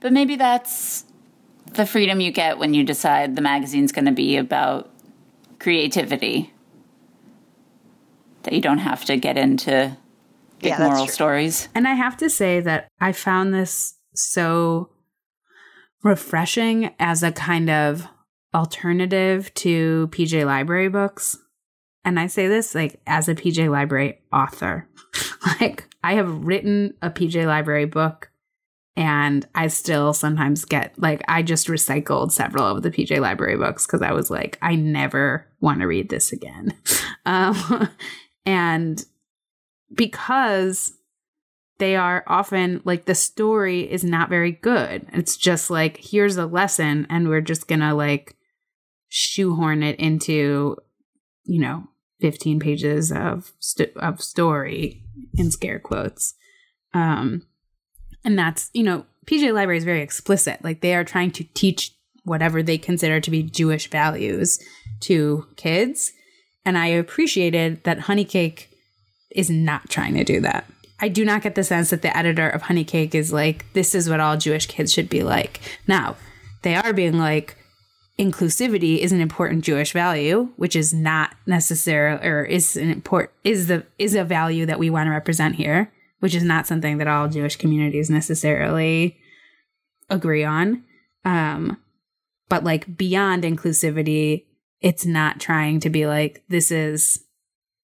But 0.00 0.12
maybe 0.12 0.36
that's 0.36 1.04
the 1.74 1.86
freedom 1.86 2.20
you 2.20 2.32
get 2.32 2.58
when 2.58 2.74
you 2.74 2.84
decide 2.84 3.36
the 3.36 3.42
magazine's 3.42 3.92
going 3.92 4.06
to 4.06 4.12
be 4.12 4.36
about 4.36 4.90
creativity. 5.58 6.52
That 8.42 8.54
you 8.54 8.60
don't 8.60 8.78
have 8.78 9.04
to 9.04 9.16
get 9.16 9.38
into 9.38 9.96
big 10.58 10.70
yeah, 10.70 10.78
moral 10.78 11.06
stories. 11.06 11.68
And 11.74 11.86
I 11.86 11.94
have 11.94 12.16
to 12.18 12.28
say 12.28 12.60
that 12.60 12.88
I 13.00 13.12
found 13.12 13.54
this 13.54 13.94
so 14.14 14.88
refreshing 16.02 16.94
as 16.98 17.22
a 17.22 17.32
kind 17.32 17.70
of 17.70 18.06
alternative 18.54 19.52
to 19.54 20.08
PJ 20.12 20.44
Library 20.44 20.88
books. 20.88 21.38
And 22.04 22.18
I 22.18 22.26
say 22.26 22.48
this 22.48 22.74
like 22.74 23.00
as 23.06 23.28
a 23.28 23.34
PJ 23.34 23.70
Library 23.70 24.20
author. 24.32 24.88
like 25.60 25.88
I 26.02 26.14
have 26.14 26.44
written 26.44 26.94
a 27.00 27.10
PJ 27.10 27.46
Library 27.46 27.86
book 27.86 28.30
and 28.96 29.46
I 29.54 29.68
still 29.68 30.12
sometimes 30.12 30.64
get 30.64 30.98
like 30.98 31.22
I 31.28 31.42
just 31.42 31.68
recycled 31.68 32.32
several 32.32 32.66
of 32.66 32.82
the 32.82 32.90
PJ 32.90 33.20
Library 33.20 33.56
books 33.56 33.86
because 33.86 34.02
I 34.02 34.12
was 34.12 34.30
like 34.30 34.58
I 34.60 34.74
never 34.74 35.46
want 35.60 35.80
to 35.80 35.86
read 35.86 36.08
this 36.08 36.32
again. 36.32 36.74
Um, 37.24 37.88
and 38.46 39.04
because 39.94 40.92
they 41.82 41.96
are 41.96 42.22
often 42.28 42.80
like 42.84 43.06
the 43.06 43.14
story 43.16 43.90
is 43.90 44.04
not 44.04 44.28
very 44.28 44.52
good. 44.52 45.04
It's 45.12 45.36
just 45.36 45.68
like, 45.68 45.96
here's 45.96 46.36
a 46.36 46.46
lesson, 46.46 47.08
and 47.10 47.28
we're 47.28 47.40
just 47.40 47.66
gonna 47.66 47.92
like 47.92 48.36
shoehorn 49.08 49.82
it 49.82 49.98
into, 49.98 50.76
you 51.42 51.60
know, 51.60 51.82
15 52.20 52.60
pages 52.60 53.10
of 53.10 53.50
st- 53.58 53.96
of 53.96 54.22
story 54.22 55.02
in 55.34 55.50
scare 55.50 55.80
quotes. 55.80 56.34
Um, 56.94 57.48
and 58.24 58.38
that's, 58.38 58.70
you 58.74 58.84
know, 58.84 59.04
PJ 59.26 59.52
Library 59.52 59.78
is 59.78 59.84
very 59.84 60.02
explicit. 60.02 60.62
Like 60.62 60.82
they 60.82 60.94
are 60.94 61.02
trying 61.02 61.32
to 61.32 61.44
teach 61.52 61.96
whatever 62.22 62.62
they 62.62 62.78
consider 62.78 63.18
to 63.18 63.30
be 63.32 63.42
Jewish 63.42 63.90
values 63.90 64.60
to 65.00 65.48
kids. 65.56 66.12
And 66.64 66.78
I 66.78 66.86
appreciated 66.86 67.82
that 67.82 67.98
Honeycake 67.98 68.66
is 69.32 69.50
not 69.50 69.90
trying 69.90 70.14
to 70.14 70.22
do 70.22 70.40
that. 70.42 70.64
I 71.02 71.08
do 71.08 71.24
not 71.24 71.42
get 71.42 71.56
the 71.56 71.64
sense 71.64 71.90
that 71.90 72.02
the 72.02 72.16
editor 72.16 72.48
of 72.48 72.62
Honey 72.62 72.84
Cake 72.84 73.12
is 73.14 73.32
like, 73.32 73.70
this 73.72 73.92
is 73.92 74.08
what 74.08 74.20
all 74.20 74.36
Jewish 74.36 74.66
kids 74.66 74.92
should 74.92 75.08
be 75.08 75.24
like. 75.24 75.60
Now, 75.88 76.16
they 76.62 76.76
are 76.76 76.92
being 76.92 77.18
like, 77.18 77.56
inclusivity 78.18 78.98
is 78.98 79.10
an 79.10 79.20
important 79.20 79.64
Jewish 79.64 79.92
value, 79.92 80.50
which 80.56 80.76
is 80.76 80.94
not 80.94 81.34
necessarily 81.44 82.24
or 82.24 82.44
is 82.44 82.76
an 82.76 82.88
import 82.88 83.32
is 83.42 83.66
the 83.66 83.84
is 83.98 84.14
a 84.14 84.22
value 84.22 84.64
that 84.66 84.78
we 84.78 84.90
want 84.90 85.08
to 85.08 85.10
represent 85.10 85.56
here, 85.56 85.92
which 86.20 86.36
is 86.36 86.44
not 86.44 86.68
something 86.68 86.98
that 86.98 87.08
all 87.08 87.28
Jewish 87.28 87.56
communities 87.56 88.08
necessarily 88.08 89.18
agree 90.08 90.44
on. 90.44 90.84
Um, 91.24 91.78
but 92.48 92.62
like 92.62 92.96
beyond 92.96 93.42
inclusivity, 93.42 94.44
it's 94.80 95.04
not 95.04 95.40
trying 95.40 95.80
to 95.80 95.90
be 95.90 96.06
like 96.06 96.44
this 96.48 96.70
is 96.70 97.24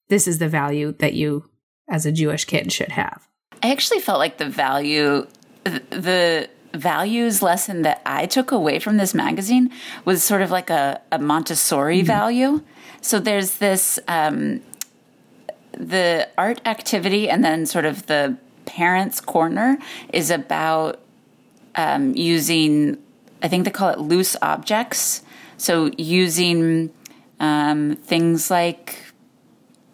this 0.09 0.29
is 0.29 0.39
the 0.39 0.49
value 0.49 0.93
that 0.93 1.15
you 1.15 1.51
as 1.89 2.07
a 2.07 2.13
Jewish 2.13 2.45
kid 2.45 2.73
should 2.73 2.93
have. 2.93 3.27
I 3.63 3.73
actually 3.73 4.01
felt 4.01 4.19
like 4.19 4.39
the 4.39 4.49
value 4.49 5.27
the 5.65 6.49
values 6.75 7.43
lesson 7.43 7.83
that 7.83 8.01
I 8.07 8.27
took 8.27 8.53
away 8.53 8.79
from 8.79 8.97
this 8.97 9.15
magazine 9.15 9.71
was 10.05 10.23
sort 10.23 10.43
of 10.43 10.51
like 10.51 10.71
a, 10.71 11.01
a 11.11 11.19
Montessori 11.19 11.99
mm-hmm. 11.99 12.07
value. 12.07 12.63
So 13.01 13.19
there's 13.19 13.59
this 13.59 13.99
um, 14.09 14.61
the 15.73 16.29
art 16.37 16.61
activity, 16.65 17.29
and 17.29 17.45
then 17.45 17.67
sort 17.67 17.85
of 17.85 18.07
the 18.07 18.37
parents' 18.67 19.21
corner 19.21 19.79
is 20.13 20.31
about 20.31 21.01
um, 21.75 22.15
using, 22.15 22.99
I 23.43 23.49
think 23.49 23.65
they 23.65 23.71
call 23.71 23.91
it 23.91 23.99
loose 23.99 24.37
objects. 24.43 25.23
So 25.57 25.91
using 25.97 26.93
um, 27.41 27.97
things 27.97 28.51
like 28.51 29.03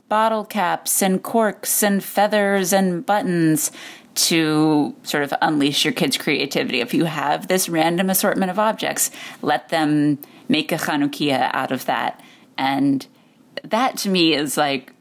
bottle 0.09 0.45
caps 0.45 1.03
and 1.03 1.23
corks 1.23 1.83
and 1.83 2.03
feathers 2.03 2.73
and 2.73 3.05
buttons 3.05 3.71
to 4.15 4.95
sort 5.03 5.25
of 5.25 5.35
unleash 5.43 5.85
your 5.85 5.93
kids' 5.93 6.17
creativity. 6.17 6.81
If 6.81 6.95
you 6.95 7.05
have 7.05 7.49
this 7.49 7.69
random 7.69 8.11
assortment 8.11 8.51
of 8.51 8.59
objects, 8.59 9.11
let 9.43 9.71
them 9.71 10.19
make 10.49 10.73
a 10.73 10.77
Chanukia 10.77 11.51
out 11.53 11.73
of 11.73 11.87
that. 11.87 12.21
And 12.57 13.07
that 13.65 13.97
to 13.99 14.09
me 14.09 14.35
is 14.35 14.57
like 14.57 14.93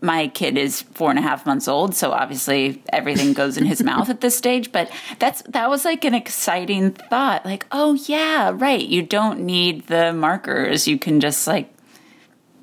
my 0.00 0.28
kid 0.28 0.56
is 0.56 0.82
four 0.82 1.10
and 1.10 1.18
a 1.18 1.22
half 1.22 1.44
months 1.44 1.66
old, 1.66 1.94
so 1.94 2.12
obviously 2.12 2.82
everything 2.92 3.32
goes 3.32 3.56
in 3.56 3.64
his 3.64 3.82
mouth 3.90 4.08
at 4.08 4.20
this 4.20 4.36
stage. 4.36 4.72
But 4.72 4.90
that's 5.18 5.42
that 5.42 5.68
was 5.68 5.84
like 5.84 6.04
an 6.04 6.14
exciting 6.14 6.92
thought. 6.92 7.44
Like, 7.44 7.66
oh 7.72 7.94
yeah, 8.06 8.52
right. 8.54 8.86
You 8.86 9.02
don't 9.02 9.40
need 9.40 9.88
the 9.88 10.12
markers. 10.12 10.86
You 10.86 10.98
can 10.98 11.20
just 11.20 11.46
like 11.46 11.72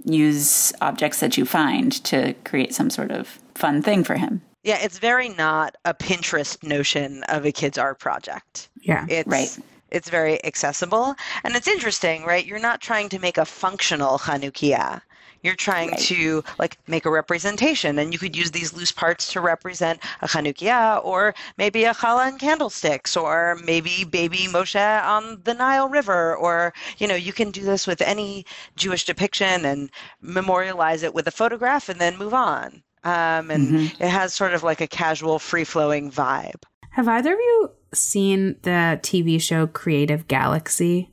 use 0.06 0.72
objects 0.82 1.20
that 1.20 1.38
you 1.38 1.46
find 1.46 1.92
to 2.06 2.34
create 2.46 2.74
some 2.74 2.90
sort 2.90 3.12
of 3.12 3.40
fun 3.56 3.82
thing 3.82 4.04
for 4.04 4.16
him. 4.16 4.42
Yeah, 4.64 4.80
it's 4.82 5.00
very 5.00 5.30
not 5.30 5.76
a 5.86 5.94
Pinterest 5.94 6.62
notion 6.64 7.24
of 7.30 7.46
a 7.46 7.52
kid's 7.52 7.78
art 7.78 8.00
project. 8.00 8.70
Yeah. 8.82 9.06
It's, 9.10 9.28
right. 9.28 9.60
It's 9.92 10.10
very 10.10 10.44
accessible. 10.44 11.16
And 11.44 11.56
it's 11.56 11.68
interesting, 11.68 12.26
right? 12.26 12.46
You're 12.46 12.60
not 12.60 12.82
trying 12.82 13.10
to 13.10 13.20
make 13.20 13.38
a 13.38 13.46
functional 13.46 14.18
Chanukia. 14.18 15.02
You're 15.46 15.56
trying 15.56 15.92
right. 15.92 16.00
to 16.00 16.44
like 16.60 16.78
make 16.88 17.06
a 17.06 17.12
representation, 17.12 18.00
and 18.00 18.12
you 18.12 18.20
could 18.20 18.36
use 18.36 18.52
these 18.52 18.74
loose 18.74 18.92
parts 18.92 19.32
to 19.34 19.42
represent 19.42 20.00
a 20.22 20.28
Chanukia, 20.28 21.04
or 21.06 21.36
maybe 21.58 21.86
a 21.86 21.94
challah 21.94 22.28
and 22.28 22.40
candlesticks, 22.40 23.16
or 23.16 23.58
maybe 23.64 24.04
baby 24.04 24.48
Moshe 24.48 25.04
on 25.04 25.42
the 25.44 25.54
Nile 25.54 25.90
River, 25.90 26.36
or 26.36 26.74
you 26.98 27.08
know, 27.08 27.16
you 27.16 27.32
can 27.32 27.52
do 27.52 27.62
this 27.62 27.88
with 27.88 28.02
any 28.02 28.46
Jewish 28.76 29.06
depiction 29.06 29.66
and 29.66 29.90
memorialize 30.22 31.04
it 31.04 31.14
with 31.14 31.28
a 31.28 31.32
photograph, 31.32 31.88
and 31.90 32.02
then 32.02 32.18
move 32.18 32.34
on 32.34 32.84
um, 33.06 33.52
and 33.52 33.68
mm-hmm. 33.68 34.04
it 34.04 34.10
has 34.10 34.34
sort 34.34 34.54
of 34.54 34.64
like 34.64 34.82
a 34.82 34.88
casual, 34.88 35.38
free 35.38 35.64
flowing 35.64 36.12
vibe. 36.12 36.64
Have 36.90 37.08
either 37.08 37.34
of 37.34 37.40
you 37.40 37.72
seen 37.94 38.56
the 38.64 39.00
TV 39.04 39.40
show 39.40 39.68
Creative 39.68 40.28
Galaxy? 40.28 41.12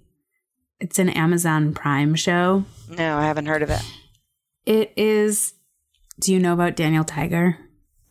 It's 0.80 0.98
an 0.98 1.10
Amazon 1.10 1.74
Prime 1.74 2.14
show. 2.14 2.64
No, 2.88 3.18
I 3.18 3.24
haven't 3.24 3.46
heard 3.46 3.62
of 3.62 3.70
it. 3.70 3.82
It 4.66 4.92
is. 4.96 5.55
Do 6.20 6.33
you 6.33 6.38
know 6.38 6.53
about 6.53 6.77
Daniel 6.77 7.05
Tiger? 7.05 7.59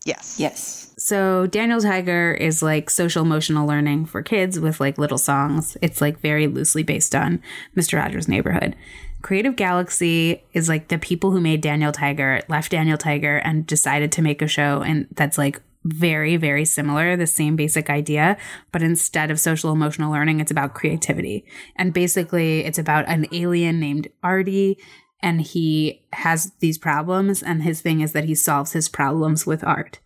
Yes. 0.05 0.39
Yes. 0.39 0.93
So 0.97 1.47
Daniel 1.47 1.81
Tiger 1.81 2.33
is 2.33 2.61
like 2.61 2.89
social 2.89 3.23
emotional 3.23 3.67
learning 3.67 4.05
for 4.05 4.21
kids 4.21 4.59
with 4.59 4.79
like 4.79 4.97
little 4.97 5.17
songs. 5.17 5.77
It's 5.81 6.01
like 6.01 6.19
very 6.19 6.47
loosely 6.47 6.83
based 6.83 7.15
on 7.15 7.41
Mr. 7.75 7.99
Rogers' 7.99 8.27
Neighborhood. 8.27 8.75
Creative 9.21 9.55
Galaxy 9.55 10.43
is 10.53 10.67
like 10.67 10.87
the 10.87 10.97
people 10.97 11.31
who 11.31 11.39
made 11.39 11.61
Daniel 11.61 11.91
Tiger 11.91 12.41
left 12.49 12.71
Daniel 12.71 12.97
Tiger 12.97 13.37
and 13.37 13.67
decided 13.67 14.11
to 14.13 14.21
make 14.21 14.41
a 14.41 14.47
show 14.47 14.81
and 14.81 15.07
that's 15.11 15.37
like 15.37 15.61
very 15.83 16.37
very 16.37 16.63
similar 16.63 17.17
the 17.17 17.25
same 17.25 17.55
basic 17.55 17.89
idea 17.89 18.37
but 18.71 18.83
instead 18.83 19.31
of 19.31 19.39
social 19.39 19.71
emotional 19.71 20.11
learning 20.11 20.39
it's 20.39 20.51
about 20.51 20.75
creativity 20.75 21.43
and 21.75 21.91
basically 21.91 22.63
it's 22.63 22.77
about 22.77 23.07
an 23.07 23.25
alien 23.31 23.79
named 23.79 24.07
Artie 24.21 24.77
and 25.23 25.41
he 25.41 26.05
has 26.13 26.51
these 26.59 26.77
problems 26.77 27.43
and 27.43 27.63
his 27.63 27.81
thing 27.81 28.01
is 28.01 28.13
that 28.13 28.25
he 28.25 28.35
solves 28.35 28.73
his 28.73 28.89
problems 28.89 29.45
with 29.45 29.63
art 29.63 29.99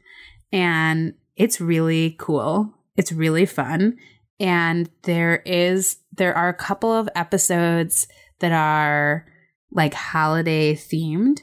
and 0.51 1.13
it's 1.35 1.61
really 1.61 2.15
cool 2.19 2.73
it's 2.95 3.11
really 3.11 3.45
fun 3.45 3.97
and 4.39 4.89
there 5.03 5.37
is 5.45 5.97
there 6.11 6.35
are 6.35 6.49
a 6.49 6.53
couple 6.53 6.91
of 6.91 7.09
episodes 7.15 8.07
that 8.39 8.51
are 8.51 9.25
like 9.71 9.93
holiday 9.93 10.73
themed. 10.73 11.41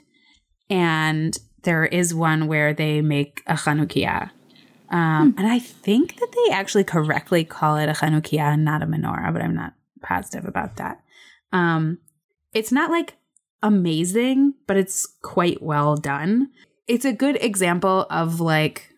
And 0.68 1.36
there 1.62 1.84
is 1.84 2.14
one 2.14 2.48
where 2.48 2.74
they 2.74 3.00
make 3.02 3.42
a 3.46 3.54
Chanukia. 3.54 4.30
Um, 4.90 5.32
hmm. 5.32 5.38
And 5.38 5.46
I 5.46 5.58
think 5.58 6.18
that 6.18 6.32
they 6.32 6.52
actually 6.52 6.84
correctly 6.84 7.44
call 7.44 7.76
it 7.76 7.88
a 7.88 7.92
Chanukia 7.92 8.54
and 8.54 8.64
not 8.64 8.82
a 8.82 8.86
menorah, 8.86 9.32
but 9.32 9.42
I'm 9.42 9.54
not 9.54 9.74
positive 10.02 10.46
about 10.46 10.76
that. 10.76 11.02
Um, 11.52 11.98
it's 12.52 12.72
not 12.72 12.90
like 12.90 13.16
amazing, 13.62 14.54
but 14.66 14.76
it's 14.76 15.06
quite 15.22 15.62
well 15.62 15.96
done. 15.96 16.48
It's 16.88 17.04
a 17.04 17.12
good 17.12 17.36
example 17.42 18.06
of 18.10 18.40
like 18.40 18.88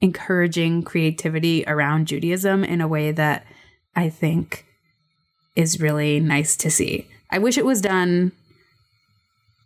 encouraging 0.00 0.82
creativity 0.82 1.64
around 1.66 2.06
Judaism 2.06 2.64
in 2.64 2.80
a 2.80 2.88
way 2.88 3.12
that 3.12 3.44
I 3.96 4.08
think 4.08 4.64
is 5.56 5.80
really 5.80 6.20
nice 6.20 6.56
to 6.58 6.70
see. 6.70 7.08
I 7.30 7.38
wish 7.38 7.58
it 7.58 7.66
was 7.66 7.80
done 7.80 8.32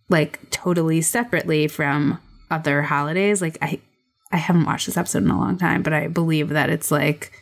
like 0.08 0.50
totally 0.50 1.00
separately 1.02 1.68
from 1.68 2.18
other 2.50 2.82
holidays. 2.82 3.42
Like 3.42 3.58
I 3.60 3.80
I 4.30 4.38
haven't 4.38 4.64
watched 4.64 4.86
this 4.86 4.96
episode 4.96 5.24
in 5.24 5.30
a 5.30 5.38
long 5.38 5.58
time, 5.58 5.82
but 5.82 5.92
I 5.92 6.08
believe 6.08 6.48
that 6.50 6.70
it's 6.70 6.90
like 6.90 7.32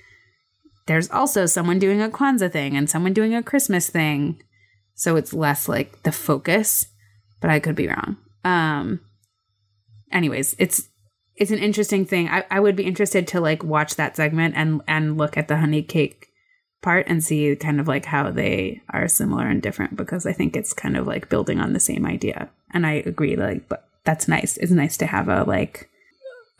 there's 0.87 1.11
also 1.11 1.47
someone 1.47 1.79
doing 1.79 2.03
a 2.03 2.09
Kwanzaa 2.09 2.51
thing 2.51 2.77
and 2.77 2.91
someone 2.91 3.13
doing 3.13 3.35
a 3.35 3.43
Christmas 3.43 3.89
thing. 3.89 4.43
So 5.01 5.17
it's 5.17 5.33
less 5.33 5.67
like 5.67 6.03
the 6.03 6.13
focus, 6.13 6.87
but 7.41 7.49
I 7.49 7.59
could 7.59 7.75
be 7.75 7.89
wrong. 7.89 8.19
Um 8.45 9.01
anyways, 10.13 10.55
it's 10.59 10.91
it's 11.37 11.51
an 11.51 11.59
interesting 11.59 12.05
thing. 12.05 12.29
I, 12.29 12.45
I 12.51 12.61
would 12.61 12.77
be 12.77 12.85
interested 12.85 13.27
to 13.29 13.41
like 13.41 13.65
watch 13.65 13.95
that 13.95 14.17
segment 14.17 14.57
and 14.59 14.83
and 14.87 15.17
look 15.17 15.39
at 15.39 15.49
the 15.49 15.57
honey 15.57 15.83
cake 15.83 16.27
part 16.83 17.07
and 17.09 17.25
see 17.25 17.57
kind 17.57 17.81
of 17.81 17.89
like 17.89 18.05
how 18.05 18.31
they 18.31 18.83
are 18.91 19.09
similar 19.09 19.47
and 19.47 19.63
different 19.63 19.97
because 19.97 20.27
I 20.27 20.35
think 20.35 20.55
it's 20.55 20.75
kind 20.75 20.99
of 20.99 21.07
like 21.07 21.31
building 21.31 21.61
on 21.61 21.73
the 21.73 21.81
same 21.81 22.05
idea. 22.05 22.51
And 22.75 22.87
I 22.87 22.93
agree, 22.93 23.37
like, 23.37 23.71
but 23.71 23.89
that's 24.05 24.29
nice. 24.29 24.59
It's 24.59 24.71
nice 24.71 24.99
to 24.99 25.07
have 25.07 25.31
a 25.31 25.45
like 25.45 25.89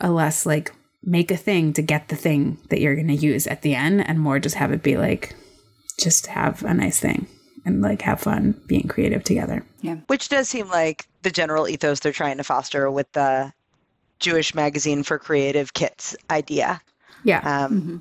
a 0.01 0.11
less 0.11 0.47
like 0.47 0.73
make 1.03 1.31
a 1.31 1.37
thing 1.37 1.75
to 1.75 1.83
get 1.83 2.09
the 2.09 2.17
thing 2.17 2.57
that 2.71 2.81
you're 2.81 2.95
going 2.95 3.09
to 3.09 3.15
use 3.15 3.47
at 3.47 3.61
the 3.61 3.75
end 3.75 4.09
and 4.09 4.19
more 4.19 4.39
just 4.39 4.55
have 4.55 4.73
it 4.73 4.83
be 4.83 4.97
like 4.97 5.37
just 5.99 6.29
have 6.29 6.65
a 6.65 6.73
nice 6.73 7.01
thing 7.01 7.27
and 7.65 7.83
like 7.83 8.03
have 8.03 8.21
fun 8.21 8.61
being 8.67 8.89
creative 8.89 9.25
together. 9.25 9.65
Yeah. 9.81 9.97
Which 10.07 10.29
does 10.29 10.49
seem 10.49 10.69
like 10.69 11.07
the 11.23 11.31
general 11.31 11.69
ethos 11.69 12.01
they're 12.01 12.13
trying 12.13 12.39
to 12.39 12.45
foster 12.45 12.91
with 12.91 13.11
the 13.13 13.53
Jewish 14.19 14.55
magazine 14.55 15.03
for 15.03 15.19
creative 15.19 15.75
kits 15.75 16.17
idea. 16.31 16.81
Yeah. 17.25 17.39
Um, 17.41 17.81
mm-hmm. 17.81 17.97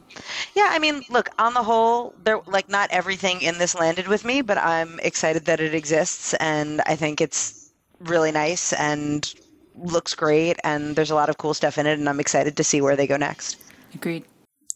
Yeah, 0.56 0.70
I 0.72 0.80
mean, 0.80 1.04
look, 1.10 1.30
on 1.40 1.54
the 1.54 1.64
whole, 1.64 2.14
there 2.24 2.40
like 2.46 2.70
not 2.70 2.90
everything 2.92 3.42
in 3.42 3.58
this 3.58 3.76
landed 3.76 4.08
with 4.08 4.24
me, 4.24 4.42
but 4.42 4.58
I'm 4.58 5.00
excited 5.02 5.46
that 5.46 5.60
it 5.60 5.74
exists, 5.74 6.34
and 6.36 6.82
I 6.86 6.96
think 6.96 7.20
it's 7.20 7.72
really 8.00 8.32
nice 8.32 8.72
and 8.74 9.34
looks 9.76 10.14
great, 10.16 10.58
and 10.64 10.96
there's 10.96 11.12
a 11.12 11.16
lot 11.16 11.30
of 11.30 11.38
cool 11.38 11.54
stuff 11.54 11.78
in 11.78 11.86
it, 11.86 12.00
and 12.00 12.08
I'm 12.08 12.20
excited 12.20 12.56
to 12.58 12.64
see 12.64 12.82
where 12.82 12.96
they 12.96 13.08
go 13.08 13.18
next. 13.18 13.58
Agreed. 13.94 14.24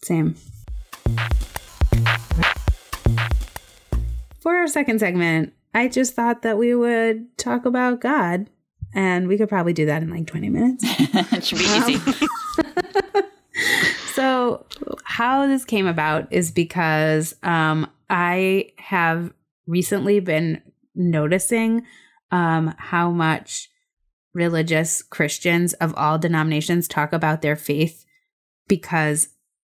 Same. 0.02 0.36
For 4.44 4.54
our 4.56 4.66
second 4.66 4.98
segment, 4.98 5.54
I 5.72 5.88
just 5.88 6.12
thought 6.12 6.42
that 6.42 6.58
we 6.58 6.74
would 6.74 7.38
talk 7.38 7.64
about 7.64 8.02
God, 8.02 8.50
and 8.92 9.26
we 9.26 9.38
could 9.38 9.48
probably 9.48 9.72
do 9.72 9.86
that 9.86 10.02
in 10.02 10.10
like 10.10 10.26
20 10.26 10.50
minutes. 10.50 10.84
it 10.86 11.44
should 11.44 11.56
be 11.56 11.64
easy. 11.64 11.98
so 14.12 14.66
how 15.04 15.46
this 15.46 15.64
came 15.64 15.86
about 15.86 16.30
is 16.30 16.50
because 16.50 17.34
um, 17.42 17.90
I 18.10 18.72
have 18.76 19.32
recently 19.66 20.20
been 20.20 20.60
noticing 20.94 21.86
um, 22.30 22.74
how 22.76 23.10
much 23.10 23.70
religious 24.34 25.00
Christians 25.00 25.72
of 25.72 25.94
all 25.96 26.18
denominations 26.18 26.86
talk 26.86 27.14
about 27.14 27.40
their 27.40 27.56
faith 27.56 28.04
because 28.68 29.28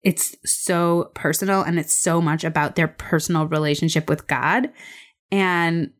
it's 0.02 0.36
so 0.44 1.10
personal 1.14 1.62
and 1.62 1.78
it's 1.78 1.94
so 1.94 2.20
much 2.20 2.44
about 2.44 2.76
their 2.76 2.88
personal 2.88 3.46
relationship 3.46 4.08
with 4.08 4.26
God. 4.26 4.70
And 5.30 5.90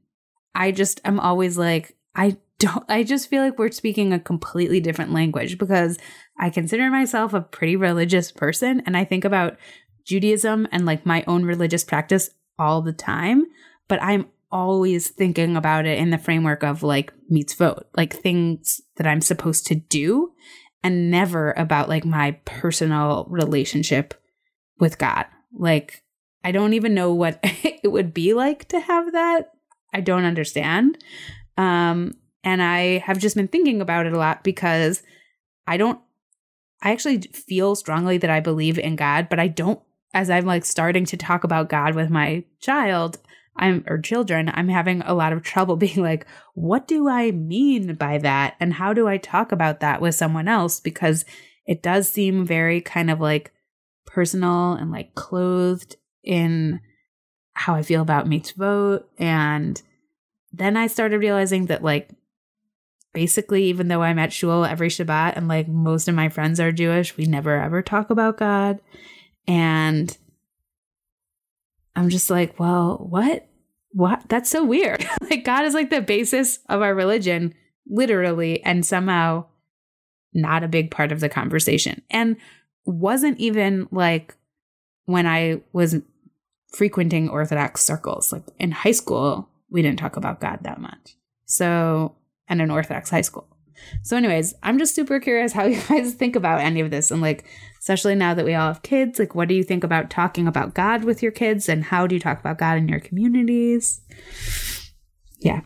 I 0.55 0.73
just 0.73 1.01
am 1.05 1.21
always 1.21 1.59
like, 1.59 1.97
I 2.15 2.37
don't, 2.59 2.85
I 2.89 3.03
just 3.03 3.29
feel 3.29 3.43
like 3.43 3.59
we're 3.59 3.71
speaking 3.71 4.13
a 4.13 4.19
completely 4.19 4.81
different 4.81 5.13
language 5.13 5.59
because 5.59 5.99
I 6.39 6.51
consider 6.51 6.91
myself 6.91 7.35
a 7.35 7.41
pretty 7.41 7.77
religious 7.77 8.33
person 8.33 8.83
and 8.87 8.97
I 8.97 9.05
think 9.05 9.25
about 9.25 9.57
Judaism 10.05 10.67
and 10.73 10.87
like 10.87 11.05
my 11.05 11.23
own 11.27 11.45
religious 11.45 11.85
practice 11.85 12.31
all 12.59 12.83
the 12.83 12.93
time, 12.93 13.47
but 13.89 14.03
I'm 14.03 14.27
always 14.51 15.11
thinking 15.11 15.57
about 15.57 15.87
it 15.87 15.99
in 15.99 16.11
the 16.11 16.19
framework 16.19 16.63
of 16.63 16.83
like 16.83 17.13
mitzvot, 17.31 17.83
like 17.97 18.15
things 18.15 18.81
that 18.97 19.07
I'm 19.07 19.21
supposed 19.21 19.67
to 19.67 19.75
do, 19.75 20.33
and 20.83 21.11
never 21.11 21.53
about 21.53 21.89
like 21.89 22.05
my 22.05 22.33
personal 22.45 23.27
relationship 23.29 24.15
with 24.79 24.99
God. 24.99 25.27
Like, 25.53 26.03
I 26.45 26.53
don't 26.53 26.75
even 26.75 26.95
know 26.95 27.13
what 27.13 27.41
it 27.43 27.91
would 27.91 28.15
be 28.15 28.35
like 28.35 28.69
to 28.69 28.81
have 28.81 29.13
that. 29.13 29.53
I 29.93 30.01
don't 30.01 30.25
understand. 30.25 31.03
Um, 31.57 32.15
and 32.45 32.63
I 32.63 32.99
have 32.99 33.19
just 33.19 33.37
been 33.37 33.49
thinking 33.49 33.81
about 33.81 34.07
it 34.07 34.13
a 34.13 34.19
lot 34.19 34.45
because 34.45 35.03
I 35.67 35.77
don't, 35.77 36.01
I 36.83 36.93
actually 36.93 37.19
feel 37.21 37.75
strongly 37.75 38.19
that 38.19 38.31
I 38.31 38.41
believe 38.41 38.79
in 38.79 38.95
God, 38.95 39.29
but 39.29 39.41
I 39.41 39.49
don't, 39.49 39.81
as 40.15 40.31
I'm 40.31 40.47
like 40.47 40.65
starting 40.65 41.05
to 41.07 41.17
talk 41.17 41.45
about 41.45 41.69
God 41.69 41.95
with 41.95 42.11
my 42.11 42.45
child, 42.61 43.19
I'm 43.59 43.85
or 43.87 43.99
children, 43.99 44.51
I'm 44.55 44.69
having 44.69 45.03
a 45.03 45.15
lot 45.15 45.33
of 45.33 45.43
trouble 45.43 45.77
being 45.85 46.03
like, 46.03 46.27
what 46.55 46.87
do 46.89 47.09
I 47.09 47.31
mean 47.31 47.95
by 47.95 48.19
that? 48.19 48.55
And 48.61 48.73
how 48.73 48.93
do 48.93 49.09
I 49.09 49.19
talk 49.19 49.53
about 49.53 49.81
that 49.81 50.01
with 50.01 50.15
someone 50.15 50.49
else? 50.49 50.81
Because 50.81 51.25
it 51.67 51.83
does 51.83 52.09
seem 52.09 52.47
very 52.47 52.81
kind 52.81 53.11
of 53.11 53.21
like 53.21 53.53
personal 54.07 54.73
and 54.73 54.91
like 54.91 55.15
clothed 55.15 55.97
in 56.25 56.81
how 57.53 57.75
I 57.75 57.83
feel 57.83 58.03
about 58.03 58.29
mitzvot. 58.29 59.05
And 59.19 59.81
then 60.53 60.77
I 60.77 60.87
started 60.87 61.19
realizing 61.19 61.67
that 61.67 61.83
like 61.83 62.11
basically, 63.13 63.65
even 63.65 63.89
though 63.89 64.03
I'm 64.03 64.19
at 64.19 64.33
shul 64.33 64.65
every 64.65 64.89
Shabbat 64.89 65.37
and 65.37 65.49
like 65.49 65.69
most 65.69 66.09
of 66.09 66.15
my 66.15 66.29
friends 66.29 66.61
are 66.61 66.73
Jewish, 66.73 67.17
we 67.17 67.25
never 67.25 67.61
ever 67.61 67.83
talk 67.83 68.11
about 68.11 68.39
God. 68.39 68.81
And 69.47 70.17
I'm 71.99 72.11
just 72.11 72.31
like, 72.31 72.61
well, 72.61 72.97
what? 73.11 73.49
What? 73.91 74.23
That's 74.29 74.49
so 74.49 74.65
weird. 74.65 75.05
like, 75.31 75.45
God 75.45 75.65
is 75.65 75.75
like 75.75 75.91
the 75.91 76.01
basis 76.01 76.61
of 76.69 76.81
our 76.81 76.95
religion, 76.95 77.55
literally, 77.89 78.63
and 78.63 78.87
somehow 78.87 79.47
not 80.33 80.63
a 80.63 80.69
big 80.69 80.93
part 80.93 81.11
of 81.11 81.19
the 81.19 81.29
conversation. 81.29 82.03
And 82.09 82.37
wasn't 82.85 83.39
even 83.39 83.89
like 83.91 84.37
when 85.07 85.27
I 85.27 85.61
was 85.73 85.97
frequenting 86.73 87.29
Orthodox 87.29 87.85
circles. 87.85 88.33
Like 88.33 88.45
in 88.61 88.71
high 88.71 88.93
school, 88.93 89.49
we 89.69 89.83
didn't 89.83 89.99
talk 89.99 90.17
about 90.17 90.41
God 90.41 90.61
that 90.63 90.81
much. 90.81 91.17
So, 91.47 92.15
and 92.47 92.63
in 92.63 92.71
Orthodox 92.71 93.11
high 93.11 93.23
school. 93.23 93.49
So, 94.03 94.17
anyways, 94.17 94.55
I'm 94.63 94.79
just 94.79 94.95
super 94.95 95.21
curious 95.21 95.53
how 95.53 95.65
you 95.67 95.81
guys 95.89 96.15
think 96.15 96.37
about 96.37 96.61
any 96.61 96.81
of 96.81 96.91
this 96.91 97.11
and 97.11 97.21
like 97.23 97.45
especially 97.89 98.15
now 98.15 98.35
that 98.35 98.45
we 98.45 98.55
all 98.55 98.69
have 98.69 98.83
kids. 98.83 99.19
Like, 99.19 99.35
what 99.35 99.49
do 99.49 99.55
you 99.55 99.63
think 99.63 99.83
about 99.83 100.11
talking 100.11 100.47
about 100.47 100.75
God 100.75 101.05
with 101.05 101.23
your 101.23 101.33
kids, 101.33 101.69
and 101.69 101.85
how 101.85 102.07
do 102.07 102.15
you 102.15 102.21
talk 102.21 102.39
about 102.39 102.59
God 102.59 102.77
in 102.77 102.89
your 102.89 103.01
communities? 103.01 104.01
Yeah, 105.41 105.61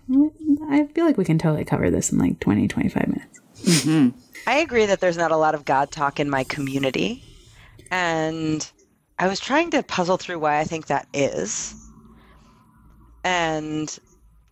I 0.70 0.87
feel 0.94 1.05
like 1.05 1.16
we 1.16 1.25
can 1.25 1.38
totally 1.38 1.64
cover 1.64 1.90
this 1.90 2.12
in 2.12 2.18
like 2.18 2.38
20, 2.40 2.68
25 2.68 3.09
minutes. 3.09 3.40
Mm-hmm. 3.64 4.18
I 4.46 4.59
agree 4.59 4.87
that 4.87 5.01
there's 5.01 5.16
not 5.16 5.31
a 5.31 5.37
lot 5.37 5.55
of 5.55 5.64
God 5.64 5.90
talk 5.90 6.20
in 6.20 6.29
my 6.29 6.44
community. 6.44 7.25
And 7.90 8.70
I 9.18 9.29
was 9.29 9.40
trying 9.40 9.70
to 9.70 9.83
puzzle 9.83 10.16
through 10.16 10.38
why 10.38 10.59
I 10.59 10.64
think 10.64 10.87
that 10.87 11.07
is. 11.12 11.75
And 13.25 13.98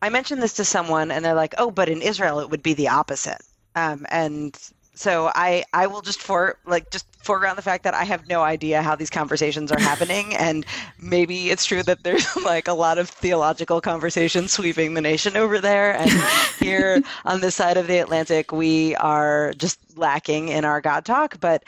I 0.01 0.09
mentioned 0.09 0.43
this 0.43 0.55
to 0.55 0.65
someone, 0.65 1.11
and 1.11 1.25
they're 1.25 1.35
like, 1.35 1.55
oh, 1.59 1.71
but 1.71 1.89
in 1.89 2.03
Israel, 2.03 2.41
it 2.41 2.51
would 2.51 2.63
be 2.63 2.75
the 2.75 2.89
opposite. 2.89 3.43
Um, 3.75 4.07
and 4.11 4.59
so 5.01 5.33
I 5.35 5.65
I 5.73 5.87
will 5.87 6.03
just 6.03 6.21
for 6.21 6.59
like 6.67 6.91
just 6.91 7.07
foreground 7.25 7.57
the 7.57 7.63
fact 7.63 7.85
that 7.85 7.95
I 7.95 8.05
have 8.05 8.29
no 8.29 8.43
idea 8.43 8.83
how 8.83 8.97
these 8.97 9.09
conversations 9.09 9.73
are 9.73 9.81
happening, 9.81 10.37
and 10.39 10.67
maybe 11.01 11.49
it's 11.49 11.65
true 11.65 11.83
that 11.85 12.03
there's 12.03 12.37
like 12.45 12.69
a 12.69 12.75
lot 12.75 12.99
of 12.99 13.09
theological 13.09 13.81
conversation 13.81 14.47
sweeping 14.47 14.93
the 14.93 15.01
nation 15.01 15.39
over 15.39 15.59
there, 15.59 15.97
and 15.97 16.11
here 16.59 17.03
on 17.25 17.41
this 17.41 17.55
side 17.55 17.79
of 17.79 17.87
the 17.87 17.99
Atlantic 17.99 18.53
we 18.53 18.95
are 18.97 19.55
just 19.57 19.79
lacking 19.97 20.49
in 20.49 20.65
our 20.65 20.81
God 20.81 21.05
talk, 21.05 21.41
but. 21.41 21.65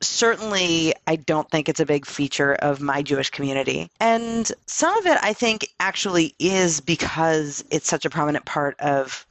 Certainly, 0.00 0.94
I 1.08 1.16
don't 1.16 1.50
think 1.50 1.68
it's 1.68 1.80
a 1.80 1.84
big 1.84 2.06
feature 2.06 2.54
of 2.54 2.80
my 2.80 3.02
Jewish 3.02 3.30
community. 3.30 3.90
And 3.98 4.48
some 4.66 4.96
of 4.96 5.06
it, 5.06 5.18
I 5.22 5.32
think, 5.32 5.66
actually 5.80 6.36
is 6.38 6.80
because 6.80 7.64
it's 7.72 7.88
such 7.88 8.04
a 8.04 8.10
prominent 8.10 8.44
part 8.44 8.78
of 8.78 9.26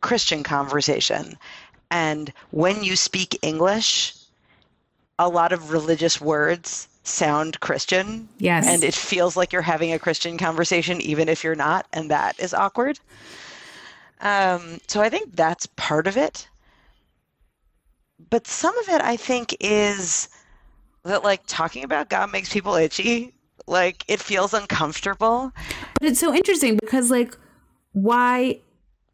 Christian 0.00 0.42
conversation. 0.42 1.36
And 1.90 2.32
when 2.50 2.84
you 2.84 2.96
speak 2.96 3.38
English, 3.42 4.14
a 5.18 5.28
lot 5.28 5.52
of 5.52 5.72
religious 5.72 6.20
words 6.20 6.88
sound 7.02 7.60
Christian. 7.60 8.28
Yes. 8.38 8.66
And 8.66 8.84
it 8.84 8.94
feels 8.94 9.36
like 9.36 9.52
you're 9.52 9.62
having 9.62 9.92
a 9.92 9.98
Christian 9.98 10.38
conversation, 10.38 11.00
even 11.00 11.28
if 11.28 11.42
you're 11.44 11.54
not. 11.54 11.86
And 11.92 12.10
that 12.10 12.38
is 12.38 12.54
awkward. 12.54 12.98
Um, 14.20 14.78
so 14.86 15.00
I 15.00 15.08
think 15.08 15.34
that's 15.34 15.66
part 15.76 16.06
of 16.06 16.16
it. 16.16 16.48
But 18.28 18.46
some 18.46 18.76
of 18.78 18.88
it, 18.88 19.00
I 19.00 19.16
think, 19.16 19.56
is 19.60 20.28
that 21.04 21.24
like 21.24 21.42
talking 21.46 21.84
about 21.84 22.10
God 22.10 22.30
makes 22.30 22.52
people 22.52 22.74
itchy. 22.74 23.32
Like 23.66 24.04
it 24.08 24.20
feels 24.20 24.54
uncomfortable. 24.54 25.52
But 26.00 26.08
it's 26.08 26.20
so 26.20 26.34
interesting 26.34 26.76
because, 26.76 27.10
like, 27.10 27.36
why 27.92 28.60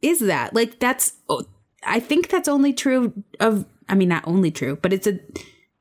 is 0.07 0.21
that? 0.21 0.55
Like, 0.55 0.79
that's 0.79 1.13
oh, 1.29 1.45
I 1.85 2.01
think 2.01 2.29
that's 2.29 2.49
only 2.49 2.73
true 2.73 3.13
of 3.41 3.65
I 3.89 3.95
mean 3.95 4.09
not 4.09 4.27
only 4.27 4.51
true, 4.51 4.77
but 4.77 4.93
it's 4.93 5.07
a 5.07 5.19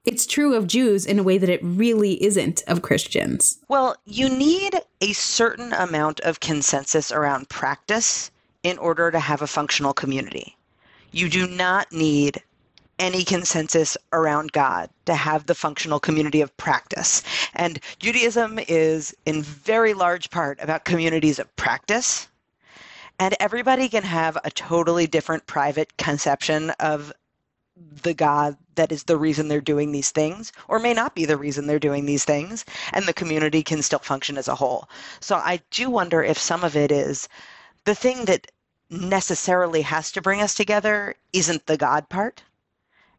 it's 0.05 0.25
true 0.25 0.53
of 0.53 0.67
Jews 0.67 1.05
in 1.05 1.17
a 1.17 1.23
way 1.23 1.37
that 1.37 1.49
it 1.49 1.59
really 1.63 2.23
isn't 2.23 2.61
of 2.67 2.83
Christians. 2.83 3.59
Well, 3.67 3.95
you 4.05 4.29
need 4.29 4.75
a 5.01 5.13
certain 5.13 5.73
amount 5.73 6.19
of 6.21 6.39
consensus 6.39 7.11
around 7.11 7.49
practice 7.49 8.29
in 8.61 8.77
order 8.77 9.09
to 9.09 9.19
have 9.19 9.41
a 9.41 9.47
functional 9.47 9.93
community. 9.93 10.55
You 11.11 11.29
do 11.29 11.47
not 11.47 11.91
need 11.91 12.43
any 12.99 13.23
consensus 13.23 13.97
around 14.13 14.51
God 14.51 14.89
to 15.05 15.15
have 15.15 15.45
the 15.45 15.55
functional 15.55 15.99
community 15.99 16.41
of 16.41 16.55
practice. 16.57 17.23
And 17.53 17.79
Judaism 17.99 18.59
is 18.67 19.13
in 19.25 19.41
very 19.41 19.93
large 19.93 20.29
part 20.29 20.59
about 20.61 20.85
communities 20.85 21.39
of 21.39 21.53
practice 21.55 22.27
and 23.19 23.35
everybody 23.39 23.89
can 23.89 24.03
have 24.03 24.37
a 24.43 24.51
totally 24.51 25.07
different 25.07 25.47
private 25.47 25.95
conception 25.97 26.71
of 26.79 27.13
the 28.03 28.13
God 28.13 28.57
that 28.75 28.91
is 28.91 29.03
the 29.03 29.17
reason 29.17 29.47
they're 29.47 29.61
doing 29.61 29.91
these 29.91 30.11
things, 30.11 30.51
or 30.67 30.79
may 30.79 30.93
not 30.93 31.15
be 31.15 31.25
the 31.25 31.37
reason 31.37 31.67
they're 31.67 31.79
doing 31.79 32.05
these 32.05 32.25
things, 32.25 32.65
and 32.93 33.05
the 33.05 33.13
community 33.13 33.63
can 33.63 33.81
still 33.81 33.99
function 33.99 34.37
as 34.37 34.47
a 34.47 34.55
whole. 34.55 34.87
So 35.19 35.35
I 35.35 35.61
do 35.71 35.89
wonder 35.89 36.23
if 36.23 36.37
some 36.37 36.63
of 36.63 36.75
it 36.75 36.91
is 36.91 37.27
the 37.83 37.95
thing 37.95 38.25
that 38.25 38.51
necessarily 38.89 39.81
has 39.81 40.11
to 40.13 40.21
bring 40.21 40.41
us 40.41 40.53
together 40.53 41.15
isn't 41.33 41.65
the 41.65 41.77
God 41.77 42.07
part. 42.09 42.43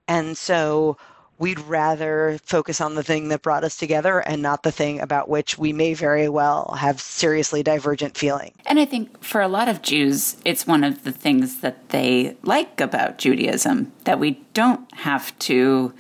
And 0.09 0.39
so 0.39 0.97
we'd 1.39 1.61
rather 1.61 2.39
focus 2.45 2.81
on 2.81 2.95
the 2.95 3.03
thing 3.03 3.29
that 3.29 3.43
brought 3.43 3.65
us 3.65 3.77
together 3.77 4.21
and 4.21 4.41
not 4.41 4.63
the 4.63 4.73
thing 4.73 5.01
about 5.01 5.29
which 5.29 5.59
we 5.59 5.73
may 5.73 5.95
very 5.95 6.29
well 6.29 6.75
have 6.79 7.01
seriously 7.01 7.63
divergent 7.63 8.17
feeling. 8.17 8.53
And 8.65 8.79
I 8.79 8.85
think 8.85 9.23
for 9.23 9.41
a 9.41 9.49
lot 9.49 9.69
of 9.69 9.83
Jews, 9.83 10.37
it's 10.45 10.67
one 10.67 10.83
of 10.83 11.05
the 11.05 11.13
things 11.13 11.61
that 11.61 11.91
they 11.91 12.37
like 12.43 12.81
about 12.81 13.19
Judaism 13.19 13.93
that 14.05 14.19
we 14.19 14.43
don't 14.55 14.93
have 14.95 15.39
to 15.41 15.93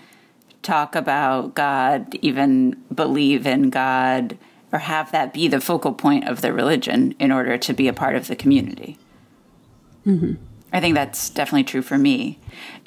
talk 0.62 0.94
about 0.94 1.54
God, 1.54 2.16
even 2.22 2.82
believe 2.92 3.46
in 3.46 3.70
God, 3.70 4.38
or 4.72 4.80
have 4.80 5.12
that 5.12 5.32
be 5.32 5.48
the 5.48 5.60
focal 5.60 5.92
point 5.92 6.26
of 6.26 6.40
the 6.40 6.52
religion 6.52 7.14
in 7.18 7.30
order 7.30 7.56
to 7.56 7.72
be 7.72 7.88
a 7.88 7.92
part 7.92 8.16
of 8.16 8.26
the 8.26 8.36
community. 8.36 8.98
Mm-hmm. 10.06 10.34
I 10.72 10.80
think 10.80 10.94
that's 10.94 11.30
definitely 11.30 11.64
true 11.64 11.82
for 11.82 11.96
me. 11.96 12.38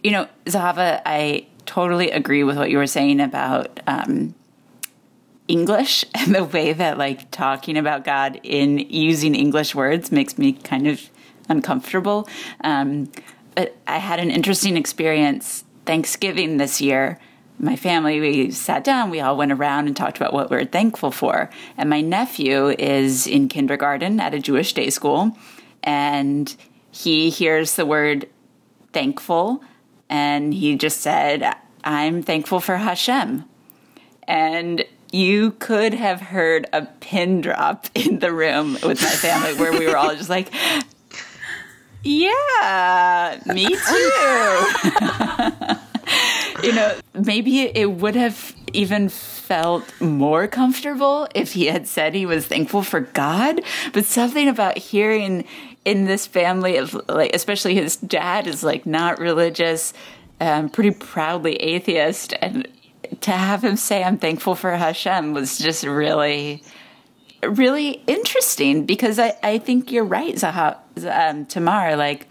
You 0.03 0.12
know, 0.12 0.27
Zahava, 0.45 1.01
I 1.05 1.47
totally 1.65 2.12
agree 2.12 2.43
with 2.43 2.58
what 2.58 2.69
you 2.69 2.78
were 2.78 2.88
saying 2.88 3.19
about 3.19 3.80
um, 3.88 4.36
English 5.48 6.06
and 6.15 6.34
the 6.34 6.43
way 6.43 6.74
that 6.74 6.98
like 6.98 7.30
talking 7.32 7.78
about 7.78 8.06
God 8.06 8.39
in 8.43 8.80
using 8.80 9.36
English 9.36 9.76
words 9.76 10.12
makes 10.12 10.38
me 10.38 10.54
kind 10.54 10.88
of 10.88 11.10
uncomfortable. 11.50 12.28
Um, 12.63 13.12
but 13.56 13.76
I 13.88 13.98
had 13.98 14.19
an 14.19 14.32
interesting 14.32 14.78
experience 14.78 15.65
Thanksgiving 15.86 16.58
this 16.58 16.80
year. 16.80 17.19
My 17.58 17.76
family, 17.76 18.22
we 18.22 18.52
sat 18.52 18.86
down, 18.86 19.10
we 19.10 19.19
all 19.19 19.36
went 19.36 19.52
around 19.52 19.88
and 19.88 19.98
talked 19.98 20.15
about 20.15 20.32
what 20.32 20.50
we 20.50 20.56
we're 20.56 20.65
thankful 20.65 21.12
for. 21.12 21.50
And 21.78 21.89
my 21.89 22.00
nephew 22.00 22.69
is 22.69 23.28
in 23.28 23.50
kindergarten 23.50 24.19
at 24.22 24.34
a 24.34 24.39
Jewish 24.39 24.72
day 24.72 24.89
school, 24.89 25.38
and 25.84 26.56
he 26.91 27.30
hears 27.30 27.76
the 27.76 27.86
word 27.86 28.30
thankful. 28.93 29.62
And 30.10 30.54
he 30.54 30.76
just 30.76 31.02
said, 31.02 31.56
I'm 31.84 32.24
thankful 32.24 32.60
for 32.60 32.78
Hashem. 32.78 33.45
And 34.24 34.86
you 35.12 35.52
could 35.52 35.93
have 35.93 36.22
heard 36.22 36.67
a 36.74 36.86
pin 36.86 37.41
drop 37.41 37.88
in 37.95 38.19
the 38.19 38.32
room 38.32 38.74
with 38.74 39.02
my 39.02 39.10
family 39.10 39.54
where 39.56 39.72
we 39.72 39.88
were 39.88 39.98
all 39.98 40.15
just 40.15 40.30
like, 40.30 40.52
yeah, 42.04 43.41
me 43.45 43.67
too. 43.67 44.12
you 46.63 46.74
know, 46.74 46.98
maybe 47.13 47.62
it 47.62 47.91
would 47.91 48.15
have 48.15 48.56
even 48.74 49.10
felt 49.10 50.00
more 50.00 50.48
comfortable 50.48 51.28
if 51.36 51.54
he 51.54 51.65
had 51.65 51.88
said 51.88 52.13
he 52.13 52.26
was 52.26 52.45
thankful 52.45 52.84
for 52.84 53.02
God, 53.02 53.62
but 53.93 54.06
something 54.06 54.48
about 54.48 54.78
hearing 54.78 55.43
in 55.89 56.06
this 56.06 56.28
family 56.28 56.78
of 56.78 56.93
like 57.08 57.36
especially 57.36 57.73
his 57.75 57.97
dad 57.97 58.45
is 58.45 58.63
like 58.63 58.86
not 58.86 59.19
religious, 59.19 59.93
um, 60.39 60.69
pretty 60.69 60.91
proudly 60.91 61.56
atheist 61.56 62.34
and 62.41 62.67
to 63.21 63.32
have 63.32 63.63
him 63.63 63.75
say 63.75 64.04
I'm 64.04 64.17
thankful 64.17 64.54
for 64.56 64.71
Hashem 64.71 65.34
was 65.34 65.58
just 65.58 65.84
really 65.84 66.63
really 67.43 68.04
interesting 68.06 68.86
because 68.86 69.17
I, 69.17 69.34
I 69.41 69.58
think 69.58 69.91
you're 69.91 70.04
right, 70.06 70.36
Zaha, 70.36 70.78
um, 71.10 71.45
Tamar, 71.45 71.95
like 71.95 72.28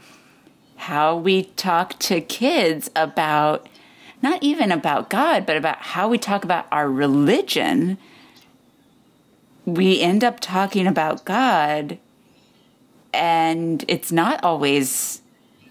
how 0.76 1.16
we 1.16 1.44
talk 1.44 1.98
to 1.98 2.20
kids 2.20 2.90
about 2.94 3.68
not 4.22 4.42
even 4.42 4.70
about 4.70 5.10
God, 5.10 5.46
but 5.46 5.56
about 5.56 5.78
how 5.78 6.08
we 6.08 6.18
talk 6.18 6.44
about 6.44 6.66
our 6.70 6.90
religion. 6.90 7.98
We 9.64 10.00
end 10.00 10.24
up 10.24 10.40
talking 10.40 10.86
about 10.86 11.24
God, 11.24 11.98
and 13.18 13.84
it's 13.88 14.12
not 14.12 14.42
always 14.44 15.20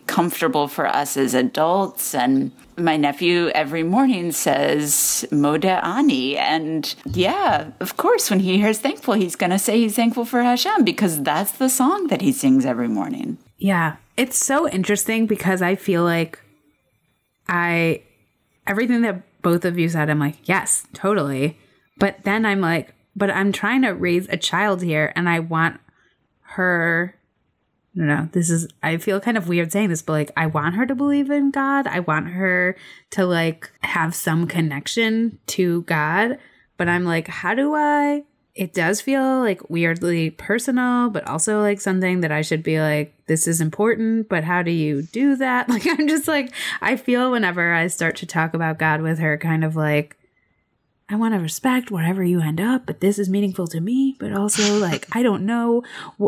comfortable 0.06 0.68
for 0.68 0.88
us 0.88 1.18
as 1.18 1.34
adults. 1.34 2.14
And 2.14 2.52
my 2.78 2.98
nephew 2.98 3.50
every 3.50 3.84
morning 3.84 4.32
says 4.32 5.26
Modeh 5.32 5.84
Ani. 5.84 6.38
And 6.38 6.94
yeah, 7.06 7.72
of 7.80 7.98
course, 7.98 8.30
when 8.30 8.40
he 8.40 8.58
hears 8.58 8.80
thankful, 8.80 9.14
he's 9.14 9.36
going 9.36 9.52
to 9.52 9.60
say 9.60 9.80
he's 9.80 9.96
thankful 9.96 10.26
for 10.26 10.42
Hashem 10.42 10.84
because 10.84 11.22
that's 11.24 11.52
the 11.52 11.70
song 11.70 12.08
that 12.08 12.22
he 12.22 12.32
sings 12.32 12.66
every 12.66 12.88
morning. 12.88 13.38
Yeah. 13.58 13.98
It's 14.16 14.38
so 14.38 14.68
interesting 14.68 15.28
because 15.28 15.62
I 15.62 15.76
feel 15.76 16.04
like 16.04 16.40
I, 17.48 18.02
everything 18.66 19.02
that 19.02 19.24
both 19.42 19.66
of 19.66 19.78
you 19.78 19.90
said, 19.90 20.10
I'm 20.10 20.20
like, 20.20 20.38
yes, 20.48 20.86
totally. 20.94 21.58
But 21.98 22.24
then 22.24 22.46
I'm 22.46 22.62
like, 22.62 22.94
but 23.16 23.30
I'm 23.30 23.52
trying 23.52 23.82
to 23.82 23.90
raise 23.90 24.28
a 24.30 24.38
child 24.38 24.82
here 24.82 25.12
and 25.16 25.28
I 25.28 25.40
want 25.40 25.80
her 26.42 27.17
no, 27.98 28.06
no, 28.06 28.30
this 28.32 28.52
is, 28.52 28.68
I 28.84 28.98
feel 28.98 29.20
kind 29.20 29.38
of 29.38 29.48
weird 29.48 29.72
saying 29.72 29.90
this, 29.90 30.04
but 30.04 30.14
like, 30.14 30.32
I 30.38 30.46
want 30.46 30.76
her 30.76 30.86
to 30.86 30.94
believe 30.94 31.32
in 31.32 31.50
God. 31.50 31.88
I 31.88 32.02
want 32.02 32.28
her 32.28 32.78
to 33.12 33.26
like 33.26 33.72
have 33.80 34.14
some 34.14 34.46
connection 34.46 35.40
to 35.48 35.82
God. 35.82 36.38
But 36.78 36.90
I'm 36.90 37.06
like, 37.06 37.28
how 37.28 37.56
do 37.56 37.74
I? 37.74 38.24
It 38.54 38.72
does 38.72 39.02
feel 39.02 39.40
like 39.40 39.68
weirdly 39.72 40.30
personal, 40.30 41.10
but 41.10 41.28
also 41.28 41.60
like 41.60 41.82
something 41.82 42.22
that 42.22 42.32
I 42.32 42.44
should 42.44 42.62
be 42.62 42.80
like, 42.80 43.16
this 43.26 43.48
is 43.48 43.62
important, 43.62 44.30
but 44.30 44.44
how 44.44 44.62
do 44.62 44.72
you 44.72 45.02
do 45.02 45.36
that? 45.38 45.68
Like, 45.70 45.88
I'm 45.88 46.08
just 46.08 46.28
like, 46.28 46.54
I 46.82 46.98
feel 46.98 47.32
whenever 47.32 47.74
I 47.74 47.88
start 47.88 48.16
to 48.18 48.28
talk 48.28 48.54
about 48.54 48.78
God 48.78 49.02
with 49.02 49.18
her, 49.18 49.40
kind 49.40 49.64
of 49.64 49.76
like, 49.76 50.18
I 51.10 51.16
want 51.16 51.34
to 51.34 51.40
respect 51.40 51.90
wherever 51.90 52.22
you 52.22 52.42
end 52.42 52.60
up, 52.60 52.86
but 52.86 53.00
this 53.00 53.18
is 53.18 53.30
meaningful 53.30 53.66
to 53.68 53.80
me. 53.80 54.18
But 54.20 54.34
also, 54.34 54.78
like, 54.80 55.08
I 55.16 55.24
don't 55.24 55.46
know 55.46 55.84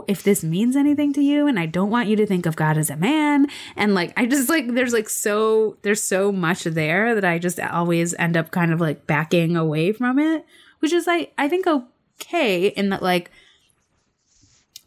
if 0.07 0.23
this 0.23 0.43
means 0.43 0.77
anything 0.77 1.11
to 1.13 1.21
you, 1.21 1.47
and 1.47 1.59
I 1.59 1.65
don't 1.65 1.89
want 1.89 2.07
you 2.07 2.15
to 2.15 2.25
think 2.25 2.45
of 2.45 2.55
God 2.55 2.77
as 2.77 2.89
a 2.89 2.95
man. 2.95 3.47
And 3.75 3.93
like, 3.93 4.13
I 4.15 4.25
just 4.25 4.47
like, 4.47 4.73
there's 4.73 4.93
like 4.93 5.09
so, 5.09 5.77
there's 5.81 6.01
so 6.01 6.31
much 6.31 6.63
there 6.63 7.13
that 7.13 7.25
I 7.25 7.39
just 7.39 7.59
always 7.59 8.13
end 8.15 8.37
up 8.37 8.51
kind 8.51 8.71
of 8.71 8.79
like 8.79 9.05
backing 9.05 9.57
away 9.57 9.91
from 9.91 10.17
it, 10.17 10.45
which 10.79 10.93
is 10.93 11.07
like, 11.07 11.33
I 11.37 11.49
think 11.49 11.67
okay 11.67 12.67
in 12.67 12.89
that, 12.89 13.03
like, 13.03 13.31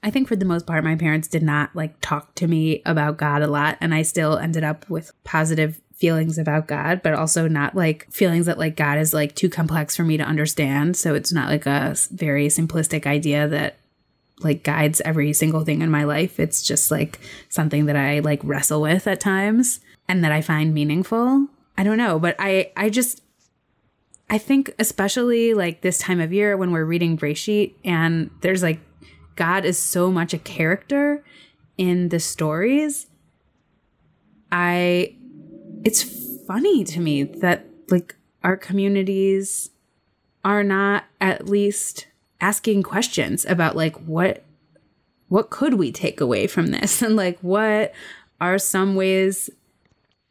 I 0.03 0.11
think 0.11 0.27
for 0.27 0.37
the 0.37 0.47
most 0.47 0.67
part, 0.67 0.83
my 0.83 0.97
parents 0.97 1.29
did 1.29 1.45
not 1.45 1.77
like 1.77 1.95
talk 2.01 2.35
to 2.37 2.49
me 2.49 2.83
about 2.85 3.19
God 3.19 3.43
a 3.43 3.47
lot, 3.47 3.77
and 3.81 3.95
I 3.95 4.03
still 4.03 4.39
ended 4.39 4.65
up 4.65 4.89
with 4.89 5.13
positive 5.23 5.82
feelings 6.03 6.37
about 6.37 6.67
God, 6.67 7.01
but 7.01 7.15
also 7.15 7.47
not 7.47 7.77
like 7.77 8.11
feelings 8.11 8.47
that 8.47 8.59
like 8.59 8.75
God 8.75 8.99
is 8.99 9.15
like 9.15 9.37
too 9.37 9.49
complex 9.49 9.95
for 9.95 10.03
me 10.03 10.17
to 10.17 10.25
understand. 10.25 10.97
So 10.97 11.15
it's 11.15 11.33
not 11.33 11.49
like 11.49 11.65
a 11.65 11.95
very 12.11 12.49
simplistic 12.49 13.07
idea 13.07 13.47
that 13.47 13.77
like 14.41 14.65
guides 14.65 15.01
every 15.05 15.33
single 15.33 15.65
thing 15.65 15.81
in 15.81 15.93
my 15.93 16.03
life. 16.03 16.41
It's 16.41 16.61
just 16.61 16.91
like 16.91 17.21
something 17.49 17.87
that 17.87 17.95
I 17.95 18.19
like 18.19 18.41
wrestle 18.43 18.81
with 18.81 19.07
at 19.07 19.21
times 19.21 19.79
and 20.09 20.25
that 20.25 20.33
I 20.33 20.41
find 20.41 20.75
meaningful. 20.75 21.47
I 21.79 21.85
don't 21.85 21.99
know, 21.99 22.19
but 22.19 22.35
I 22.41 22.73
I 22.77 22.91
just 22.91 23.23
I 24.29 24.39
think 24.39 24.75
especially 24.81 25.55
like 25.55 25.83
this 25.83 25.99
time 25.99 26.21
of 26.21 26.33
year 26.33 26.57
when 26.57 26.73
we're 26.73 26.85
reading 26.85 27.17
Breshit 27.17 27.75
and 27.85 28.29
there's 28.41 28.65
like 28.65 28.81
God 29.37 29.65
is 29.65 29.79
so 29.79 30.11
much 30.11 30.35
a 30.35 30.39
character 30.39 31.23
in 31.79 32.09
the 32.09 32.19
stories. 32.19 33.07
I 34.51 35.15
it's 35.85 36.03
funny 36.47 36.85
to 36.85 37.01
me 37.01 37.23
that 37.25 37.67
like 37.91 38.15
our 38.43 38.57
communities 38.57 39.71
are 40.45 40.65
not 40.65 41.05
at 41.21 41.49
least 41.49 42.07
asking 42.41 42.83
questions 42.83 43.45
about 43.45 43.77
like 43.77 43.97
what 44.01 44.45
what 45.29 45.49
could 45.49 45.75
we 45.75 45.91
take 45.91 46.21
away 46.21 46.47
from 46.47 46.67
this? 46.67 47.03
And 47.03 47.17
like 47.17 47.39
what 47.41 47.93
are 48.41 48.59
some 48.59 48.97
ways 48.97 49.49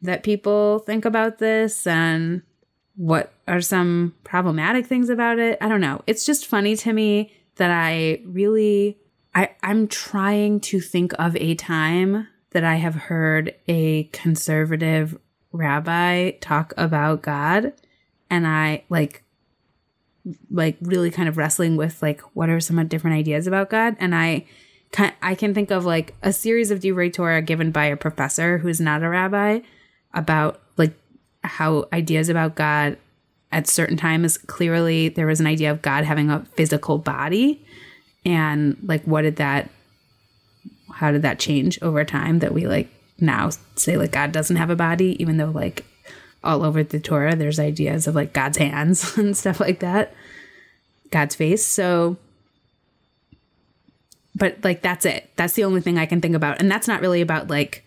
that 0.00 0.22
people 0.22 0.80
think 0.80 1.04
about 1.04 1.38
this? 1.38 1.86
And 1.86 2.42
what 2.96 3.32
are 3.48 3.60
some 3.60 4.14
problematic 4.22 4.86
things 4.86 5.08
about 5.08 5.38
it? 5.38 5.58
I 5.60 5.68
don't 5.68 5.80
know. 5.80 6.02
It's 6.06 6.26
just 6.26 6.46
funny 6.46 6.76
to 6.76 6.92
me 6.92 7.32
that 7.56 7.70
i 7.70 8.20
really 8.24 8.98
i 9.34 9.50
i'm 9.62 9.86
trying 9.86 10.60
to 10.60 10.80
think 10.80 11.12
of 11.18 11.36
a 11.36 11.54
time 11.54 12.26
that 12.50 12.64
i 12.64 12.76
have 12.76 12.94
heard 12.94 13.54
a 13.68 14.04
conservative 14.04 15.18
rabbi 15.52 16.32
talk 16.40 16.72
about 16.76 17.22
God 17.22 17.72
and 18.30 18.46
I 18.46 18.84
like 18.88 19.22
like 20.50 20.76
really 20.80 21.10
kind 21.10 21.28
of 21.28 21.36
wrestling 21.36 21.76
with 21.76 22.00
like 22.00 22.20
what 22.34 22.48
are 22.48 22.60
some 22.60 22.86
different 22.88 23.16
ideas 23.16 23.46
about 23.46 23.70
God 23.70 23.96
and 23.98 24.14
I 24.14 24.46
can 24.92 25.12
I 25.20 25.34
can 25.34 25.54
think 25.54 25.70
of 25.70 25.84
like 25.84 26.14
a 26.22 26.32
series 26.32 26.70
of 26.70 26.80
Divrei 26.80 27.12
Torah 27.12 27.42
given 27.42 27.70
by 27.70 27.86
a 27.86 27.96
professor 27.96 28.58
who 28.58 28.68
is 28.68 28.80
not 28.80 29.02
a 29.02 29.08
rabbi 29.08 29.60
about 30.14 30.60
like 30.76 30.94
how 31.42 31.86
ideas 31.92 32.28
about 32.28 32.54
God 32.54 32.96
at 33.50 33.66
certain 33.66 33.96
times 33.96 34.38
clearly 34.38 35.08
there 35.08 35.26
was 35.26 35.40
an 35.40 35.46
idea 35.46 35.70
of 35.70 35.82
God 35.82 36.04
having 36.04 36.30
a 36.30 36.46
physical 36.56 36.98
body 36.98 37.64
and 38.24 38.76
like 38.82 39.02
what 39.04 39.22
did 39.22 39.36
that 39.36 39.68
how 40.94 41.10
did 41.10 41.22
that 41.22 41.38
change 41.38 41.78
over 41.82 42.04
time 42.04 42.38
that 42.38 42.54
we 42.54 42.66
like 42.66 42.88
now 43.22 43.50
say 43.76 43.96
like 43.96 44.12
God 44.12 44.32
doesn't 44.32 44.56
have 44.56 44.70
a 44.70 44.76
body, 44.76 45.16
even 45.20 45.36
though 45.36 45.50
like 45.50 45.84
all 46.44 46.64
over 46.64 46.82
the 46.82 47.00
Torah 47.00 47.36
there's 47.36 47.60
ideas 47.60 48.06
of 48.06 48.14
like 48.14 48.32
God's 48.32 48.58
hands 48.58 49.16
and 49.16 49.36
stuff 49.36 49.60
like 49.60 49.80
that, 49.80 50.14
God's 51.10 51.34
face. 51.34 51.64
So, 51.64 52.16
but 54.34 54.58
like 54.62 54.82
that's 54.82 55.06
it. 55.06 55.30
That's 55.36 55.54
the 55.54 55.64
only 55.64 55.80
thing 55.80 55.98
I 55.98 56.06
can 56.06 56.20
think 56.20 56.34
about, 56.34 56.60
and 56.60 56.70
that's 56.70 56.88
not 56.88 57.00
really 57.00 57.20
about 57.20 57.48
like 57.48 57.84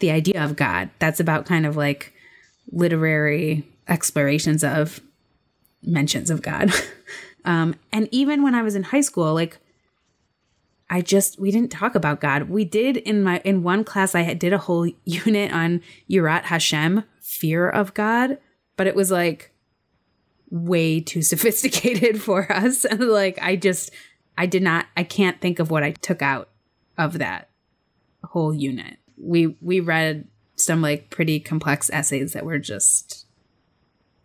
the 0.00 0.10
idea 0.10 0.42
of 0.42 0.56
God. 0.56 0.90
That's 0.98 1.20
about 1.20 1.46
kind 1.46 1.66
of 1.66 1.76
like 1.76 2.12
literary 2.72 3.64
explorations 3.88 4.64
of 4.64 5.00
mentions 5.82 6.30
of 6.30 6.42
God. 6.42 6.72
um, 7.44 7.74
and 7.92 8.08
even 8.10 8.42
when 8.42 8.54
I 8.54 8.62
was 8.62 8.74
in 8.74 8.84
high 8.84 9.00
school, 9.00 9.34
like 9.34 9.58
I 10.92 11.00
just 11.02 11.38
we 11.38 11.52
didn't 11.52 11.70
talk 11.70 11.94
about 11.94 12.20
God. 12.20 12.50
We 12.50 12.64
did 12.64 12.96
in 12.96 13.22
my 13.22 13.40
in 13.44 13.62
one 13.62 13.84
class 13.84 14.16
I 14.16 14.34
did 14.34 14.52
a 14.52 14.58
whole 14.58 14.86
unit 15.04 15.52
on 15.52 15.82
Yirat 16.10 16.42
Hashem, 16.42 17.04
fear 17.20 17.68
of 17.68 17.94
God, 17.94 18.38
but 18.76 18.88
it 18.88 18.96
was 18.96 19.10
like 19.10 19.52
way 20.50 21.00
too 21.00 21.22
sophisticated 21.32 22.20
for 22.20 22.50
us. 22.52 22.84
And 22.90 23.08
like 23.08 23.38
I 23.40 23.54
just 23.54 23.92
I 24.36 24.46
did 24.46 24.64
not 24.64 24.86
I 24.96 25.04
can't 25.04 25.40
think 25.40 25.60
of 25.60 25.70
what 25.70 25.84
I 25.84 25.92
took 25.92 26.22
out 26.22 26.48
of 26.98 27.18
that 27.18 27.48
whole 28.24 28.52
unit. 28.52 28.98
We 29.16 29.56
we 29.60 29.78
read 29.78 30.26
some 30.56 30.82
like 30.82 31.08
pretty 31.08 31.38
complex 31.38 31.88
essays 31.92 32.32
that 32.32 32.44
were 32.44 32.58
just 32.58 33.26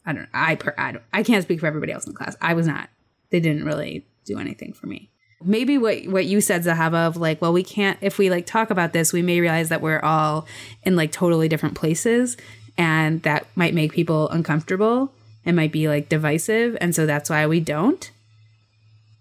I 0.03 0.13
don't 0.13 0.27
I 0.33 0.55
per, 0.55 0.73
I 0.79 0.93
don't 0.93 1.03
I 1.13 1.21
can't 1.21 1.43
speak 1.43 1.59
for 1.59 1.67
everybody 1.67 1.91
else 1.91 2.07
in 2.07 2.13
the 2.13 2.17
class. 2.17 2.35
I 2.41 2.55
was 2.55 2.65
not. 2.65 2.89
They 3.29 3.39
didn't 3.39 3.65
really 3.65 4.07
do 4.25 4.39
anything 4.39 4.73
for 4.73 4.87
me 4.87 5.11
maybe 5.43 5.77
what 5.77 6.05
what 6.07 6.25
you 6.25 6.41
said 6.41 6.63
zahava 6.63 7.07
of 7.07 7.17
like 7.17 7.41
well 7.41 7.53
we 7.53 7.63
can't 7.63 7.97
if 8.01 8.17
we 8.17 8.29
like 8.29 8.45
talk 8.45 8.69
about 8.69 8.93
this 8.93 9.13
we 9.13 9.21
may 9.21 9.39
realize 9.39 9.69
that 9.69 9.81
we're 9.81 9.99
all 9.99 10.47
in 10.83 10.95
like 10.95 11.11
totally 11.11 11.47
different 11.47 11.75
places 11.75 12.37
and 12.77 13.21
that 13.23 13.45
might 13.55 13.73
make 13.73 13.91
people 13.91 14.29
uncomfortable 14.29 15.11
and 15.45 15.55
might 15.55 15.71
be 15.71 15.87
like 15.87 16.09
divisive 16.09 16.77
and 16.81 16.95
so 16.95 17.05
that's 17.05 17.29
why 17.29 17.45
we 17.45 17.59
don't. 17.59 18.11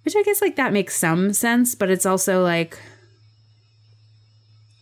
Which 0.05 0.17
i 0.17 0.23
guess 0.23 0.43
like 0.43 0.57
that 0.57 0.73
makes 0.73 0.97
some 0.97 1.33
sense 1.33 1.75
but 1.75 1.91
it's 1.91 2.07
also 2.07 2.43
like 2.43 2.79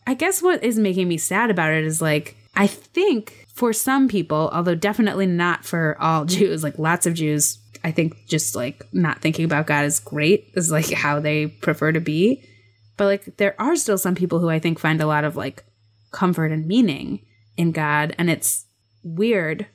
i 0.07 0.15
guess 0.15 0.43
what 0.43 0.63
is 0.65 0.79
making 0.79 1.09
me 1.09 1.17
sad 1.17 1.51
about 1.51 1.73
it 1.73 1.85
is 1.85 2.03
like 2.03 2.37
I 2.55 2.67
think 2.67 3.47
for 3.55 3.73
some 3.73 4.09
people, 4.09 4.51
although 4.53 4.75
definitely 4.75 5.27
not 5.27 5.65
for 5.65 5.97
all 5.99 6.25
Jews, 6.27 6.63
like 6.63 6.79
lots 6.79 7.07
of 7.07 7.15
Jews, 7.15 7.59
I 7.85 7.91
think 7.91 8.27
just 8.27 8.55
like 8.55 8.87
not 8.93 9.21
thinking 9.21 9.45
about 9.45 9.67
God 9.67 9.85
is 9.85 10.01
great, 10.01 10.53
is 10.55 10.71
like 10.71 10.91
how 10.91 11.21
they 11.21 11.47
prefer 11.47 11.93
to 11.93 12.01
be. 12.01 12.43
But 12.97 13.07
like 13.07 13.37
there 13.37 13.55
are 13.61 13.77
still 13.77 13.99
some 13.99 14.15
people 14.15 14.39
who 14.39 14.51
I 14.51 14.59
think 14.59 14.79
find 14.79 15.01
a 15.01 15.07
lot 15.07 15.25
of 15.25 15.37
like 15.37 15.65
comfort 16.13 16.53
and 16.53 16.67
meaning 16.67 17.25
in 17.57 17.73
God. 17.73 18.15
And 18.19 18.31
it's 18.31 18.67
weird 19.03 19.67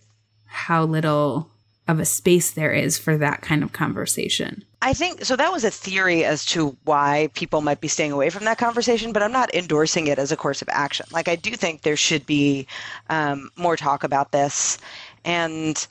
how 0.45 0.83
little 0.85 1.51
of 1.87 1.99
a 1.99 2.05
space 2.05 2.51
there 2.51 2.73
is 2.73 2.97
for 2.97 3.17
that 3.17 3.41
kind 3.41 3.63
of 3.63 3.71
conversation. 3.71 4.63
I 4.81 4.93
think 4.93 5.23
so. 5.25 5.35
That 5.35 5.51
was 5.51 5.63
a 5.63 5.71
theory 5.71 6.25
as 6.25 6.45
to 6.47 6.77
why 6.83 7.29
people 7.33 7.61
might 7.61 7.81
be 7.81 7.87
staying 7.87 8.11
away 8.11 8.29
from 8.29 8.45
that 8.45 8.57
conversation, 8.57 9.13
but 9.13 9.23
I'm 9.23 9.31
not 9.31 9.53
endorsing 9.55 10.07
it 10.07 10.19
as 10.19 10.31
a 10.31 10.37
course 10.37 10.61
of 10.61 10.69
action. 10.69 11.05
Like, 11.11 11.27
I 11.27 11.35
do 11.35 11.51
think 11.51 11.81
there 11.81 11.95
should 11.95 12.25
be 12.25 12.67
um, 13.09 13.49
more 13.55 13.77
talk 13.77 14.03
about 14.03 14.31
this. 14.31 14.77
And 15.23 15.87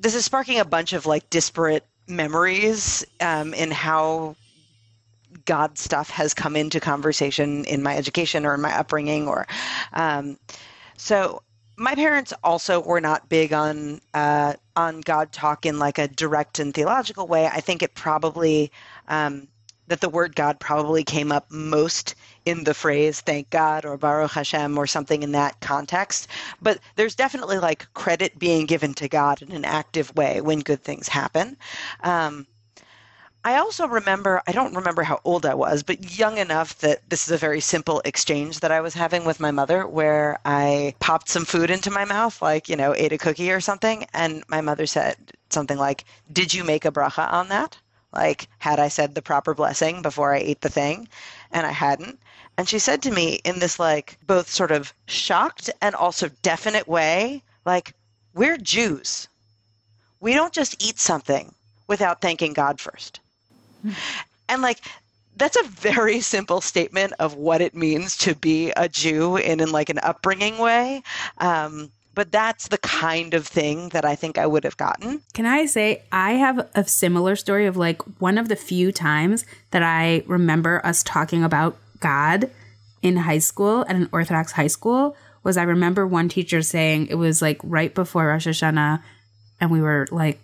this 0.00 0.14
is 0.14 0.24
sparking 0.24 0.58
a 0.58 0.64
bunch 0.64 0.92
of 0.94 1.06
like 1.06 1.28
disparate 1.30 1.84
memories 2.08 3.04
um, 3.20 3.54
in 3.54 3.70
how 3.70 4.34
God 5.44 5.78
stuff 5.78 6.10
has 6.10 6.34
come 6.34 6.56
into 6.56 6.80
conversation 6.80 7.64
in 7.66 7.82
my 7.82 7.96
education 7.96 8.44
or 8.46 8.54
in 8.54 8.60
my 8.60 8.76
upbringing. 8.76 9.28
Or 9.28 9.46
um, 9.92 10.38
so 10.96 11.42
my 11.76 11.94
parents 11.94 12.32
also 12.42 12.80
were 12.80 13.00
not 13.00 13.28
big 13.28 13.52
on 13.52 14.00
uh, 14.14 14.54
on 14.74 15.02
God 15.02 15.32
talk 15.32 15.66
in 15.66 15.78
like 15.78 15.98
a 15.98 16.08
direct 16.08 16.58
and 16.58 16.74
theological 16.74 17.26
way. 17.26 17.46
I 17.46 17.60
think 17.60 17.82
it 17.82 17.94
probably 17.94 18.72
um, 19.06 19.48
that 19.86 20.00
the 20.00 20.08
word 20.08 20.34
God 20.34 20.58
probably 20.60 21.04
came 21.04 21.30
up 21.30 21.50
most 21.50 22.14
in 22.44 22.64
the 22.64 22.74
phrase 22.74 23.20
"Thank 23.20 23.50
God" 23.50 23.84
or 23.84 23.96
"Baruch 23.96 24.32
Hashem" 24.32 24.78
or 24.78 24.86
something 24.86 25.22
in 25.22 25.32
that 25.32 25.60
context. 25.60 26.28
But 26.62 26.78
there's 26.96 27.14
definitely 27.14 27.58
like 27.58 27.92
credit 27.94 28.38
being 28.38 28.66
given 28.66 28.94
to 28.94 29.08
God 29.08 29.42
in 29.42 29.52
an 29.52 29.64
active 29.64 30.14
way 30.16 30.40
when 30.40 30.60
good 30.60 30.82
things 30.82 31.08
happen. 31.08 31.56
Um, 32.02 32.46
I 33.42 33.56
also 33.56 33.88
remember, 33.88 34.42
I 34.46 34.52
don't 34.52 34.76
remember 34.76 35.02
how 35.02 35.20
old 35.24 35.46
I 35.46 35.54
was, 35.54 35.82
but 35.82 36.18
young 36.18 36.36
enough 36.36 36.76
that 36.80 37.08
this 37.08 37.26
is 37.26 37.30
a 37.30 37.38
very 37.38 37.60
simple 37.60 38.02
exchange 38.04 38.60
that 38.60 38.70
I 38.70 38.82
was 38.82 38.92
having 38.92 39.24
with 39.24 39.40
my 39.40 39.50
mother 39.50 39.86
where 39.86 40.38
I 40.44 40.94
popped 41.00 41.30
some 41.30 41.46
food 41.46 41.70
into 41.70 41.90
my 41.90 42.04
mouth, 42.04 42.42
like, 42.42 42.68
you 42.68 42.76
know, 42.76 42.94
ate 42.94 43.12
a 43.12 43.18
cookie 43.18 43.50
or 43.50 43.60
something. 43.62 44.04
And 44.12 44.44
my 44.48 44.60
mother 44.60 44.84
said 44.84 45.16
something 45.48 45.78
like, 45.78 46.04
Did 46.30 46.52
you 46.52 46.64
make 46.64 46.84
a 46.84 46.92
bracha 46.92 47.32
on 47.32 47.48
that? 47.48 47.78
Like, 48.12 48.48
had 48.58 48.78
I 48.78 48.88
said 48.88 49.14
the 49.14 49.22
proper 49.22 49.54
blessing 49.54 50.02
before 50.02 50.34
I 50.34 50.38
ate 50.38 50.60
the 50.60 50.68
thing? 50.68 51.08
And 51.50 51.66
I 51.66 51.72
hadn't. 51.72 52.18
And 52.60 52.68
she 52.68 52.78
said 52.78 53.00
to 53.04 53.10
me 53.10 53.40
in 53.42 53.58
this, 53.58 53.78
like, 53.78 54.18
both 54.26 54.50
sort 54.50 54.70
of 54.70 54.92
shocked 55.06 55.70
and 55.80 55.94
also 55.94 56.28
definite 56.42 56.86
way, 56.86 57.42
like, 57.64 57.94
We're 58.34 58.58
Jews. 58.58 59.28
We 60.20 60.34
don't 60.34 60.52
just 60.52 60.84
eat 60.84 60.98
something 60.98 61.54
without 61.86 62.20
thanking 62.20 62.52
God 62.52 62.78
first. 62.78 63.20
And 64.46 64.60
like 64.60 64.80
that's 65.38 65.56
a 65.56 65.62
very 65.68 66.20
simple 66.34 66.60
statement 66.60 67.14
of 67.18 67.34
what 67.34 67.62
it 67.62 67.74
means 67.74 68.14
to 68.18 68.34
be 68.34 68.72
a 68.76 68.90
Jew 68.90 69.38
in, 69.38 69.60
in 69.60 69.72
like 69.72 69.88
an 69.88 69.98
upbringing 70.02 70.58
way. 70.58 71.02
Um, 71.38 71.90
but 72.14 72.30
that's 72.30 72.68
the 72.68 72.76
kind 72.76 73.32
of 73.32 73.46
thing 73.46 73.88
that 73.90 74.04
I 74.04 74.16
think 74.16 74.36
I 74.36 74.46
would 74.46 74.64
have 74.64 74.76
gotten. 74.76 75.22
Can 75.32 75.46
I 75.46 75.64
say 75.64 76.02
I 76.12 76.32
have 76.32 76.68
a 76.74 76.84
similar 76.84 77.36
story 77.36 77.64
of 77.64 77.78
like 77.78 78.02
one 78.20 78.36
of 78.36 78.48
the 78.48 78.56
few 78.56 78.92
times 78.92 79.46
that 79.70 79.82
I 79.82 80.24
remember 80.26 80.84
us 80.84 81.02
talking 81.02 81.42
about 81.42 81.78
God 82.00 82.50
in 83.02 83.16
high 83.16 83.38
school 83.38 83.84
at 83.88 83.96
an 83.96 84.08
Orthodox 84.12 84.52
high 84.52 84.66
school 84.66 85.16
was 85.42 85.56
I 85.56 85.62
remember 85.62 86.06
one 86.06 86.28
teacher 86.28 86.62
saying 86.62 87.06
it 87.06 87.14
was 87.14 87.40
like 87.40 87.60
right 87.62 87.94
before 87.94 88.26
Rosh 88.26 88.46
Hashanah 88.46 89.02
and 89.60 89.70
we 89.70 89.80
were 89.80 90.06
like 90.10 90.40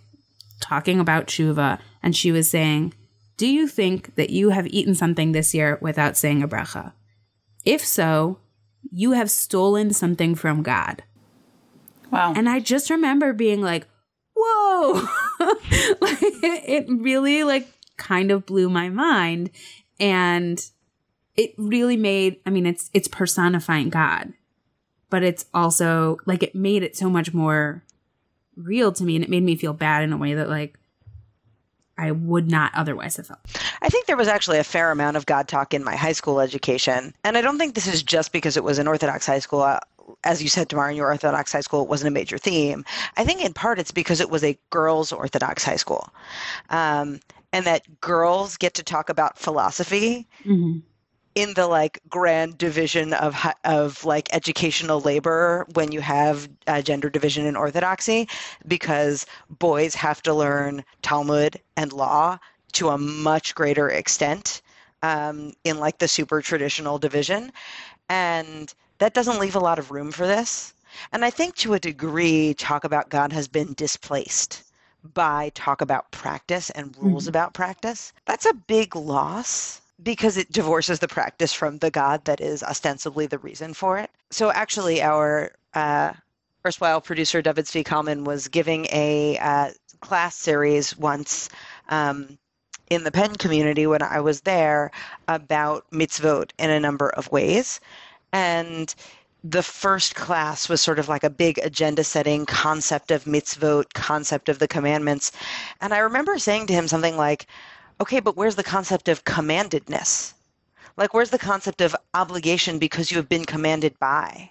talking 0.61 1.01
about 1.01 1.27
tshuva 1.27 1.79
and 2.03 2.17
she 2.17 2.33
was 2.33 2.49
saying 2.49 2.95
do 3.37 3.47
you 3.47 3.69
think 3.69 4.15
that 4.15 4.31
you 4.31 4.51
have 4.51 4.67
eaten 4.69 4.95
something 4.95 5.33
this 5.33 5.55
year 5.55 5.79
without 5.81 6.17
saying 6.17 6.43
a 6.43 6.49
bracha? 6.49 6.93
If 7.65 7.85
so, 7.85 8.39
you 8.91 9.13
have 9.13 9.31
stolen 9.31 9.93
something 9.93 10.35
from 10.35 10.63
God. 10.63 11.03
Wow. 12.11 12.33
And 12.35 12.49
I 12.49 12.61
just 12.61 12.89
remember 12.89 13.33
being 13.33 13.61
like, 13.61 13.87
whoa. 14.35 15.07
like, 16.01 16.19
it 16.23 16.87
really 16.89 17.45
like 17.45 17.69
kind 17.99 18.31
of 18.31 18.47
blew 18.47 18.71
my 18.71 18.89
mind. 18.89 19.51
And 19.99 20.65
it 21.37 21.55
really 21.57 21.97
made, 21.97 22.41
I 22.47 22.51
mean, 22.51 22.67
it's 22.67 22.91
it's 22.93 23.09
personifying 23.09 23.91
God. 23.91 24.33
But 25.09 25.23
it's 25.23 25.47
also 25.55 26.19
like 26.27 26.43
it 26.43 26.55
made 26.55 26.83
it 26.83 26.97
so 26.97 27.09
much 27.09 27.33
more 27.33 27.85
real 28.57 28.91
to 28.93 29.05
me 29.05 29.15
and 29.15 29.25
it 29.25 29.31
made 29.31 29.43
me 29.43 29.55
feel 29.55 29.73
bad 29.73 30.03
in 30.03 30.13
a 30.13 30.17
way 30.17 30.35
that 30.35 30.49
like 30.49 30.79
I 31.99 32.11
would 32.11 32.51
not 32.51 32.73
otherwise 32.75 33.17
have 33.17 33.29
felt. 33.29 33.41
I 33.81 33.89
think 33.89 34.07
there 34.07 34.17
was 34.17 34.29
actually 34.29 34.59
a 34.59 34.65
fair 34.65 34.91
amount 34.91 35.17
of 35.17 35.27
God 35.27 35.49
talk 35.49 35.73
in 35.73 35.85
my 35.85 35.95
high 35.95 36.13
school 36.13 36.41
education. 36.41 37.15
And 37.25 37.39
I 37.39 37.41
don't 37.41 37.59
think 37.59 37.75
this 37.75 37.87
is 37.87 38.03
just 38.03 38.33
because 38.33 38.57
it 38.57 38.65
was 38.65 38.79
an 38.79 38.89
Orthodox 38.89 39.27
high 39.27 39.39
school. 39.39 39.63
Uh, 39.63 39.79
as 40.25 40.43
you 40.43 40.49
said, 40.49 40.69
Tamar, 40.69 40.91
in 40.91 40.97
your 40.97 41.07
Orthodox 41.07 41.53
high 41.53 41.61
school, 41.61 41.83
it 41.83 41.89
wasn't 41.89 42.09
a 42.09 42.13
major 42.13 42.37
theme. 42.37 42.85
I 43.17 43.25
think 43.25 43.45
in 43.45 43.55
part 43.55 43.79
it's 43.79 43.93
because 43.93 44.21
it 44.21 44.29
was 44.29 44.45
a 44.45 44.59
girls' 44.71 45.13
Orthodox 45.13 45.65
high 45.65 45.77
school. 45.77 46.09
Um, 46.71 47.21
and 47.53 47.65
that 47.65 48.01
girls 48.01 48.57
get 48.57 48.75
to 48.75 48.83
talk 48.83 49.09
about 49.09 49.39
philosophy 49.39 50.27
mm-hmm 50.45 50.81
in 51.37 51.53
the 51.53 51.67
like 51.67 52.01
grand 52.09 52.59
division 52.59 53.13
of 53.13 53.37
of 53.65 54.05
like 54.05 54.35
educational 54.35 55.01
labor 55.01 55.67
when 55.75 55.93
you 55.93 56.01
have 56.01 56.49
uh, 56.67 56.81
gender 56.83 57.11
division 57.11 57.47
in 57.47 57.55
orthodoxy 57.55 58.27
because 58.67 59.27
boys 59.51 59.95
have 59.95 60.23
to 60.23 60.33
learn 60.35 60.83
talmud 61.03 61.61
and 61.77 61.93
law 61.93 62.39
to 62.73 62.89
a 62.89 62.99
much 62.99 63.55
greater 63.55 63.91
extent 63.91 64.63
um, 65.03 65.53
in 65.65 65.79
like 65.79 65.99
the 65.99 66.09
super 66.09 66.41
traditional 66.41 66.99
division. 66.99 67.53
And 68.09 68.73
that 68.99 69.15
doesn't 69.15 69.39
leave 69.39 69.57
a 69.57 69.61
lot 69.61 69.79
of 69.79 69.91
room 69.91 70.11
for 70.11 70.27
this. 70.27 70.73
And 71.13 71.23
i 71.25 71.31
think 71.31 71.55
to 71.57 71.75
a 71.75 71.79
degree 71.79 72.55
talk 72.55 72.85
about 72.85 73.11
god 73.11 73.31
has 73.33 73.47
been 73.47 73.75
displaced 73.75 74.63
by 75.13 75.51
talk 75.55 75.83
about 75.83 76.11
practice 76.11 76.71
and 76.71 76.97
rules 76.97 77.25
mm-hmm. 77.25 77.29
about 77.29 77.53
practice. 77.53 78.13
That's 78.25 78.47
a 78.47 78.55
big 78.55 78.97
loss 78.97 79.83
because 80.03 80.37
it 80.37 80.53
divorces 80.53 80.99
the 80.99 81.09
practice 81.09 81.53
from 81.53 81.79
the 81.79 81.91
God 81.91 82.25
that 82.27 82.41
is 82.41 82.63
ostensibly 82.63 83.27
the 83.27 83.39
reason 83.39 83.75
for 83.75 83.99
it. 83.99 84.11
So 84.31 84.51
actually, 84.51 85.03
our 85.03 85.53
uh, 85.75 86.13
erstwhile 86.65 87.01
producer 87.01 87.43
David 87.43 87.67
Zvi 87.67 87.85
Kalman 87.85 88.25
was 88.25 88.49
giving 88.49 88.87
a 88.93 89.39
uh, 89.39 89.71
class 90.01 90.37
series 90.37 90.97
once 90.97 91.49
um, 91.89 92.39
in 92.91 93.05
the 93.05 93.11
Penn 93.11 93.35
community 93.37 93.87
when 93.87 94.03
I 94.03 94.21
was 94.21 94.43
there 94.43 94.91
about 95.29 95.87
mitzvot 95.91 96.51
in 96.59 96.71
a 96.71 96.81
number 96.81 97.09
of 97.11 97.31
ways, 97.33 97.81
and 98.33 98.95
the 99.43 99.63
first 99.63 100.15
class 100.15 100.69
was 100.69 100.81
sort 100.81 100.99
of 100.99 101.09
like 101.09 101.23
a 101.23 101.31
big 101.31 101.59
agenda 101.59 102.03
setting 102.03 102.47
concept 102.47 103.11
of 103.11 103.25
mitzvot, 103.25 103.93
concept 103.95 104.49
of 104.49 104.59
the 104.59 104.69
commandments. 104.69 105.33
And 105.81 105.95
I 105.95 105.99
remember 105.99 106.39
saying 106.39 106.67
to 106.67 106.73
him 106.73 106.89
something 106.89 107.17
like, 107.17 107.47
okay, 108.01 108.21
but 108.21 108.37
where's 108.37 108.57
the 108.57 108.63
concept 108.63 109.09
of 109.09 109.25
commandedness? 109.25 110.35
Like, 110.97 111.13
where's 111.13 111.31
the 111.31 111.39
concept 111.39 111.81
of 111.81 111.95
obligation 112.15 112.79
because 112.79 113.11
you 113.11 113.17
have 113.19 113.29
been 113.29 113.45
commanded 113.45 113.99
by? 113.99 114.51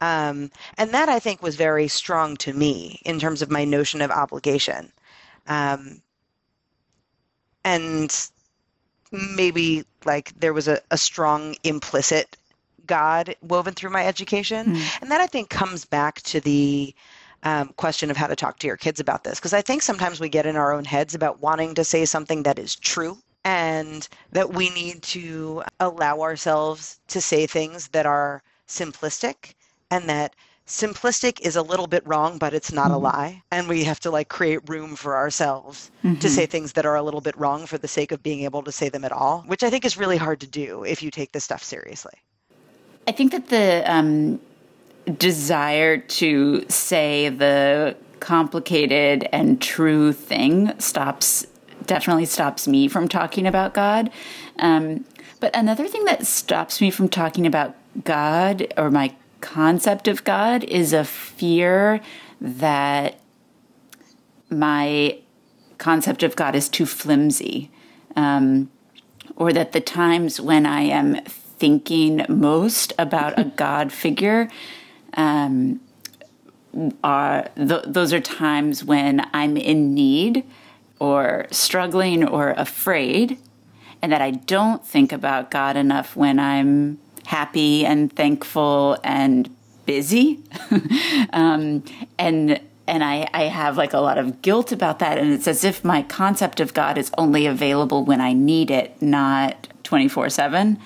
Um, 0.00 0.50
and 0.76 0.90
that 0.90 1.08
I 1.08 1.18
think 1.18 1.42
was 1.42 1.56
very 1.56 1.88
strong 1.88 2.36
to 2.38 2.52
me 2.52 3.00
in 3.04 3.20
terms 3.20 3.42
of 3.42 3.50
my 3.50 3.64
notion 3.64 4.00
of 4.00 4.10
obligation. 4.10 4.92
Um, 5.46 6.02
and 7.64 8.28
maybe 9.12 9.84
like 10.04 10.38
there 10.38 10.52
was 10.52 10.68
a, 10.68 10.80
a 10.90 10.98
strong 10.98 11.54
implicit 11.62 12.36
God 12.86 13.34
woven 13.42 13.74
through 13.74 13.90
my 13.90 14.06
education. 14.06 14.74
Mm. 14.74 15.02
And 15.02 15.10
that 15.10 15.20
I 15.20 15.26
think 15.26 15.48
comes 15.48 15.84
back 15.84 16.20
to 16.22 16.40
the 16.40 16.94
um, 17.44 17.68
question 17.76 18.10
of 18.10 18.16
how 18.16 18.26
to 18.26 18.36
talk 18.36 18.58
to 18.58 18.66
your 18.66 18.76
kids 18.76 19.00
about 19.00 19.22
this 19.22 19.38
because 19.38 19.52
I 19.52 19.62
think 19.62 19.82
sometimes 19.82 20.18
we 20.18 20.28
get 20.28 20.46
in 20.46 20.56
our 20.56 20.72
own 20.72 20.84
heads 20.84 21.14
about 21.14 21.40
wanting 21.40 21.74
to 21.74 21.84
say 21.84 22.04
something 22.04 22.42
that 22.42 22.58
is 22.58 22.74
true 22.74 23.18
and 23.44 24.08
that 24.32 24.54
we 24.54 24.70
need 24.70 25.02
to 25.02 25.62
allow 25.78 26.20
ourselves 26.20 26.98
to 27.08 27.20
say 27.20 27.46
things 27.46 27.88
that 27.88 28.06
are 28.06 28.42
simplistic 28.66 29.54
and 29.90 30.08
that 30.08 30.34
simplistic 30.66 31.38
is 31.40 31.56
a 31.56 31.62
little 31.62 31.86
bit 31.86 32.06
wrong 32.06 32.38
but 32.38 32.54
it's 32.54 32.72
not 32.72 32.86
mm-hmm. 32.86 32.94
a 32.94 32.98
lie 32.98 33.42
and 33.50 33.68
we 33.68 33.84
have 33.84 34.00
to 34.00 34.10
like 34.10 34.30
create 34.30 34.66
room 34.66 34.96
for 34.96 35.14
ourselves 35.14 35.90
mm-hmm. 36.02 36.18
to 36.18 36.30
say 36.30 36.46
things 36.46 36.72
that 36.72 36.86
are 36.86 36.96
a 36.96 37.02
little 37.02 37.20
bit 37.20 37.36
wrong 37.36 37.66
for 37.66 37.76
the 37.76 37.86
sake 37.86 38.10
of 38.10 38.22
being 38.22 38.40
able 38.40 38.62
to 38.62 38.72
say 38.72 38.88
them 38.88 39.04
at 39.04 39.12
all 39.12 39.44
which 39.46 39.62
i 39.62 39.68
think 39.68 39.84
is 39.84 39.98
really 39.98 40.16
hard 40.16 40.40
to 40.40 40.46
do 40.46 40.82
if 40.84 41.02
you 41.02 41.10
take 41.10 41.32
this 41.32 41.44
stuff 41.44 41.62
seriously 41.62 42.14
i 43.06 43.12
think 43.12 43.30
that 43.30 43.48
the 43.48 43.82
um 43.84 44.40
desire 45.06 45.98
to 45.98 46.64
say 46.68 47.28
the 47.28 47.96
complicated 48.20 49.28
and 49.32 49.60
true 49.60 50.12
thing 50.12 50.72
stops 50.78 51.46
definitely 51.86 52.24
stops 52.24 52.66
me 52.66 52.88
from 52.88 53.08
talking 53.08 53.46
about 53.46 53.74
God. 53.74 54.10
Um, 54.58 55.04
but 55.40 55.54
another 55.54 55.86
thing 55.86 56.06
that 56.06 56.26
stops 56.26 56.80
me 56.80 56.90
from 56.90 57.08
talking 57.08 57.46
about 57.46 57.74
God 58.02 58.72
or 58.76 58.90
my 58.90 59.14
concept 59.40 60.08
of 60.08 60.24
God 60.24 60.64
is 60.64 60.94
a 60.94 61.04
fear 61.04 62.00
that 62.40 63.20
my 64.48 65.18
concept 65.76 66.22
of 66.22 66.34
God 66.36 66.54
is 66.56 66.68
too 66.68 66.86
flimsy, 66.86 67.70
um, 68.16 68.70
or 69.36 69.52
that 69.52 69.72
the 69.72 69.80
times 69.80 70.40
when 70.40 70.64
I 70.64 70.82
am 70.82 71.22
thinking 71.24 72.24
most 72.28 72.94
about 72.98 73.38
a 73.38 73.44
God 73.56 73.92
figure 73.92 74.48
um, 75.16 75.80
are 77.02 77.48
th- 77.56 77.84
those 77.86 78.12
are 78.12 78.20
times 78.20 78.84
when 78.84 79.28
I'm 79.32 79.56
in 79.56 79.94
need 79.94 80.44
or 80.98 81.46
struggling 81.50 82.26
or 82.26 82.50
afraid, 82.50 83.38
and 84.02 84.12
that 84.12 84.20
I 84.22 84.32
don't 84.32 84.84
think 84.86 85.12
about 85.12 85.50
God 85.50 85.76
enough 85.76 86.16
when 86.16 86.38
I'm 86.38 86.98
happy 87.26 87.86
and 87.86 88.14
thankful 88.14 88.98
and 89.02 89.54
busy. 89.86 90.42
um, 91.32 91.84
and 92.18 92.60
and 92.86 93.02
I, 93.02 93.28
I 93.32 93.44
have 93.44 93.76
like 93.76 93.92
a 93.92 94.00
lot 94.00 94.18
of 94.18 94.42
guilt 94.42 94.70
about 94.70 94.98
that. 94.98 95.18
And 95.18 95.32
it's 95.32 95.48
as 95.48 95.64
if 95.64 95.84
my 95.84 96.02
concept 96.02 96.60
of 96.60 96.74
God 96.74 96.98
is 96.98 97.10
only 97.16 97.46
available 97.46 98.04
when 98.04 98.20
I 98.20 98.34
need 98.34 98.70
it, 98.70 99.00
not 99.00 99.68
24 99.84 100.28
7. 100.28 100.78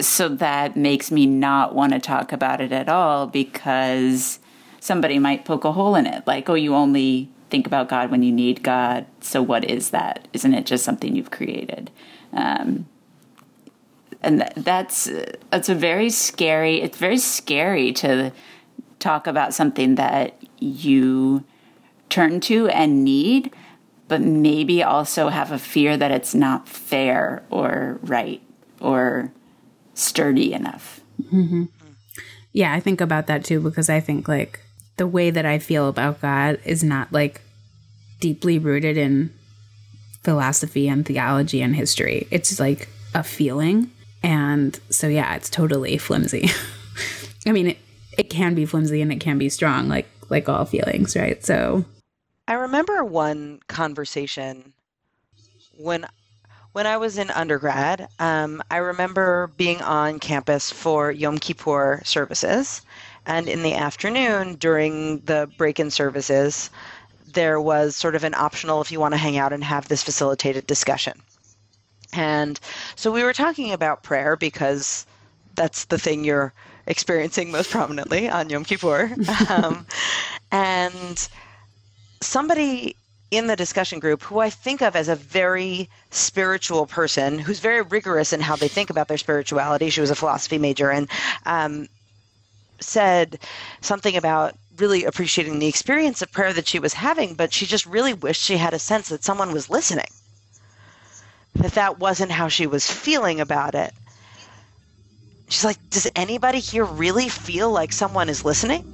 So 0.00 0.28
that 0.28 0.76
makes 0.76 1.10
me 1.10 1.26
not 1.26 1.74
want 1.74 1.92
to 1.92 1.98
talk 1.98 2.32
about 2.32 2.60
it 2.60 2.72
at 2.72 2.88
all 2.88 3.26
because 3.26 4.38
somebody 4.80 5.18
might 5.18 5.44
poke 5.44 5.64
a 5.64 5.72
hole 5.72 5.96
in 5.96 6.06
it. 6.06 6.26
Like, 6.26 6.48
oh, 6.48 6.54
you 6.54 6.74
only 6.74 7.30
think 7.50 7.66
about 7.66 7.88
God 7.88 8.10
when 8.10 8.22
you 8.22 8.32
need 8.32 8.62
God. 8.62 9.06
So 9.20 9.42
what 9.42 9.64
is 9.64 9.90
that? 9.90 10.28
Isn't 10.32 10.54
it 10.54 10.66
just 10.66 10.84
something 10.84 11.16
you've 11.16 11.30
created? 11.30 11.90
Um, 12.32 12.86
and 14.22 14.50
that's 14.56 15.10
that's 15.50 15.68
a 15.68 15.74
very 15.74 16.10
scary. 16.10 16.80
It's 16.80 16.98
very 16.98 17.18
scary 17.18 17.92
to 17.94 18.32
talk 18.98 19.26
about 19.26 19.54
something 19.54 19.94
that 19.94 20.40
you 20.58 21.44
turn 22.08 22.40
to 22.40 22.68
and 22.68 23.04
need, 23.04 23.52
but 24.08 24.20
maybe 24.20 24.82
also 24.82 25.28
have 25.28 25.52
a 25.52 25.58
fear 25.58 25.96
that 25.96 26.10
it's 26.10 26.34
not 26.34 26.68
fair 26.68 27.44
or 27.50 27.98
right 28.02 28.42
or 28.80 29.32
sturdy 29.98 30.52
enough. 30.52 31.00
Mm-hmm. 31.22 31.64
Yeah, 32.52 32.72
I 32.72 32.80
think 32.80 33.00
about 33.00 33.26
that 33.26 33.44
too 33.44 33.60
because 33.60 33.90
I 33.90 34.00
think 34.00 34.28
like 34.28 34.60
the 34.96 35.06
way 35.06 35.30
that 35.30 35.46
I 35.46 35.58
feel 35.58 35.88
about 35.88 36.20
God 36.20 36.58
is 36.64 36.82
not 36.82 37.12
like 37.12 37.40
deeply 38.20 38.58
rooted 38.58 38.96
in 38.96 39.32
philosophy 40.22 40.88
and 40.88 41.06
theology 41.06 41.62
and 41.62 41.74
history. 41.74 42.26
It's 42.30 42.58
like 42.58 42.88
a 43.14 43.22
feeling. 43.22 43.90
And 44.22 44.78
so, 44.90 45.06
yeah, 45.06 45.34
it's 45.36 45.48
totally 45.48 45.96
flimsy. 45.98 46.50
I 47.46 47.52
mean, 47.52 47.68
it, 47.68 47.78
it 48.16 48.30
can 48.30 48.54
be 48.54 48.66
flimsy 48.66 49.00
and 49.00 49.12
it 49.12 49.20
can 49.20 49.38
be 49.38 49.48
strong, 49.48 49.88
like 49.88 50.08
like 50.28 50.48
all 50.48 50.64
feelings, 50.64 51.16
right? 51.16 51.42
So, 51.44 51.84
I 52.46 52.54
remember 52.54 53.04
one 53.04 53.60
conversation 53.68 54.72
when 55.78 56.06
when 56.78 56.86
I 56.86 56.96
was 56.96 57.18
in 57.18 57.28
undergrad. 57.32 58.06
Um, 58.20 58.62
I 58.70 58.76
remember 58.76 59.50
being 59.56 59.82
on 59.82 60.20
campus 60.20 60.70
for 60.70 61.10
Yom 61.10 61.38
Kippur 61.38 62.00
services, 62.04 62.82
and 63.26 63.48
in 63.48 63.64
the 63.64 63.74
afternoon 63.74 64.54
during 64.54 65.18
the 65.22 65.50
break-in 65.58 65.90
services, 65.90 66.70
there 67.32 67.60
was 67.60 67.96
sort 67.96 68.14
of 68.14 68.22
an 68.22 68.32
optional 68.32 68.80
if 68.80 68.92
you 68.92 69.00
want 69.00 69.12
to 69.12 69.18
hang 69.18 69.36
out 69.36 69.52
and 69.52 69.64
have 69.64 69.88
this 69.88 70.04
facilitated 70.04 70.68
discussion. 70.68 71.20
And 72.12 72.60
so 72.94 73.10
we 73.10 73.24
were 73.24 73.32
talking 73.32 73.72
about 73.72 74.04
prayer 74.04 74.36
because 74.36 75.04
that's 75.56 75.86
the 75.86 75.98
thing 75.98 76.22
you're 76.22 76.52
experiencing 76.86 77.50
most 77.50 77.72
prominently 77.72 78.28
on 78.28 78.50
Yom 78.50 78.64
Kippur. 78.64 79.16
um, 79.48 79.84
and 80.52 81.28
somebody 82.22 82.94
in 83.30 83.46
the 83.46 83.56
discussion 83.56 83.98
group 83.98 84.22
who 84.22 84.38
I 84.38 84.50
think 84.50 84.80
of 84.80 84.96
as 84.96 85.08
a 85.08 85.14
very 85.14 85.88
spiritual 86.10 86.86
person 86.86 87.38
who's 87.38 87.60
very 87.60 87.82
rigorous 87.82 88.32
in 88.32 88.40
how 88.40 88.56
they 88.56 88.68
think 88.68 88.90
about 88.90 89.08
their 89.08 89.18
spirituality. 89.18 89.90
She 89.90 90.00
was 90.00 90.10
a 90.10 90.14
philosophy 90.16 90.58
major 90.58 90.90
and 90.90 91.08
um, 91.44 91.88
said 92.80 93.38
something 93.80 94.16
about 94.16 94.54
really 94.78 95.04
appreciating 95.04 95.58
the 95.58 95.66
experience 95.66 96.22
of 96.22 96.32
prayer 96.32 96.52
that 96.52 96.68
she 96.68 96.78
was 96.78 96.94
having, 96.94 97.34
but 97.34 97.52
she 97.52 97.66
just 97.66 97.84
really 97.84 98.14
wished 98.14 98.42
she 98.42 98.56
had 98.56 98.72
a 98.72 98.78
sense 98.78 99.08
that 99.08 99.24
someone 99.24 99.52
was 99.52 99.68
listening. 99.68 100.08
That 101.54 101.72
that 101.72 101.98
wasn't 101.98 102.30
how 102.30 102.48
she 102.48 102.66
was 102.66 102.90
feeling 102.90 103.40
about 103.40 103.74
it. 103.74 103.92
She's 105.48 105.64
like, 105.64 105.78
Does 105.90 106.08
anybody 106.14 106.60
here 106.60 106.84
really 106.84 107.28
feel 107.28 107.70
like 107.70 107.92
someone 107.92 108.28
is 108.28 108.44
listening? 108.44 108.84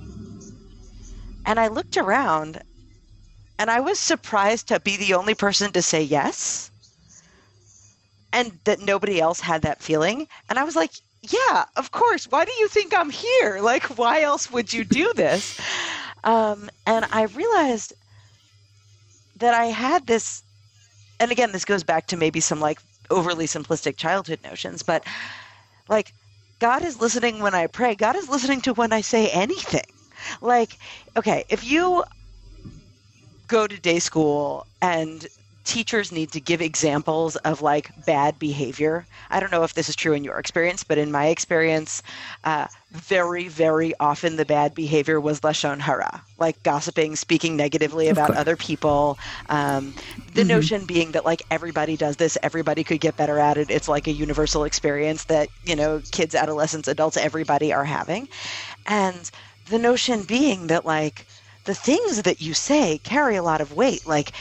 And 1.44 1.60
I 1.60 1.68
looked 1.68 1.96
around 1.96 2.62
and 3.58 3.70
I 3.70 3.80
was 3.80 3.98
surprised 3.98 4.68
to 4.68 4.80
be 4.80 4.96
the 4.96 5.14
only 5.14 5.34
person 5.34 5.72
to 5.72 5.82
say 5.82 6.02
yes 6.02 6.70
and 8.32 8.58
that 8.64 8.80
nobody 8.80 9.20
else 9.20 9.40
had 9.40 9.62
that 9.62 9.82
feeling. 9.82 10.26
And 10.48 10.58
I 10.58 10.64
was 10.64 10.74
like, 10.74 10.90
yeah, 11.22 11.64
of 11.76 11.92
course. 11.92 12.26
Why 12.26 12.44
do 12.44 12.52
you 12.58 12.68
think 12.68 12.92
I'm 12.92 13.10
here? 13.10 13.60
Like, 13.60 13.84
why 13.96 14.22
else 14.22 14.50
would 14.50 14.72
you 14.72 14.84
do 14.84 15.12
this? 15.14 15.58
Um, 16.24 16.68
and 16.84 17.06
I 17.12 17.22
realized 17.22 17.94
that 19.36 19.54
I 19.54 19.66
had 19.66 20.06
this, 20.06 20.42
and 21.20 21.30
again, 21.30 21.52
this 21.52 21.64
goes 21.64 21.84
back 21.84 22.08
to 22.08 22.16
maybe 22.16 22.40
some 22.40 22.60
like 22.60 22.80
overly 23.10 23.46
simplistic 23.46 23.96
childhood 23.96 24.40
notions, 24.42 24.82
but 24.82 25.06
like, 25.88 26.12
God 26.60 26.84
is 26.84 27.00
listening 27.00 27.40
when 27.40 27.54
I 27.54 27.66
pray. 27.66 27.94
God 27.94 28.16
is 28.16 28.28
listening 28.28 28.62
to 28.62 28.74
when 28.74 28.92
I 28.92 29.00
say 29.00 29.28
anything. 29.28 29.82
Like, 30.40 30.78
okay, 31.16 31.44
if 31.48 31.64
you 31.64 32.04
go 33.54 33.68
to 33.68 33.78
day 33.78 34.00
school 34.00 34.66
and 34.82 35.28
teachers 35.64 36.10
need 36.10 36.32
to 36.32 36.40
give 36.40 36.60
examples 36.60 37.36
of 37.36 37.62
like 37.62 37.88
bad 38.04 38.36
behavior. 38.36 39.06
I 39.30 39.38
don't 39.38 39.52
know 39.52 39.62
if 39.62 39.74
this 39.74 39.88
is 39.88 39.94
true 39.94 40.12
in 40.12 40.24
your 40.24 40.40
experience, 40.40 40.82
but 40.82 40.98
in 40.98 41.12
my 41.12 41.26
experience, 41.26 42.02
uh, 42.42 42.66
very, 42.90 43.46
very 43.46 43.94
often 44.00 44.34
the 44.34 44.44
bad 44.44 44.74
behavior 44.74 45.20
was 45.20 45.38
lashon 45.42 45.78
hara, 45.78 46.20
like 46.36 46.60
gossiping, 46.64 47.14
speaking 47.14 47.56
negatively 47.56 48.08
about 48.08 48.36
other 48.36 48.56
people. 48.56 49.20
Um, 49.48 49.94
the 50.32 50.40
mm-hmm. 50.40 50.48
notion 50.48 50.84
being 50.84 51.12
that 51.12 51.24
like 51.24 51.42
everybody 51.52 51.96
does 51.96 52.16
this, 52.16 52.36
everybody 52.42 52.82
could 52.82 53.00
get 53.00 53.16
better 53.16 53.38
at 53.38 53.56
it. 53.56 53.70
It's 53.70 53.88
like 53.88 54.08
a 54.08 54.12
universal 54.12 54.64
experience 54.64 55.24
that 55.26 55.48
you 55.64 55.76
know 55.76 56.02
kids, 56.10 56.34
adolescents, 56.34 56.88
adults, 56.88 57.16
everybody 57.16 57.72
are 57.72 57.84
having, 57.84 58.28
and 58.86 59.30
the 59.70 59.78
notion 59.78 60.22
being 60.22 60.66
that 60.66 60.84
like 60.84 61.24
the 61.64 61.74
things 61.74 62.22
that 62.22 62.40
you 62.40 62.54
say 62.54 62.98
carry 62.98 63.36
a 63.36 63.42
lot 63.42 63.60
of 63.60 63.74
weight. 63.74 64.06
Like 64.06 64.32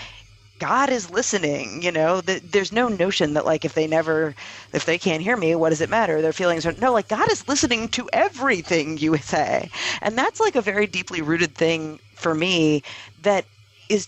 God 0.59 0.89
is 0.89 1.09
listening. 1.09 1.81
You 1.81 1.91
know, 1.91 2.21
there's 2.21 2.71
no 2.71 2.87
notion 2.87 3.33
that 3.33 3.45
like 3.45 3.65
if 3.65 3.73
they 3.73 3.87
never, 3.87 4.35
if 4.71 4.85
they 4.85 4.97
can't 4.97 5.21
hear 5.21 5.35
me, 5.35 5.55
what 5.55 5.69
does 5.69 5.81
it 5.81 5.89
matter? 5.89 6.21
Their 6.21 6.33
feelings 6.33 6.65
are 6.65 6.73
no. 6.73 6.93
Like 6.93 7.07
God 7.07 7.31
is 7.31 7.47
listening 7.47 7.89
to 7.89 8.09
everything 8.13 8.97
you 8.97 9.17
say, 9.33 9.69
and 10.01 10.17
that's 10.17 10.39
like 10.39 10.55
a 10.55 10.61
very 10.61 10.87
deeply 10.87 11.21
rooted 11.21 11.55
thing 11.55 11.99
for 12.15 12.33
me 12.33 12.83
that 13.23 13.45
is 13.89 14.07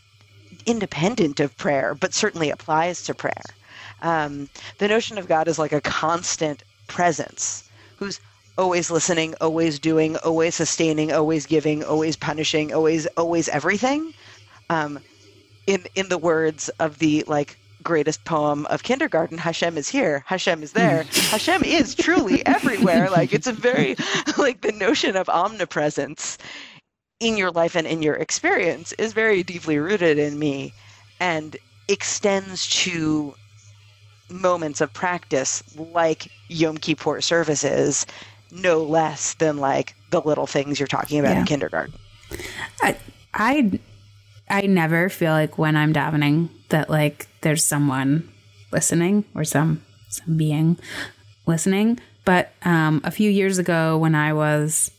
independent 0.66 1.40
of 1.40 1.58
prayer, 1.58 1.94
but 1.94 2.14
certainly 2.14 2.50
applies 2.50 3.04
to 3.04 3.14
prayer. 3.14 3.44
Um, 4.02 4.50
the 4.78 4.88
notion 4.88 5.18
of 5.18 5.28
God 5.28 5.48
is 5.48 5.60
like 5.60 5.74
a 5.74 5.82
constant 5.82 6.64
presence 6.88 7.70
who's 7.98 8.20
always 8.58 8.90
listening, 8.90 9.36
always 9.42 9.80
doing, 9.80 10.18
always 10.18 10.56
sustaining, 10.56 11.12
always 11.12 11.46
giving, 11.46 11.84
always 11.84 12.16
punishing, 12.16 12.74
always, 12.74 13.06
always 13.18 13.50
everything. 13.50 14.14
Um, 14.70 15.00
in 15.68 15.86
in 15.96 16.10
the 16.10 16.18
words 16.18 16.70
of 16.80 17.00
the 17.00 17.24
like 17.28 17.58
greatest 17.84 18.24
poem 18.26 18.66
of 18.68 18.84
kindergarten 18.84 19.38
hashem 19.38 19.78
is 19.78 19.88
here 19.88 20.24
hashem 20.26 20.64
is 20.64 20.72
there 20.72 21.04
hashem 21.30 21.64
is 21.64 21.94
truly 21.94 22.46
everywhere 22.46 23.10
like 23.12 23.32
it's 23.32 23.48
a 23.48 23.54
very 23.54 23.96
like 24.38 24.62
the 24.62 24.72
notion 24.72 25.16
of 25.16 25.30
omnipresence 25.30 26.38
in 27.20 27.38
your 27.38 27.52
life 27.52 27.76
and 27.76 27.86
in 27.88 28.02
your 28.02 28.16
experience 28.16 28.92
is 28.94 29.14
very 29.14 29.44
deeply 29.44 29.78
rooted 29.78 30.18
in 30.18 30.38
me 30.40 30.74
and 31.20 31.58
extends 31.88 32.68
to 32.68 33.36
moments 34.30 34.82
of 34.82 34.92
practice 34.94 35.64
like 35.78 36.28
yom 36.50 36.78
kippur 36.78 37.22
services 37.22 38.06
no 38.52 38.84
less 38.84 39.34
than 39.36 39.58
like 39.58 39.96
the 40.12 40.22
little 40.22 40.48
things 40.48 40.80
you're 40.80 40.88
talking 40.88 41.20
about 41.20 41.34
yeah. 41.34 41.40
in 41.40 41.46
kindergarten 41.46 41.94
I, 42.82 42.98
I 43.34 43.80
I 44.50 44.62
never 44.62 45.10
feel 45.10 45.32
like 45.32 45.58
when 45.58 45.76
I'm 45.76 45.94
davening 45.94 46.50
that 46.70 46.90
like 46.90 47.28
there's 47.42 47.64
someone 47.64 48.32
listening 48.72 49.26
or 49.34 49.44
some 49.44 49.84
some 50.10 50.38
being 50.38 50.78
listening. 51.46 52.00
But 52.26 52.52
um, 52.64 53.02
a 53.04 53.12
few 53.12 53.30
years 53.30 53.58
ago, 53.58 53.98
when 53.98 54.16
I 54.16 54.34
was 54.34 54.92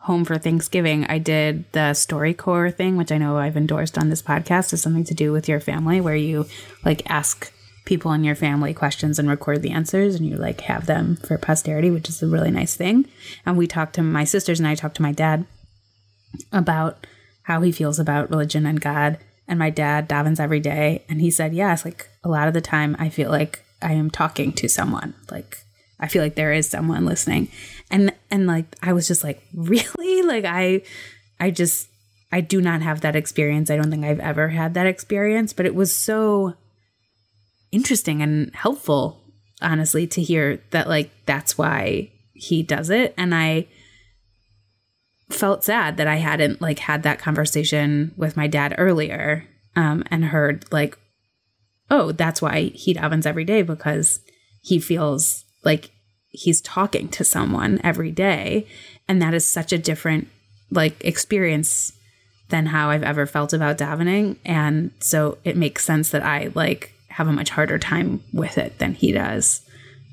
home 0.00 0.24
for 0.24 0.38
Thanksgiving, 0.38 1.04
I 1.06 1.18
did 1.18 1.70
the 1.72 1.92
StoryCorps 1.92 2.74
thing, 2.76 2.96
which 2.96 3.12
I 3.12 3.18
know 3.18 3.36
I've 3.38 3.56
endorsed 3.56 3.98
on 3.98 4.10
this 4.10 4.22
podcast. 4.22 4.72
Is 4.72 4.82
something 4.82 5.04
to 5.04 5.14
do 5.14 5.32
with 5.32 5.48
your 5.48 5.60
family, 5.60 6.00
where 6.00 6.16
you 6.16 6.46
like 6.84 7.02
ask 7.10 7.52
people 7.88 8.12
in 8.12 8.22
your 8.22 8.34
family 8.34 8.74
questions 8.74 9.18
and 9.18 9.30
record 9.30 9.62
the 9.62 9.70
answers 9.70 10.14
and 10.14 10.26
you 10.26 10.36
like 10.36 10.60
have 10.60 10.84
them 10.84 11.16
for 11.16 11.38
posterity, 11.38 11.90
which 11.90 12.10
is 12.10 12.22
a 12.22 12.26
really 12.26 12.50
nice 12.50 12.76
thing. 12.76 13.06
And 13.46 13.56
we 13.56 13.66
talked 13.66 13.94
to 13.94 14.02
my 14.02 14.24
sisters 14.24 14.60
and 14.60 14.68
I 14.68 14.74
talked 14.74 14.96
to 14.96 15.02
my 15.02 15.12
dad 15.12 15.46
about 16.52 17.06
how 17.44 17.62
he 17.62 17.72
feels 17.72 17.98
about 17.98 18.28
religion 18.28 18.66
and 18.66 18.78
God. 18.78 19.16
And 19.48 19.58
my 19.58 19.70
dad 19.70 20.06
davens 20.06 20.38
every 20.38 20.60
day. 20.60 21.02
And 21.08 21.22
he 21.22 21.30
said, 21.30 21.54
yes, 21.54 21.86
like 21.86 22.10
a 22.22 22.28
lot 22.28 22.46
of 22.46 22.52
the 22.52 22.60
time 22.60 22.94
I 22.98 23.08
feel 23.08 23.30
like 23.30 23.64
I 23.80 23.92
am 23.92 24.10
talking 24.10 24.52
to 24.52 24.68
someone. 24.68 25.14
Like 25.30 25.56
I 25.98 26.08
feel 26.08 26.22
like 26.22 26.34
there 26.34 26.52
is 26.52 26.68
someone 26.68 27.06
listening. 27.06 27.48
And 27.90 28.12
and 28.30 28.46
like 28.46 28.66
I 28.82 28.92
was 28.92 29.08
just 29.08 29.24
like, 29.24 29.42
really? 29.54 30.22
Like 30.22 30.44
I 30.44 30.82
I 31.40 31.50
just 31.50 31.88
I 32.30 32.42
do 32.42 32.60
not 32.60 32.82
have 32.82 33.00
that 33.00 33.16
experience. 33.16 33.70
I 33.70 33.76
don't 33.76 33.90
think 33.90 34.04
I've 34.04 34.20
ever 34.20 34.50
had 34.50 34.74
that 34.74 34.86
experience, 34.86 35.54
but 35.54 35.64
it 35.64 35.74
was 35.74 35.90
so 35.90 36.52
interesting 37.72 38.22
and 38.22 38.54
helpful, 38.54 39.20
honestly, 39.60 40.06
to 40.08 40.22
hear 40.22 40.60
that 40.70 40.88
like 40.88 41.10
that's 41.26 41.58
why 41.58 42.10
he 42.34 42.62
does 42.62 42.90
it. 42.90 43.14
And 43.16 43.34
I 43.34 43.66
felt 45.30 45.64
sad 45.64 45.96
that 45.96 46.06
I 46.06 46.16
hadn't 46.16 46.62
like 46.62 46.78
had 46.78 47.02
that 47.02 47.18
conversation 47.18 48.12
with 48.16 48.36
my 48.36 48.46
dad 48.46 48.74
earlier 48.78 49.46
um, 49.76 50.02
and 50.10 50.26
heard 50.26 50.64
like, 50.72 50.98
oh, 51.90 52.12
that's 52.12 52.40
why 52.40 52.64
he 52.74 52.94
davens 52.94 53.26
every 53.26 53.44
day 53.44 53.62
because 53.62 54.20
he 54.62 54.78
feels 54.78 55.44
like 55.64 55.90
he's 56.28 56.60
talking 56.60 57.08
to 57.08 57.24
someone 57.24 57.80
every 57.82 58.10
day. 58.10 58.66
And 59.08 59.20
that 59.22 59.34
is 59.34 59.46
such 59.46 59.72
a 59.72 59.78
different 59.78 60.28
like 60.70 61.02
experience 61.04 61.92
than 62.48 62.66
how 62.66 62.90
I've 62.90 63.02
ever 63.02 63.26
felt 63.26 63.52
about 63.52 63.78
davening. 63.78 64.36
And 64.44 64.90
so 65.00 65.38
it 65.44 65.56
makes 65.56 65.84
sense 65.84 66.10
that 66.10 66.22
I 66.22 66.50
like 66.54 66.92
have 67.18 67.26
a 67.26 67.32
much 67.32 67.50
harder 67.50 67.80
time 67.80 68.22
with 68.32 68.56
it 68.58 68.78
than 68.78 68.94
he 68.94 69.10
does. 69.10 69.60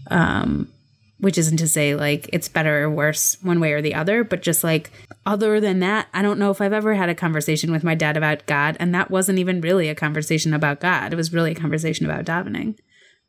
Um, 0.10 0.72
which 1.20 1.38
isn't 1.38 1.58
to 1.58 1.68
say 1.68 1.95
like 1.95 2.28
it's 2.34 2.47
better 2.47 2.84
or 2.84 2.89
worse 2.89 3.38
one 3.43 3.60
way 3.60 3.74
or 3.74 3.82
the 3.82 3.93
other, 3.93 4.24
but 4.24 4.41
just 4.41 4.64
like 4.64 4.89
other 5.24 5.62
than 5.62 5.80
that, 5.82 6.08
I 6.16 6.24
don't 6.24 6.39
know 6.39 6.49
if 6.49 6.62
I've 6.62 6.74
ever 6.74 6.95
had 6.95 7.10
a 7.10 7.16
conversation 7.16 7.72
with 7.72 7.84
my 7.84 7.93
dad 7.93 8.18
about 8.18 8.47
God, 8.47 8.76
and 8.80 8.93
that 8.95 9.12
wasn't 9.12 9.38
even 9.38 9.62
really 9.62 9.88
a 9.88 9.95
conversation 9.95 10.51
about 10.51 10.80
God. 10.80 11.14
It 11.14 11.16
was 11.16 11.32
really 11.32 11.51
a 11.51 11.56
conversation 11.56 12.08
about 12.08 12.26
davening. 12.26 12.78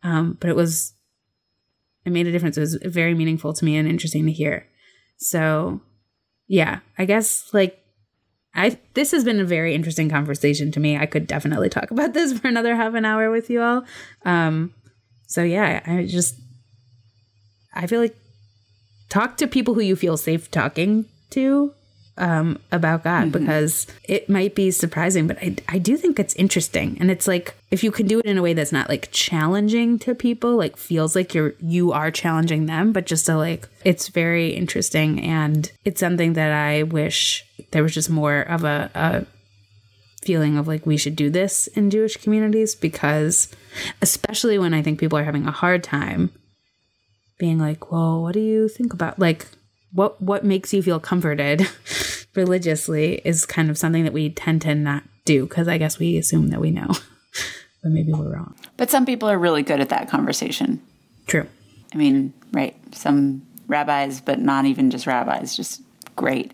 Um, 0.03 0.39
but 0.41 0.49
it 0.49 0.57
was, 0.57 0.95
it 2.07 2.11
made 2.11 2.27
a 2.27 2.33
difference. 2.33 2.57
It 2.57 2.63
was 2.63 2.79
very 2.83 3.15
meaningful 3.15 3.53
to 3.53 3.65
me 3.65 3.77
and 3.77 3.87
interesting 3.87 4.25
to 4.25 4.33
hear. 4.33 4.67
So, 5.19 5.83
yeah, 6.49 6.81
I 6.97 7.05
guess 7.05 7.51
like 7.53 7.86
I 8.57 8.79
this 8.95 9.13
has 9.13 9.23
been 9.23 9.39
a 9.39 9.45
very 9.45 9.75
interesting 9.75 10.09
conversation 10.09 10.73
to 10.73 10.81
me. 10.81 10.97
I 10.97 11.07
could 11.07 11.27
definitely 11.27 11.69
talk 11.69 11.91
about 11.91 12.15
this 12.15 12.37
for 12.39 12.49
another 12.49 12.75
half 12.75 12.95
an 12.95 13.05
hour 13.05 13.31
with 13.31 13.51
you 13.51 13.63
all. 13.63 13.85
Um, 14.25 14.75
so 15.27 15.43
yeah, 15.43 15.83
I 15.87 16.07
just 16.07 16.35
I 17.75 17.87
feel 17.87 18.01
like 18.01 18.17
talk 19.11 19.37
to 19.37 19.47
people 19.47 19.75
who 19.75 19.81
you 19.81 19.95
feel 19.95 20.17
safe 20.17 20.51
talking 20.51 21.05
to 21.31 21.73
um, 22.19 22.59
about 22.73 23.05
God 23.05 23.29
mm-hmm. 23.29 23.39
because 23.39 23.87
it 24.05 24.29
might 24.29 24.55
be 24.55 24.71
surprising, 24.71 25.27
but 25.27 25.39
I, 25.39 25.57
I 25.69 25.79
do 25.79 25.97
think 25.97 26.19
it's 26.19 26.35
interesting. 26.35 26.97
And 27.01 27.11
it's 27.11 27.29
like 27.29 27.55
if 27.71 27.85
you 27.85 27.91
can 27.91 28.07
do 28.07 28.21
it 28.21 28.27
in 28.27 28.39
a 28.39 28.43
way 28.43 28.55
that's 28.55 28.73
not 28.73 28.89
like 28.89 29.09
challenging 29.13 29.99
to 30.01 30.15
people, 30.15 30.57
like 30.57 30.77
feels 30.77 31.15
like 31.15 31.35
you're 31.35 31.55
you 31.61 31.93
are 31.93 32.11
challenging 32.11 32.67
them, 32.67 32.93
but 32.93 33.07
just 33.07 33.27
to 33.27 33.37
like 33.37 33.69
it's 33.85 34.09
very 34.09 34.51
interesting 34.51 35.21
and 35.21 35.71
it's 35.85 36.01
something 36.01 36.33
that 36.35 36.53
I 36.53 36.85
wish 36.85 37.45
there 37.73 37.83
was 37.83 37.95
just 37.95 38.11
more 38.11 38.41
of 38.41 38.65
a, 38.65 38.91
a 38.95 39.27
feeling 40.25 40.57
of 40.57 40.67
like 40.67 40.87
we 40.87 40.97
should 40.97 41.17
do 41.17 41.31
this 41.31 41.67
in 41.69 41.91
Jewish 41.91 42.17
communities 42.17 42.75
because 42.75 43.49
especially 44.03 44.59
when 44.59 44.75
I 44.75 44.83
think 44.83 44.99
people 44.99 45.19
are 45.19 45.25
having 45.25 45.47
a 45.47 45.53
hard 45.53 45.85
time 45.85 46.31
being 47.39 47.59
like, 47.59 47.93
well, 47.93 48.23
what 48.23 48.33
do 48.33 48.41
you 48.41 48.69
think 48.69 48.93
about 48.93 49.19
like 49.19 49.47
what 49.93 50.21
what 50.21 50.45
makes 50.45 50.75
you 50.75 50.83
feel 50.83 51.01
comforted 51.01 51.61
religiously 52.37 53.21
is 53.25 53.47
kind 53.47 53.71
of 53.71 53.79
something 53.79 54.05
that 54.05 54.13
we 54.13 54.31
tend 54.31 54.63
to 54.63 54.75
not 54.75 55.05
do 55.25 55.47
because 55.47 55.69
I 55.69 55.79
guess 55.79 55.99
we 55.99 56.17
assume 56.17 56.49
that 56.49 56.61
we 56.61 56.71
know, 56.71 56.89
but 57.83 57.93
maybe 57.93 58.13
we're 58.13 58.35
wrong. 58.35 58.55
But 58.77 58.91
some 58.91 59.07
people 59.07 59.29
are 59.29 59.39
really 59.39 59.63
good 59.63 59.81
at 59.81 59.89
that 59.91 60.09
conversation. 60.09 60.83
True. 61.27 61.47
I 61.93 61.97
mean, 61.97 62.33
right? 62.53 62.77
Some 62.95 63.47
rabbis, 63.67 64.21
but 64.21 64.39
not 64.39 64.65
even 64.65 64.91
just 64.91 65.07
rabbis, 65.07 65.57
just 65.57 65.83
great 66.15 66.53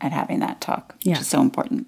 at 0.00 0.12
having 0.12 0.40
that 0.40 0.60
talk, 0.60 0.94
which 0.98 1.06
yeah. 1.06 1.18
is 1.18 1.28
so 1.28 1.40
important. 1.40 1.86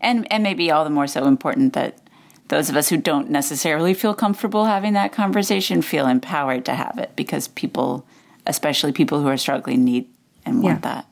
And 0.00 0.30
and 0.32 0.42
maybe 0.42 0.70
all 0.70 0.84
the 0.84 0.90
more 0.90 1.06
so 1.06 1.26
important 1.26 1.72
that 1.72 2.00
those 2.48 2.70
of 2.70 2.76
us 2.76 2.88
who 2.88 2.96
don't 2.96 3.30
necessarily 3.30 3.94
feel 3.94 4.14
comfortable 4.14 4.64
having 4.64 4.94
that 4.94 5.12
conversation 5.12 5.82
feel 5.82 6.06
empowered 6.06 6.64
to 6.64 6.74
have 6.74 6.98
it 6.98 7.12
because 7.14 7.48
people, 7.48 8.06
especially 8.46 8.92
people 8.92 9.20
who 9.20 9.28
are 9.28 9.36
struggling, 9.36 9.84
need 9.84 10.08
and 10.46 10.62
want 10.62 10.84
yeah. 10.84 10.94
that. 10.94 11.06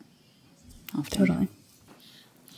Often. 0.99 1.18
Totally. 1.26 1.49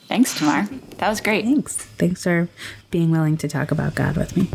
Thanks, 0.07 0.39
Tamar. 0.39 0.69
That 0.99 1.09
was 1.09 1.21
great. 1.21 1.45
Thanks. 1.45 1.77
Thanks 1.77 2.23
for 2.23 2.49
being 2.91 3.11
willing 3.11 3.37
to 3.39 3.49
talk 3.49 3.71
about 3.71 3.95
God 3.95 4.17
with 4.17 4.37
me. 4.37 4.49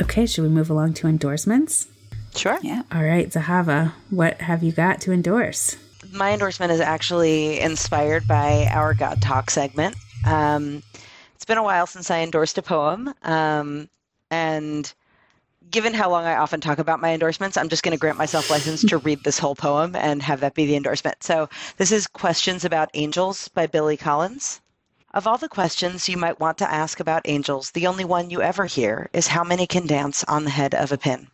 Okay, 0.00 0.26
should 0.26 0.42
we 0.42 0.48
move 0.48 0.70
along 0.70 0.94
to 0.94 1.06
endorsements? 1.06 1.86
Sure. 2.34 2.58
Yeah. 2.62 2.82
All 2.90 3.02
right, 3.02 3.28
Zahava, 3.28 3.92
what 4.10 4.40
have 4.40 4.62
you 4.62 4.72
got 4.72 5.00
to 5.02 5.12
endorse? 5.12 5.76
My 6.12 6.32
endorsement 6.32 6.72
is 6.72 6.80
actually 6.80 7.60
inspired 7.60 8.26
by 8.26 8.68
our 8.70 8.94
God 8.94 9.20
Talk 9.20 9.50
segment. 9.50 9.94
Um, 10.26 10.82
it's 11.34 11.44
been 11.44 11.58
a 11.58 11.62
while 11.62 11.86
since 11.86 12.10
I 12.10 12.20
endorsed 12.20 12.56
a 12.56 12.62
poem. 12.62 13.12
Um, 13.22 13.88
and 14.30 14.92
given 15.72 15.94
how 15.94 16.10
long 16.10 16.26
I 16.26 16.36
often 16.36 16.60
talk 16.60 16.78
about 16.78 17.00
my 17.00 17.14
endorsements, 17.14 17.56
I'm 17.56 17.70
just 17.70 17.82
going 17.82 17.96
to 17.96 17.98
grant 17.98 18.18
myself 18.18 18.50
license 18.50 18.84
to 18.84 18.98
read 18.98 19.24
this 19.24 19.38
whole 19.38 19.54
poem 19.54 19.96
and 19.96 20.22
have 20.22 20.40
that 20.40 20.54
be 20.54 20.66
the 20.66 20.76
endorsement. 20.76 21.24
So 21.24 21.48
this 21.78 21.90
is 21.90 22.06
Questions 22.06 22.66
About 22.66 22.90
Angels 22.92 23.48
by 23.48 23.66
Billy 23.66 23.96
Collins. 23.96 24.60
Of 25.14 25.26
all 25.26 25.38
the 25.38 25.48
questions 25.48 26.10
you 26.10 26.18
might 26.18 26.38
want 26.38 26.58
to 26.58 26.70
ask 26.70 27.00
about 27.00 27.22
angels, 27.24 27.70
the 27.70 27.86
only 27.86 28.04
one 28.04 28.28
you 28.28 28.42
ever 28.42 28.66
hear 28.66 29.08
is 29.14 29.28
how 29.28 29.44
many 29.44 29.66
can 29.66 29.86
dance 29.86 30.24
on 30.24 30.44
the 30.44 30.50
head 30.50 30.74
of 30.74 30.92
a 30.92 30.98
pin. 30.98 31.28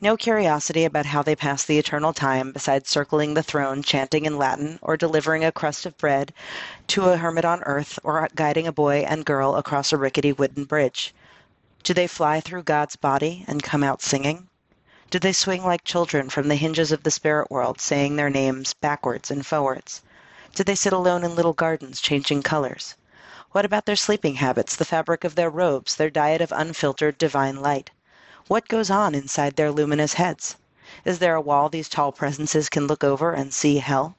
No 0.00 0.16
curiosity 0.16 0.84
about 0.84 1.06
how 1.06 1.24
they 1.24 1.34
pass 1.34 1.64
the 1.64 1.78
eternal 1.78 2.12
time 2.12 2.52
besides 2.52 2.88
circling 2.88 3.34
the 3.34 3.42
throne, 3.42 3.82
chanting 3.82 4.26
in 4.26 4.38
Latin, 4.38 4.78
or 4.80 4.96
delivering 4.96 5.44
a 5.44 5.50
crust 5.50 5.86
of 5.86 5.98
bread 5.98 6.32
to 6.88 7.06
a 7.06 7.16
hermit 7.16 7.44
on 7.44 7.64
earth, 7.64 7.98
or 8.04 8.28
guiding 8.36 8.68
a 8.68 8.72
boy 8.72 8.98
and 9.08 9.24
girl 9.24 9.56
across 9.56 9.92
a 9.92 9.96
rickety 9.96 10.32
wooden 10.32 10.64
bridge. 10.64 11.12
Do 11.86 11.94
they 11.94 12.08
fly 12.08 12.40
through 12.40 12.64
God's 12.64 12.96
body 12.96 13.44
and 13.46 13.62
come 13.62 13.84
out 13.84 14.02
singing? 14.02 14.48
Do 15.08 15.20
they 15.20 15.32
swing 15.32 15.64
like 15.64 15.84
children 15.84 16.28
from 16.28 16.48
the 16.48 16.56
hinges 16.56 16.90
of 16.90 17.04
the 17.04 17.12
spirit 17.12 17.48
world, 17.48 17.80
saying 17.80 18.16
their 18.16 18.28
names 18.28 18.74
backwards 18.74 19.30
and 19.30 19.46
forwards? 19.46 20.02
Do 20.56 20.64
they 20.64 20.74
sit 20.74 20.92
alone 20.92 21.22
in 21.22 21.36
little 21.36 21.52
gardens, 21.52 22.00
changing 22.00 22.42
colors? 22.42 22.96
What 23.52 23.64
about 23.64 23.86
their 23.86 23.94
sleeping 23.94 24.34
habits, 24.34 24.74
the 24.74 24.84
fabric 24.84 25.22
of 25.22 25.36
their 25.36 25.48
robes, 25.48 25.94
their 25.94 26.10
diet 26.10 26.40
of 26.40 26.50
unfiltered 26.50 27.18
divine 27.18 27.62
light? 27.62 27.92
What 28.48 28.66
goes 28.66 28.90
on 28.90 29.14
inside 29.14 29.54
their 29.54 29.70
luminous 29.70 30.14
heads? 30.14 30.56
Is 31.04 31.20
there 31.20 31.36
a 31.36 31.40
wall 31.40 31.68
these 31.68 31.88
tall 31.88 32.10
presences 32.10 32.68
can 32.68 32.88
look 32.88 33.04
over 33.04 33.32
and 33.32 33.54
see 33.54 33.78
hell? 33.78 34.15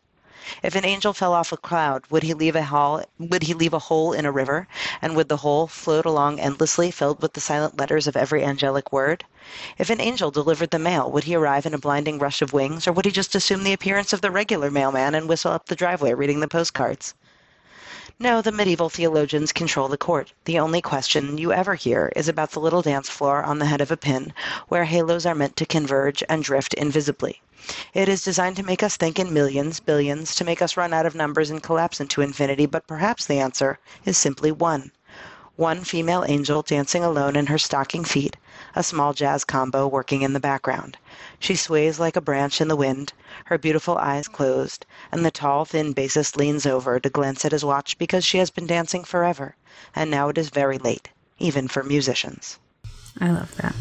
If 0.63 0.75
an 0.75 0.85
angel 0.85 1.11
fell 1.11 1.33
off 1.33 1.51
a 1.51 1.57
cloud, 1.57 2.03
would 2.09 2.23
he 2.23 2.33
leave 2.33 2.55
a 2.55 2.63
hole, 2.63 3.03
would 3.19 3.43
he 3.43 3.53
leave 3.53 3.73
a 3.73 3.79
hole 3.79 4.13
in 4.13 4.25
a 4.25 4.31
river, 4.31 4.65
and 5.01 5.13
would 5.13 5.27
the 5.27 5.35
hole 5.43 5.67
float 5.67 6.05
along 6.05 6.39
endlessly, 6.39 6.89
filled 6.89 7.21
with 7.21 7.33
the 7.33 7.41
silent 7.41 7.77
letters 7.77 8.07
of 8.07 8.15
every 8.15 8.45
angelic 8.45 8.93
word? 8.93 9.25
If 9.77 9.89
an 9.89 9.99
angel 9.99 10.31
delivered 10.31 10.71
the 10.71 10.79
mail, 10.79 11.11
would 11.11 11.25
he 11.25 11.35
arrive 11.35 11.65
in 11.65 11.73
a 11.73 11.77
blinding 11.77 12.17
rush 12.17 12.41
of 12.41 12.53
wings, 12.53 12.87
or 12.87 12.93
would 12.93 13.03
he 13.03 13.11
just 13.11 13.35
assume 13.35 13.65
the 13.65 13.73
appearance 13.73 14.13
of 14.13 14.21
the 14.21 14.31
regular 14.31 14.71
mailman 14.71 15.15
and 15.15 15.27
whistle 15.27 15.51
up 15.51 15.65
the 15.65 15.75
driveway 15.75 16.13
reading 16.13 16.39
the 16.39 16.47
postcards? 16.47 17.13
No, 18.20 18.41
the 18.41 18.51
medieval 18.51 18.89
theologians 18.89 19.53
control 19.53 19.88
the 19.88 19.95
court. 19.95 20.34
The 20.45 20.57
only 20.57 20.82
question 20.82 21.38
you 21.38 21.53
ever 21.53 21.76
hear 21.76 22.11
is 22.15 22.28
about 22.28 22.49
the 22.49 22.59
little 22.59 22.82
dance 22.82 23.07
floor 23.07 23.43
on 23.43 23.59
the 23.59 23.68
head 23.68 23.80
of 23.80 23.91
a 23.91 23.97
pin, 23.97 24.34
where 24.70 24.86
halos 24.86 25.24
are 25.28 25.36
meant 25.36 25.55
to 25.57 25.68
converge 25.68 26.24
and 26.28 26.43
drift 26.43 26.74
invisibly. 26.74 27.43
It 27.93 28.09
is 28.09 28.24
designed 28.24 28.55
to 28.55 28.63
make 28.63 28.82
us 28.82 28.97
think 28.97 29.20
in 29.20 29.32
millions, 29.32 29.80
billions, 29.80 30.34
to 30.34 30.43
make 30.43 30.63
us 30.63 30.76
run 30.76 30.93
out 30.93 31.05
of 31.05 31.13
numbers 31.13 31.51
and 31.51 31.61
collapse 31.61 32.01
into 32.01 32.22
infinity, 32.22 32.65
but 32.65 32.88
perhaps 32.88 33.28
the 33.28 33.38
answer 33.38 33.78
is 34.03 34.18
simply 34.18 34.51
one. 34.51 34.91
One 35.55 35.84
female 35.84 36.26
angel 36.28 36.63
dancing 36.63 37.03
alone 37.03 37.36
in 37.36 37.45
her 37.45 37.59
stocking 37.59 38.03
feet, 38.03 38.36
a 38.78 38.84
small 38.84 39.11
jazz 39.11 39.43
combo 39.43 39.88
working 39.88 40.21
in 40.21 40.34
the 40.34 40.39
background. 40.39 40.97
She 41.39 41.55
sways 41.55 41.99
like 41.99 42.15
a 42.15 42.21
branch 42.21 42.61
in 42.61 42.67
the 42.67 42.75
wind, 42.75 43.11
her 43.45 43.57
beautiful 43.57 43.97
eyes 43.97 44.28
closed, 44.28 44.86
and 45.11 45.25
the 45.25 45.32
tall, 45.32 45.65
thin 45.65 45.95
bassist 45.95 46.38
leans 46.38 46.67
over 46.67 46.99
to 46.99 47.09
glance 47.09 47.43
at 47.43 47.51
his 47.51 47.65
watch 47.65 47.97
because 47.97 48.23
she 48.23 48.38
has 48.38 48.51
been 48.51 48.67
dancing 48.67 49.03
forever, 49.03 49.55
and 49.95 50.11
now 50.11 50.30
it 50.30 50.38
is 50.38 50.51
very 50.51 50.78
late, 50.78 51.09
even 51.39 51.67
for 51.67 51.82
musicians. 51.82 52.59
I 53.19 53.32
love 53.32 53.55
that. 53.55 53.73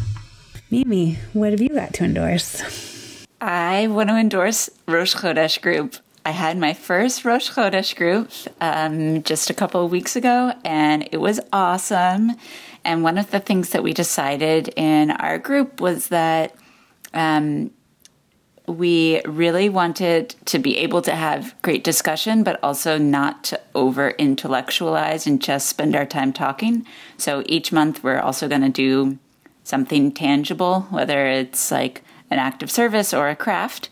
Mimi, 0.71 1.19
what 1.35 1.51
have 1.51 1.61
you 1.61 1.69
got 1.69 1.93
to 1.95 2.05
endorse? 2.05 3.27
I 3.39 3.89
want 3.89 4.09
to 4.09 4.17
endorse 4.17 4.71
Rosh 4.89 5.15
Chodesh 5.15 5.61
Group. 5.61 5.97
I 6.25 6.31
had 6.31 6.57
my 6.57 6.73
first 6.73 7.25
Rosh 7.25 7.51
Chodesh 7.51 7.95
group 7.95 8.31
um, 8.61 9.23
just 9.23 9.49
a 9.51 9.55
couple 9.55 9.85
of 9.85 9.93
weeks 9.93 10.17
ago, 10.17 10.55
and 10.65 11.09
it 11.13 11.19
was 11.19 11.39
awesome. 11.53 12.33
And 12.87 13.03
one 13.03 13.19
of 13.19 13.33
the 13.33 13.41
things 13.41 13.71
that 13.71 13.83
we 13.83 13.93
decided 13.93 14.69
in 14.77 15.11
our 15.11 15.39
group 15.39 15.81
was 15.81 16.07
that 16.09 16.55
um, 17.13 17.73
we 18.69 19.21
really 19.25 19.69
wanted 19.69 20.37
to 20.47 20.61
be 20.61 20.79
able 20.79 21.03
to 21.03 21.11
have 21.13 21.55
great 21.63 21.83
discussion, 21.83 22.45
but 22.45 22.63
also 22.63 22.97
not 22.97 23.43
to 23.45 23.61
over 23.75 24.11
intellectualize 24.11 25.27
and 25.27 25.43
just 25.43 25.69
spend 25.69 25.97
our 25.97 26.07
time 26.07 26.33
talking. 26.33 26.87
So 27.19 27.43
each 27.47 27.73
month, 27.73 28.05
we're 28.05 28.21
also 28.21 28.47
going 28.49 28.63
to 28.63 28.69
do 28.69 29.19
something 29.65 30.13
tangible, 30.13 30.83
whether 30.91 31.27
it's 31.27 31.73
like 31.73 32.03
an 32.31 32.39
act 32.39 32.63
of 32.63 32.71
service 32.71 33.13
or 33.13 33.29
a 33.29 33.37
craft. 33.37 33.89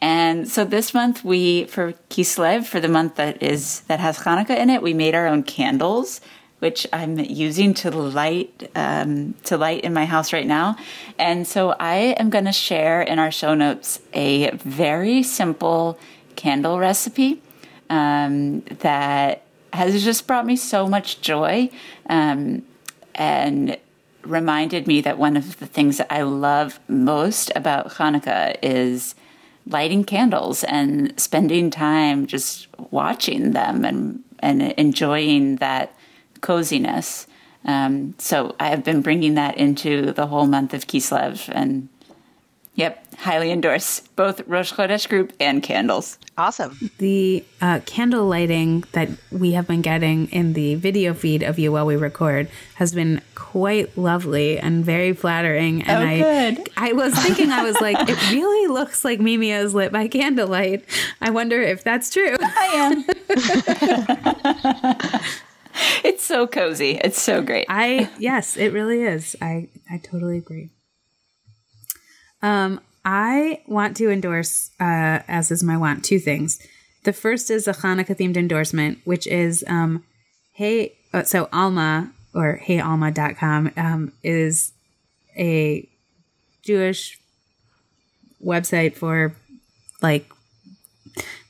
And 0.00 0.48
so 0.48 0.64
this 0.64 0.94
month 0.94 1.24
we 1.24 1.64
for 1.64 1.94
Kislev 2.10 2.64
for 2.64 2.78
the 2.78 2.88
month 2.88 3.16
that 3.16 3.42
is 3.42 3.80
that 3.82 4.00
has 4.00 4.18
Hanukkah 4.18 4.56
in 4.56 4.70
it, 4.70 4.82
we 4.82 4.94
made 4.94 5.14
our 5.14 5.26
own 5.26 5.42
candles, 5.42 6.20
which 6.58 6.86
I'm 6.92 7.18
using 7.18 7.74
to 7.74 7.90
light 7.90 8.70
um, 8.74 9.34
to 9.44 9.56
light 9.56 9.82
in 9.84 9.92
my 9.92 10.06
house 10.06 10.32
right 10.32 10.46
now. 10.46 10.76
And 11.18 11.46
so 11.46 11.76
I 11.78 12.14
am 12.18 12.30
going 12.30 12.46
to 12.46 12.52
share 12.52 13.02
in 13.02 13.18
our 13.18 13.30
show 13.30 13.54
notes 13.54 14.00
a 14.12 14.50
very 14.56 15.22
simple 15.22 15.98
candle 16.34 16.78
recipe 16.78 17.42
um, 17.90 18.60
that 18.80 19.42
has 19.72 20.02
just 20.02 20.26
brought 20.26 20.46
me 20.46 20.56
so 20.56 20.86
much 20.88 21.20
joy. 21.20 21.70
Um, 22.08 22.62
and 23.16 23.78
reminded 24.22 24.86
me 24.86 25.00
that 25.00 25.18
one 25.18 25.36
of 25.36 25.58
the 25.58 25.66
things 25.66 25.98
that 25.98 26.12
I 26.12 26.22
love 26.22 26.78
most 26.88 27.50
about 27.56 27.92
Hanukkah 27.92 28.56
is 28.62 29.14
lighting 29.66 30.04
candles 30.04 30.64
and 30.64 31.18
spending 31.18 31.70
time 31.70 32.26
just 32.26 32.68
watching 32.90 33.52
them 33.52 33.84
and 33.84 34.22
and 34.40 34.62
enjoying 34.62 35.56
that 35.56 35.95
coziness. 36.46 37.26
Um, 37.64 38.14
so 38.18 38.54
I 38.60 38.68
have 38.68 38.84
been 38.84 39.02
bringing 39.02 39.34
that 39.34 39.58
into 39.58 40.12
the 40.12 40.28
whole 40.28 40.46
month 40.46 40.72
of 40.72 40.86
Kislev, 40.86 41.50
and 41.52 41.88
yep, 42.76 43.04
highly 43.16 43.50
endorse 43.50 43.98
both 44.14 44.46
Rosh 44.46 44.72
Chodesh 44.72 45.08
group 45.08 45.32
and 45.40 45.60
candles. 45.60 46.18
Awesome. 46.38 46.92
The 46.98 47.44
uh, 47.60 47.80
candle 47.84 48.26
lighting 48.26 48.84
that 48.92 49.08
we 49.32 49.52
have 49.52 49.66
been 49.66 49.82
getting 49.82 50.28
in 50.28 50.52
the 50.52 50.76
video 50.76 51.14
feed 51.14 51.42
of 51.42 51.58
you 51.58 51.72
while 51.72 51.86
we 51.86 51.96
record 51.96 52.48
has 52.76 52.92
been 52.92 53.20
quite 53.34 53.98
lovely 53.98 54.60
and 54.60 54.84
very 54.84 55.12
flattering. 55.12 55.82
And 55.82 56.04
oh, 56.04 56.06
I, 56.06 56.52
good. 56.52 56.70
I 56.76 56.92
was 56.92 57.12
thinking, 57.18 57.50
I 57.50 57.64
was 57.64 57.80
like, 57.80 57.96
it 58.08 58.30
really 58.30 58.68
looks 58.72 59.04
like 59.04 59.18
Mimi 59.18 59.50
is 59.50 59.74
lit 59.74 59.90
by 59.90 60.06
candlelight. 60.06 60.84
I 61.20 61.30
wonder 61.30 61.60
if 61.60 61.82
that's 61.82 62.10
true. 62.10 62.36
I 62.40 63.04
am. 65.02 65.20
it's 66.04 66.24
so 66.24 66.46
cozy. 66.46 66.98
It's 67.02 67.20
so 67.20 67.42
great. 67.42 67.66
I 67.68 68.10
yes, 68.18 68.56
it 68.56 68.72
really 68.72 69.02
is. 69.02 69.36
I 69.40 69.68
I 69.90 69.98
totally 69.98 70.38
agree. 70.38 70.70
Um, 72.42 72.80
I 73.04 73.62
want 73.66 73.96
to 73.98 74.10
endorse, 74.10 74.70
uh, 74.80 75.20
as 75.28 75.50
is 75.50 75.62
my 75.62 75.76
want, 75.76 76.04
two 76.04 76.18
things. 76.18 76.58
The 77.04 77.12
first 77.12 77.50
is 77.50 77.68
a 77.68 77.72
Hanukkah 77.72 78.16
themed 78.16 78.36
endorsement, 78.36 78.98
which 79.04 79.26
is 79.26 79.64
um, 79.68 80.04
hey, 80.52 80.96
uh, 81.12 81.22
so 81.22 81.48
Alma 81.52 82.12
or 82.34 82.60
heyalma.com 82.62 83.72
um, 83.76 84.12
is 84.22 84.72
a 85.36 85.88
Jewish 86.62 87.18
website 88.44 88.94
for 88.94 89.34
like 90.02 90.28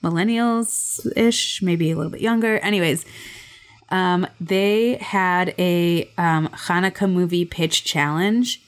millennials 0.03 1.07
ish, 1.17 1.63
maybe 1.63 1.91
a 1.91 1.97
little 1.97 2.13
bit 2.13 2.21
younger. 2.21 2.59
Anyways, 2.59 3.05
um, 3.91 4.27
they 4.41 4.97
had 4.97 5.55
a 5.59 6.11
um, 6.19 6.49
Hanukkah 6.49 7.11
movie 7.11 7.45
pitch 7.45 7.85
challenge 7.85 8.61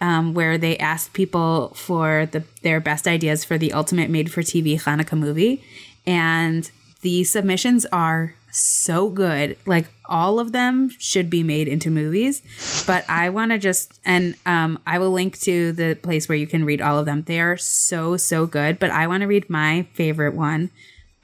um, 0.00 0.34
where 0.34 0.58
they 0.58 0.76
asked 0.78 1.12
people 1.12 1.72
for 1.74 2.26
the, 2.26 2.44
their 2.62 2.80
best 2.80 3.06
ideas 3.06 3.44
for 3.44 3.58
the 3.58 3.72
ultimate 3.72 4.10
made 4.10 4.30
for 4.30 4.42
TV 4.42 4.80
Hanukkah 4.80 5.18
movie. 5.18 5.62
And 6.06 6.70
the 7.02 7.24
submissions 7.24 7.86
are 7.86 8.34
so 8.50 9.08
good. 9.10 9.56
Like 9.66 9.86
all 10.06 10.38
of 10.38 10.52
them 10.52 10.90
should 10.98 11.28
be 11.28 11.42
made 11.42 11.68
into 11.68 11.90
movies. 11.90 12.42
But 12.86 13.04
I 13.08 13.28
want 13.30 13.52
to 13.52 13.58
just, 13.58 13.98
and 14.04 14.34
um, 14.46 14.78
I 14.86 14.98
will 14.98 15.10
link 15.10 15.38
to 15.40 15.72
the 15.72 15.94
place 15.94 16.28
where 16.28 16.38
you 16.38 16.46
can 16.46 16.64
read 16.64 16.80
all 16.80 16.98
of 16.98 17.06
them. 17.06 17.22
They 17.22 17.40
are 17.40 17.56
so, 17.56 18.16
so 18.16 18.46
good. 18.46 18.78
But 18.78 18.90
I 18.90 19.06
want 19.06 19.22
to 19.22 19.26
read 19.26 19.50
my 19.50 19.86
favorite 19.94 20.34
one, 20.34 20.70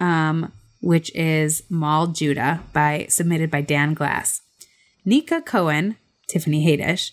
um, 0.01 0.53
which 0.81 1.15
is 1.15 1.63
Mall 1.69 2.09
Judah 2.09 2.63
by 2.73 3.07
submitted 3.09 3.51
by 3.51 3.61
Dan 3.61 3.95
Glass. 3.95 4.43
Nika 5.05 5.41
Cohen, 5.41 5.97
Tiffany 6.29 6.65
Haddish, 6.67 7.13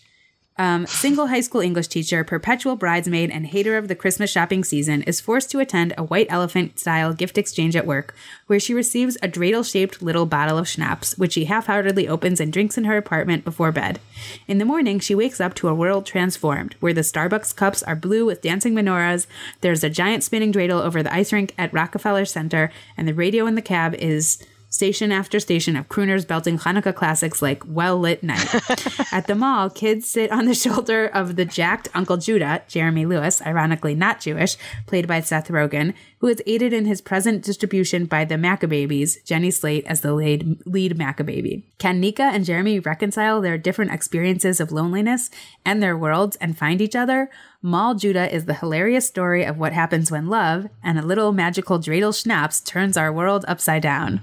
um, 0.58 0.86
single 0.86 1.28
high 1.28 1.40
school 1.40 1.60
English 1.60 1.86
teacher, 1.86 2.24
perpetual 2.24 2.74
bridesmaid, 2.74 3.30
and 3.30 3.46
hater 3.46 3.76
of 3.76 3.86
the 3.86 3.94
Christmas 3.94 4.30
shopping 4.30 4.64
season 4.64 5.02
is 5.02 5.20
forced 5.20 5.50
to 5.52 5.60
attend 5.60 5.94
a 5.96 6.02
white 6.02 6.26
elephant 6.30 6.78
style 6.80 7.14
gift 7.14 7.38
exchange 7.38 7.76
at 7.76 7.86
work, 7.86 8.14
where 8.48 8.58
she 8.58 8.74
receives 8.74 9.16
a 9.22 9.28
dreidel 9.28 9.68
shaped 9.68 10.02
little 10.02 10.26
bottle 10.26 10.58
of 10.58 10.68
schnapps, 10.68 11.16
which 11.16 11.34
she 11.34 11.44
half 11.44 11.66
heartedly 11.66 12.08
opens 12.08 12.40
and 12.40 12.52
drinks 12.52 12.76
in 12.76 12.84
her 12.84 12.96
apartment 12.96 13.44
before 13.44 13.70
bed. 13.70 14.00
In 14.48 14.58
the 14.58 14.64
morning, 14.64 14.98
she 14.98 15.14
wakes 15.14 15.40
up 15.40 15.54
to 15.54 15.68
a 15.68 15.74
world 15.74 16.04
transformed, 16.04 16.74
where 16.80 16.92
the 16.92 17.02
Starbucks 17.02 17.54
cups 17.54 17.82
are 17.84 17.96
blue 17.96 18.26
with 18.26 18.42
dancing 18.42 18.74
menorahs, 18.74 19.26
there's 19.60 19.84
a 19.84 19.90
giant 19.90 20.24
spinning 20.24 20.52
dreidel 20.52 20.82
over 20.82 21.02
the 21.02 21.14
ice 21.14 21.32
rink 21.32 21.54
at 21.56 21.72
Rockefeller 21.72 22.24
Center, 22.24 22.72
and 22.96 23.06
the 23.06 23.14
radio 23.14 23.46
in 23.46 23.54
the 23.54 23.62
cab 23.62 23.94
is 23.94 24.44
station 24.68 25.12
after 25.12 25.40
station 25.40 25.76
of 25.76 25.88
crooners 25.88 26.26
belting 26.26 26.58
Hanukkah 26.58 26.94
classics 26.94 27.40
like 27.40 27.62
Well 27.66 27.98
Lit 27.98 28.22
Night. 28.22 28.54
At 29.12 29.26
the 29.26 29.34
mall, 29.34 29.70
kids 29.70 30.08
sit 30.08 30.30
on 30.30 30.44
the 30.44 30.54
shoulder 30.54 31.06
of 31.06 31.36
the 31.36 31.44
jacked 31.44 31.88
Uncle 31.94 32.16
Judah, 32.16 32.62
Jeremy 32.68 33.06
Lewis, 33.06 33.40
ironically 33.42 33.94
not 33.94 34.20
Jewish, 34.20 34.56
played 34.86 35.06
by 35.06 35.20
Seth 35.20 35.48
Rogen, 35.48 35.94
who 36.18 36.26
is 36.26 36.42
aided 36.46 36.72
in 36.72 36.84
his 36.84 37.00
present 37.00 37.42
distribution 37.42 38.06
by 38.06 38.24
the 38.24 38.34
Maccababies, 38.34 39.24
Jenny 39.24 39.50
Slate 39.50 39.86
as 39.86 40.00
the 40.00 40.12
lead, 40.12 40.60
lead 40.66 40.96
Maccababy. 40.96 41.62
Can 41.78 42.00
Nika 42.00 42.24
and 42.24 42.44
Jeremy 42.44 42.80
reconcile 42.80 43.40
their 43.40 43.58
different 43.58 43.92
experiences 43.92 44.60
of 44.60 44.72
loneliness 44.72 45.30
and 45.64 45.82
their 45.82 45.96
worlds 45.96 46.36
and 46.36 46.58
find 46.58 46.80
each 46.80 46.96
other? 46.96 47.30
Mall 47.62 47.94
Judah 47.94 48.32
is 48.32 48.44
the 48.44 48.54
hilarious 48.54 49.08
story 49.08 49.44
of 49.44 49.58
what 49.58 49.72
happens 49.72 50.10
when 50.10 50.28
love 50.28 50.68
and 50.82 50.98
a 50.98 51.02
little 51.02 51.32
magical 51.32 51.78
dreidel 51.78 52.18
schnapps 52.18 52.60
turns 52.60 52.96
our 52.96 53.12
world 53.12 53.44
upside 53.48 53.82
down. 53.82 54.22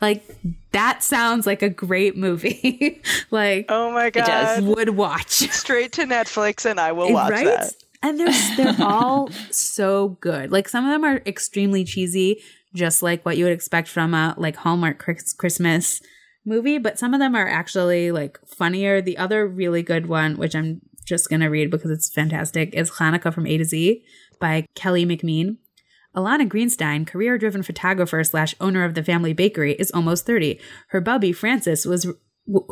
Like 0.00 0.24
that 0.72 1.02
sounds 1.02 1.46
like 1.46 1.62
a 1.62 1.68
great 1.68 2.16
movie. 2.16 3.02
like 3.30 3.66
oh 3.68 3.90
my 3.90 4.10
god, 4.10 4.62
would 4.62 4.90
watch 4.90 5.30
straight 5.30 5.92
to 5.92 6.02
Netflix 6.02 6.68
and 6.68 6.78
I 6.78 6.92
will 6.92 7.12
watch 7.12 7.30
right? 7.30 7.46
that. 7.46 7.74
And 8.02 8.20
they're 8.20 8.56
they're 8.56 8.86
all 8.86 9.30
so 9.50 10.10
good. 10.20 10.52
Like 10.52 10.68
some 10.68 10.84
of 10.84 10.90
them 10.90 11.02
are 11.02 11.22
extremely 11.26 11.82
cheesy, 11.82 12.40
just 12.74 13.02
like 13.02 13.24
what 13.24 13.36
you 13.36 13.44
would 13.44 13.54
expect 13.54 13.88
from 13.88 14.14
a 14.14 14.34
like 14.36 14.54
Hallmark 14.56 14.98
Christmas 15.38 16.02
movie, 16.44 16.78
but 16.78 16.98
some 16.98 17.14
of 17.14 17.20
them 17.20 17.34
are 17.34 17.48
actually 17.48 18.12
like 18.12 18.38
funnier. 18.46 19.00
The 19.00 19.18
other 19.18 19.48
really 19.48 19.82
good 19.82 20.06
one, 20.06 20.36
which 20.36 20.54
I'm 20.54 20.82
just 21.06 21.30
gonna 21.30 21.48
read 21.48 21.70
because 21.70 21.90
it's 21.90 22.12
fantastic, 22.12 22.74
is 22.74 22.92
Hanukkah 22.92 23.32
from 23.32 23.46
A 23.46 23.56
to 23.56 23.64
Z 23.64 24.04
by 24.38 24.66
Kelly 24.74 25.06
McMean. 25.06 25.56
Alana 26.14 26.48
Greenstein, 26.48 27.06
career 27.06 27.36
driven 27.36 27.62
photographer 27.62 28.24
slash 28.24 28.54
owner 28.60 28.84
of 28.84 28.94
the 28.94 29.02
family 29.02 29.34
bakery, 29.34 29.74
is 29.74 29.90
almost 29.90 30.24
30. 30.24 30.58
Her 30.88 31.00
bubby, 31.00 31.32
Frances, 31.32 31.84
was 31.84 32.06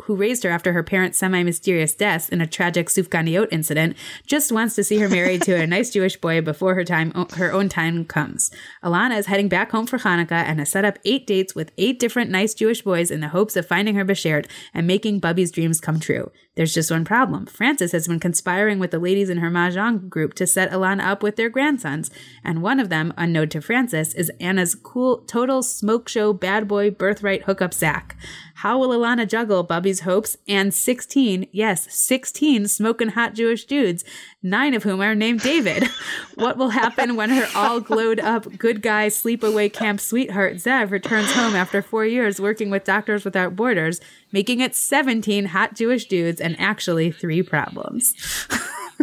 who 0.03 0.15
raised 0.15 0.43
her 0.43 0.49
after 0.49 0.73
her 0.73 0.83
parents' 0.83 1.17
semi 1.17 1.43
mysterious 1.43 1.95
deaths 1.95 2.29
in 2.29 2.41
a 2.41 2.47
tragic 2.47 2.87
sufganiyot 2.87 3.47
incident, 3.51 3.97
just 4.25 4.51
wants 4.51 4.75
to 4.75 4.83
see 4.83 4.97
her 4.99 5.09
married 5.09 5.41
to 5.41 5.53
a 5.53 5.67
nice 5.75 5.91
Jewish 5.91 6.15
boy 6.17 6.41
before 6.41 6.75
her 6.75 6.85
time 6.85 7.11
her 7.33 7.51
own 7.51 7.69
time 7.69 8.05
comes. 8.05 8.51
Alana 8.83 9.17
is 9.17 9.25
heading 9.25 9.49
back 9.49 9.71
home 9.71 9.85
for 9.85 9.99
Hanukkah 9.99 10.31
and 10.31 10.59
has 10.59 10.69
set 10.69 10.85
up 10.85 10.97
eight 11.03 11.27
dates 11.27 11.53
with 11.53 11.71
eight 11.77 11.99
different 11.99 12.31
nice 12.31 12.53
Jewish 12.53 12.81
boys 12.81 13.11
in 13.11 13.19
the 13.19 13.29
hopes 13.29 13.55
of 13.55 13.67
finding 13.67 13.95
her 13.95 14.05
beshert 14.05 14.49
and 14.73 14.87
making 14.87 15.19
Bubby's 15.19 15.51
dreams 15.51 15.81
come 15.81 15.99
true. 15.99 16.31
There's 16.55 16.73
just 16.73 16.89
one 16.89 17.03
problem. 17.03 17.47
Frances 17.47 17.91
has 17.91 18.07
been 18.07 18.19
conspiring 18.19 18.79
with 18.79 18.91
the 18.91 18.99
ladies 18.99 19.29
in 19.29 19.39
her 19.39 19.51
mahjong 19.51 20.07
group 20.09 20.33
to 20.35 20.47
set 20.47 20.71
Alana 20.71 21.03
up 21.05 21.21
with 21.21 21.35
their 21.35 21.49
grandsons, 21.49 22.09
and 22.45 22.61
one 22.61 22.79
of 22.79 22.87
them, 22.87 23.13
unknown 23.17 23.49
to 23.49 23.61
Frances, 23.61 24.13
is 24.13 24.31
Anna's 24.39 24.73
cool, 24.73 25.17
total 25.27 25.61
smoke 25.61 26.07
show 26.07 26.31
bad 26.31 26.65
boy 26.65 26.91
birthright 26.91 27.43
hookup 27.43 27.73
Zach. 27.73 28.15
How 28.59 28.79
will 28.79 28.89
Alana 28.89 29.27
juggle 29.27 29.63
Bubby's 29.63 30.01
hopes 30.01 30.37
and 30.47 30.73
16, 30.73 31.47
yes, 31.51 31.93
16 31.93 32.69
smoking 32.69 33.09
hot 33.09 33.33
Jewish 33.33 33.65
dudes, 33.65 34.05
nine 34.45 34.75
of 34.75 34.83
whom 34.83 35.01
are 35.01 35.15
named 35.15 35.41
David? 35.41 35.89
what 36.35 36.55
will 36.55 36.69
happen 36.69 37.15
when 37.15 37.31
her 37.31 37.47
all 37.55 37.79
glowed 37.81 38.19
up 38.19 38.57
good 38.57 38.81
guy 38.81 39.07
sleepaway 39.07 39.71
camp 39.71 39.99
sweetheart 39.99 40.55
Zev 40.55 40.91
returns 40.91 41.31
home 41.33 41.55
after 41.55 41.81
four 41.81 42.05
years 42.05 42.39
working 42.39 42.69
with 42.69 42.83
Doctors 42.83 43.25
Without 43.25 43.55
Borders, 43.55 43.99
making 44.31 44.61
it 44.61 44.75
17 44.75 45.47
hot 45.47 45.73
Jewish 45.73 46.05
dudes 46.05 46.39
and 46.39 46.55
actually 46.59 47.11
three 47.11 47.41
problems? 47.41 48.13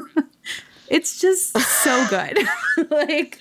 it's 0.88 1.20
just 1.20 1.58
so 1.58 2.06
good. 2.08 2.38
like 2.90 3.40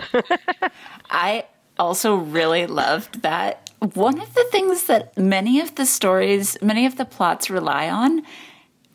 I 1.08 1.46
also 1.78 2.16
really 2.16 2.66
loved 2.66 3.22
that 3.22 3.70
one 3.94 4.20
of 4.20 4.34
the 4.34 4.44
things 4.50 4.84
that 4.84 5.16
many 5.16 5.60
of 5.60 5.76
the 5.76 5.86
stories, 5.86 6.56
many 6.60 6.86
of 6.86 6.96
the 6.96 7.04
plots 7.04 7.50
rely 7.50 7.88
on 7.88 8.22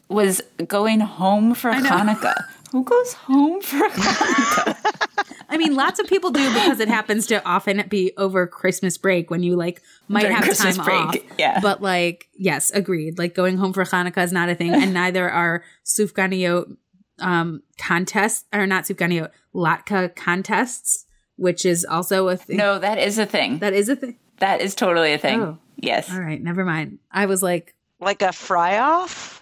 was 0.09 0.41
going 0.67 1.01
home 1.01 1.53
for 1.53 1.71
Hanukkah. 1.71 2.35
Who 2.77 2.83
goes 2.83 3.13
home 3.13 3.59
for 3.59 3.89
Hanukkah? 3.89 5.25
I 5.49 5.57
mean, 5.57 5.73
lots 5.75 5.99
of 5.99 6.05
people 6.05 6.29
do 6.29 6.47
because 6.53 6.79
it 6.79 6.87
happens 6.89 7.25
to 7.27 7.43
often 7.43 7.83
be 7.89 8.11
over 8.17 8.45
Christmas 8.45 8.99
break 8.99 9.31
when 9.31 9.41
you 9.41 9.55
like 9.55 9.81
might 10.07 10.21
During 10.21 10.35
have 10.35 10.43
Christmas 10.45 10.75
time 10.77 10.85
break, 10.85 10.99
off. 10.99 11.15
yeah. 11.39 11.59
But 11.59 11.81
like, 11.81 12.29
yes, 12.37 12.69
agreed. 12.69 13.17
Like 13.17 13.33
going 13.33 13.57
home 13.57 13.73
for 13.73 13.83
Hanukkah 13.83 14.23
is 14.23 14.31
not 14.31 14.47
a 14.49 14.53
thing, 14.53 14.75
and 14.75 14.93
neither 14.93 15.27
are 15.27 15.63
Sufganiyot 15.85 16.77
um 17.19 17.63
contests 17.79 18.45
or 18.53 18.67
not 18.67 18.83
Sufganiyot 18.83 19.31
Latka 19.55 20.15
contests, 20.15 21.05
which 21.35 21.65
is 21.65 21.83
also 21.83 22.27
a 22.27 22.37
thing. 22.37 22.57
no, 22.57 22.77
that 22.77 22.99
is 22.99 23.17
a 23.17 23.25
thing. 23.25 23.57
That 23.57 23.73
is 23.73 23.89
a 23.89 23.95
thing. 23.95 24.17
That 24.37 24.61
is 24.61 24.75
totally 24.75 25.13
a 25.13 25.17
thing. 25.17 25.41
Oh. 25.41 25.57
Yes. 25.77 26.11
All 26.13 26.19
right, 26.21 26.39
never 26.43 26.63
mind. 26.63 26.99
I 27.11 27.25
was 27.25 27.41
like, 27.41 27.73
Like 27.99 28.21
a 28.21 28.31
fry 28.31 28.77
off? 28.77 29.36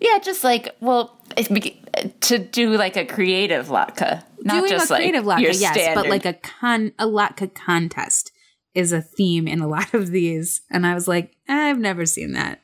Yeah, 0.00 0.18
just 0.18 0.42
like 0.42 0.74
well, 0.80 1.18
to 2.20 2.38
do 2.38 2.70
like 2.76 2.96
a 2.96 3.04
creative 3.04 3.68
latke, 3.68 4.22
not 4.42 4.60
doing 4.60 4.70
just 4.70 4.90
a 4.90 4.96
creative 4.96 5.26
like 5.26 5.42
your 5.42 5.52
Latka, 5.52 5.60
yes, 5.60 5.94
but 5.94 6.08
like 6.08 6.24
a 6.24 6.34
con 6.34 6.92
a 6.98 7.06
Latka 7.06 7.52
contest 7.54 8.32
is 8.74 8.92
a 8.92 9.02
theme 9.02 9.46
in 9.46 9.60
a 9.60 9.68
lot 9.68 9.92
of 9.94 10.10
these, 10.10 10.62
and 10.70 10.86
I 10.86 10.94
was 10.94 11.06
like, 11.06 11.36
I've 11.48 11.78
never 11.78 12.06
seen 12.06 12.32
that. 12.32 12.60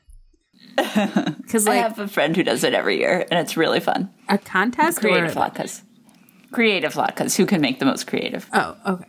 Because 1.47 1.68
I 1.68 1.76
have 1.76 2.01
a 2.01 2.09
friend 2.09 2.37
who 2.37 2.43
does 2.43 2.64
it 2.64 2.74
every 2.74 2.99
year, 2.99 3.24
and 3.30 3.39
it's 3.39 3.57
really 3.57 3.78
fun. 3.78 4.12
a 4.28 4.37
contest 4.37 4.99
Creative 4.99 5.32
latkes, 5.34 5.82
creative 6.51 6.95
latkes. 6.95 7.37
Who 7.37 7.47
can 7.47 7.61
make 7.61 7.78
the 7.78 7.84
most 7.84 8.07
creative? 8.07 8.49
Oh, 8.53 8.76
okay. 8.84 9.07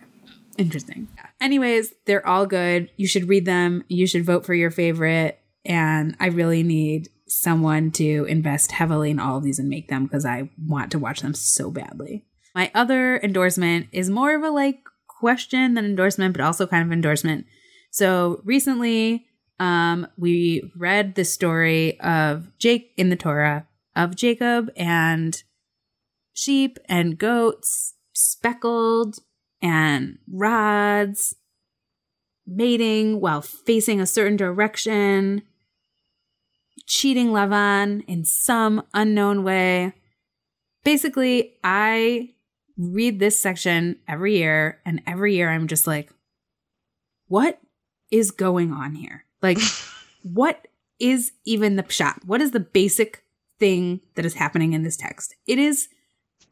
Interesting. 0.57 1.07
Anyways, 1.39 1.93
they're 2.05 2.25
all 2.25 2.45
good. 2.45 2.89
You 2.97 3.07
should 3.07 3.30
read 3.30 3.45
them. 3.45 3.84
You 3.88 4.07
should 4.07 4.25
vote 4.25 4.45
for 4.45 4.53
your 4.53 4.71
favorite. 4.71 5.39
And 5.65 6.15
I 6.19 6.28
really 6.28 6.63
need 6.63 7.09
someone 7.28 7.91
to 7.91 8.25
invest 8.25 8.71
heavily 8.71 9.11
in 9.11 9.19
all 9.19 9.38
of 9.38 9.43
these 9.43 9.59
and 9.59 9.69
make 9.69 9.89
them 9.89 10.05
because 10.05 10.25
I 10.25 10.49
want 10.65 10.91
to 10.91 10.99
watch 10.99 11.21
them 11.21 11.34
so 11.34 11.69
badly. 11.69 12.25
My 12.55 12.71
other 12.73 13.17
endorsement 13.17 13.88
is 13.91 14.09
more 14.09 14.36
of 14.36 14.43
a 14.43 14.49
like 14.49 14.80
question 15.07 15.73
than 15.73 15.86
endorsement, 15.86 16.34
but 16.36 16.43
also 16.43 16.67
kind 16.67 16.86
of 16.86 16.91
endorsement. 16.91 17.45
So 17.91 18.41
recently, 18.43 19.25
um, 19.59 20.07
we 20.17 20.71
read 20.75 21.15
the 21.15 21.25
story 21.25 21.99
of 21.99 22.47
Jake 22.59 22.93
in 22.97 23.09
the 23.09 23.15
Torah 23.15 23.67
of 23.95 24.15
Jacob 24.15 24.69
and 24.75 25.41
sheep 26.34 26.78
and 26.86 27.17
goats, 27.17 27.95
speckled 28.13 29.17
and 29.61 30.19
rods, 30.32 31.36
mating 32.45 33.19
while 33.19 33.41
facing 33.41 33.99
a 33.99 34.05
certain 34.05 34.38
direction, 34.38 35.41
cheating 36.88 37.27
Lavan 37.27 38.03
in 38.07 38.25
some 38.25 38.83
unknown 38.93 39.43
way. 39.43 39.93
Basically, 40.83 41.53
I 41.63 42.29
read 42.77 43.19
this 43.19 43.39
section 43.39 43.97
every 44.07 44.38
year, 44.38 44.79
and 44.85 45.01
every 45.05 45.35
year 45.35 45.49
I'm 45.49 45.67
just 45.67 45.85
like, 45.85 46.09
what 47.27 47.59
is 48.09 48.31
going 48.31 48.71
on 48.71 48.95
here? 48.95 49.25
Like, 49.41 49.59
what 50.23 50.67
is 50.99 51.33
even 51.45 51.75
the 51.75 51.83
pshat? 51.83 52.25
What 52.25 52.41
is 52.41 52.51
the 52.51 52.59
basic 52.59 53.23
thing 53.59 54.01
that 54.15 54.25
is 54.25 54.35
happening 54.35 54.73
in 54.73 54.83
this 54.83 54.97
text? 54.97 55.35
It 55.45 55.59
is 55.59 55.89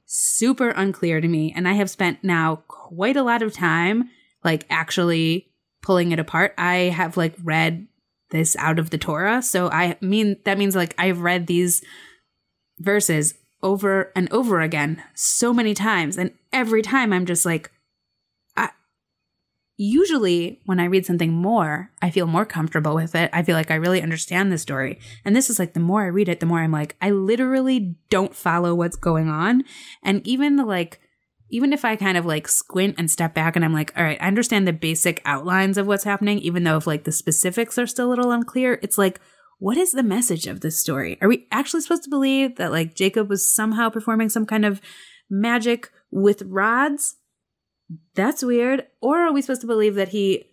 super 0.05 0.69
unclear 0.69 1.21
to 1.21 1.27
me, 1.27 1.53
and 1.55 1.67
I 1.67 1.73
have 1.73 1.89
spent 1.89 2.23
now 2.23 2.57
quite 2.67 3.15
a 3.15 3.23
lot 3.23 3.41
of 3.41 3.53
time 3.53 4.09
like 4.43 4.65
actually 4.69 5.47
pulling 5.81 6.11
it 6.11 6.19
apart. 6.19 6.53
I 6.57 6.75
have 6.75 7.17
like 7.17 7.36
read 7.43 7.88
this 8.32 8.55
out 8.57 8.80
of 8.80 8.89
the 8.89 8.97
Torah, 8.97 9.41
so 9.41 9.69
I 9.69 9.97
mean 10.01 10.38
that 10.45 10.57
means 10.57 10.76
like 10.76 10.95
I've 10.97 11.21
read 11.21 11.47
these 11.47 11.84
verses 12.80 13.34
over 13.63 14.11
and 14.15 14.32
over 14.32 14.61
again 14.61 15.03
so 15.13 15.53
many 15.53 15.73
times, 15.73 16.17
and 16.17 16.32
every 16.51 16.82
time 16.82 17.13
I'm 17.13 17.26
just 17.26 17.45
like, 17.45 17.71
I. 18.55 18.69
Usually, 19.78 20.61
when 20.65 20.80
I 20.80 20.86
read 20.86 21.05
something 21.05 21.34
more, 21.34 21.91
I 22.01 22.09
feel 22.09 22.28
more 22.28 22.45
comfortable 22.45 22.95
with 22.95 23.13
it. 23.13 23.30
I 23.34 23.43
feel 23.43 23.55
like 23.55 23.71
I 23.71 23.76
really 23.76 24.01
understand 24.01 24.49
the 24.49 24.57
story. 24.57 24.99
And 25.26 25.36
this 25.36 25.49
is 25.49 25.59
like 25.59 25.73
the 25.73 25.82
more 25.82 26.03
I 26.03 26.07
read 26.07 26.30
it, 26.30 26.39
the 26.39 26.45
more 26.45 26.59
I'm 26.59 26.71
like, 26.71 26.95
I 27.01 27.11
literally 27.11 27.97
don't 28.09 28.34
follow 28.34 28.73
what's 28.73 28.95
going 28.95 29.28
on. 29.28 29.65
And 30.01 30.26
even 30.26 30.55
the 30.55 30.63
like, 30.63 31.01
even 31.49 31.73
if 31.73 31.85
I 31.85 31.95
kind 31.95 32.17
of 32.17 32.25
like 32.25 32.47
squint 32.47 32.95
and 32.97 33.09
step 33.09 33.33
back 33.33 33.55
and 33.55 33.63
I'm 33.63 33.73
like, 33.73 33.93
all 33.95 34.03
right, 34.03 34.17
I 34.19 34.27
understand 34.27 34.67
the 34.67 34.73
basic 34.73 35.21
outlines 35.25 35.77
of 35.77 35.87
what's 35.87 36.03
happening, 36.03 36.39
even 36.39 36.63
though 36.63 36.77
if 36.77 36.87
like 36.87 37.03
the 37.03 37.11
specifics 37.11 37.77
are 37.77 37.87
still 37.87 38.07
a 38.07 38.09
little 38.09 38.31
unclear, 38.31 38.79
it's 38.81 38.97
like, 38.97 39.19
what 39.59 39.77
is 39.77 39.91
the 39.91 40.03
message 40.03 40.47
of 40.47 40.61
this 40.61 40.79
story? 40.79 41.17
Are 41.21 41.29
we 41.29 41.47
actually 41.51 41.81
supposed 41.81 42.03
to 42.03 42.09
believe 42.09 42.55
that 42.55 42.71
like 42.71 42.95
Jacob 42.95 43.29
was 43.29 43.49
somehow 43.49 43.89
performing 43.89 44.29
some 44.29 44.45
kind 44.45 44.65
of 44.65 44.81
magic 45.29 45.91
with 46.11 46.41
rods? 46.43 47.15
That's 48.15 48.43
weird. 48.43 48.87
Or 49.01 49.19
are 49.19 49.31
we 49.31 49.41
supposed 49.41 49.61
to 49.61 49.67
believe 49.67 49.95
that 49.95 50.09
he 50.09 50.45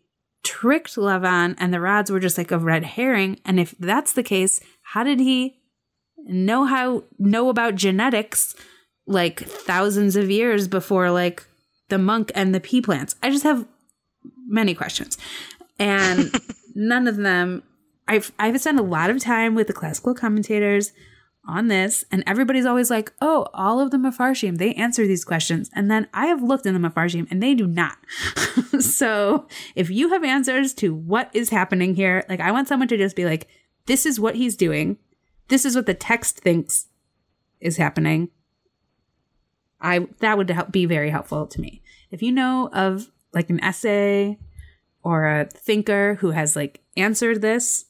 tricked 0.45 0.97
Lavan 0.97 1.55
and 1.59 1.73
the 1.73 1.81
rods 1.81 2.11
were 2.11 2.21
just 2.21 2.39
like 2.39 2.51
a 2.51 2.59
red 2.59 2.85
herring? 2.85 3.41
And 3.45 3.59
if 3.59 3.75
that's 3.79 4.13
the 4.13 4.23
case, 4.23 4.61
how 4.83 5.05
did 5.05 5.21
he 5.21 5.59
know 6.25 6.67
how 6.67 7.05
know 7.19 7.49
about 7.49 7.75
genetics 7.75 8.55
like 9.07 9.41
thousands 9.41 10.17
of 10.17 10.31
years 10.31 10.69
before 10.69 11.11
like 11.11 11.45
the 11.89 11.99
monk 11.99 12.31
and 12.35 12.55
the 12.55 12.61
pea 12.61 12.81
plants? 12.81 13.17
I 13.23 13.31
just 13.31 13.45
have 13.45 13.67
many 14.47 14.75
questions. 14.75 15.19
And 15.79 16.31
none 16.75 17.07
of 17.07 17.17
them 17.17 17.63
I've 18.09 18.33
I've 18.39 18.61
spent 18.61 18.79
a 18.79 18.83
lot 18.83 19.11
of 19.11 19.21
time 19.21 19.55
with 19.55 19.69
the 19.69 19.73
classical 19.73 20.15
commentators 20.15 20.93
on 21.47 21.69
this, 21.69 22.05
and 22.11 22.23
everybody's 22.27 22.67
always 22.67 22.91
like, 22.91 23.13
"Oh, 23.21 23.47
all 23.55 23.81
of 23.81 23.91
the 23.91 23.97
mafarshim 23.97 24.59
they 24.59 24.75
answer 24.75 25.07
these 25.07 25.25
questions," 25.25 25.71
and 25.75 25.91
then 25.91 26.09
I 26.13 26.27
have 26.27 26.43
looked 26.43 26.67
in 26.67 26.75
the 26.75 26.89
mafarshim 26.89 27.27
and 27.31 27.43
they 27.43 27.55
do 27.55 27.67
not. 27.67 27.97
so 28.81 29.47
if 29.75 29.91
you 29.91 30.11
have 30.11 30.25
answers 30.25 30.75
to 30.75 30.95
what 30.95 31.31
is 31.33 31.51
happening 31.51 31.95
here, 31.95 32.25
like 32.29 32.41
I 32.41 32.53
want 32.53 32.69
someone 32.69 32.89
to 32.89 32.97
just 32.97 33.17
be 33.17 33.25
like, 33.25 33.49
"This 33.87 34.05
is 34.05 34.21
what 34.21 34.37
he's 34.37 34.57
doing. 34.57 34.99
This 35.49 35.65
is 35.65 35.75
what 35.77 35.87
the 35.87 35.95
text 35.95 36.39
thinks 36.39 36.87
is 37.61 37.77
happening." 37.77 38.31
I 39.83 40.07
that 40.21 40.39
would 40.39 40.49
help 40.49 40.73
be 40.73 40.87
very 40.87 41.11
helpful 41.11 41.47
to 41.47 41.61
me. 41.61 41.83
If 42.11 42.23
you 42.23 42.33
know 42.33 42.71
of 42.73 43.11
like 43.35 43.51
an 43.51 43.63
essay 43.63 44.39
or 45.03 45.27
a 45.27 45.47
thinker 45.47 46.15
who 46.21 46.31
has 46.31 46.55
like 46.55 46.81
answered 46.97 47.43
this, 47.43 47.87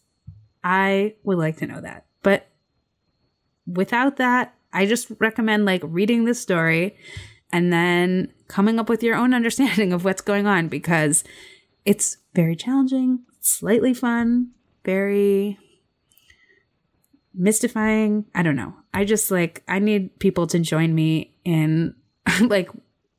I 0.65 1.15
would 1.23 1.39
like 1.39 1.59
to 1.59 1.67
know 1.67 1.81
that. 1.81 2.07
But 2.23 2.49
without 3.67 4.17
that, 4.17 4.55
I 4.73 4.87
just 4.87 5.09
recommend 5.19 5.67
like 5.67 5.83
reading 5.85 6.25
the 6.25 6.35
story 6.35 6.97
and 7.53 7.73
then 7.73 8.33
coming 8.49 8.79
up 8.79 8.89
with 8.89 9.03
your 9.03 9.17
own 9.17 9.35
understanding 9.35 9.93
of 9.93 10.05
what's 10.05 10.23
going 10.23 10.47
on 10.47 10.69
because 10.69 11.25
it's 11.85 12.17
very 12.35 12.57
challenging, 12.57 13.21
slightly 13.41 13.93
fun, 13.93 14.53
very 14.85 15.59
mystifying. 17.35 18.25
I 18.35 18.43
don't 18.43 18.57
know. 18.57 18.75
I 18.95 19.05
just 19.05 19.31
like 19.31 19.63
I 19.69 19.79
need 19.79 20.19
people 20.19 20.47
to 20.49 20.59
join 20.59 20.95
me 20.95 21.32
in 21.45 21.95
like 22.41 22.69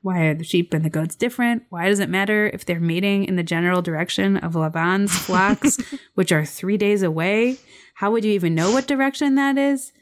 why 0.03 0.19
are 0.25 0.33
the 0.33 0.43
sheep 0.43 0.73
and 0.73 0.83
the 0.83 0.89
goats 0.89 1.15
different? 1.15 1.63
Why 1.69 1.87
does 1.87 1.99
it 1.99 2.09
matter 2.09 2.51
if 2.53 2.65
they're 2.65 2.79
mating 2.79 3.23
in 3.23 3.37
the 3.37 3.43
general 3.43 3.81
direction 3.81 4.35
of 4.37 4.53
Laban's 4.53 5.17
flocks, 5.17 5.77
which 6.15 6.31
are 6.31 6.45
three 6.45 6.77
days 6.77 7.01
away? 7.01 7.57
How 7.95 8.11
would 8.11 8.25
you 8.25 8.33
even 8.33 8.53
know 8.53 8.71
what 8.71 8.85
direction 8.85 9.35
that 9.35 9.57
is? 9.57 9.93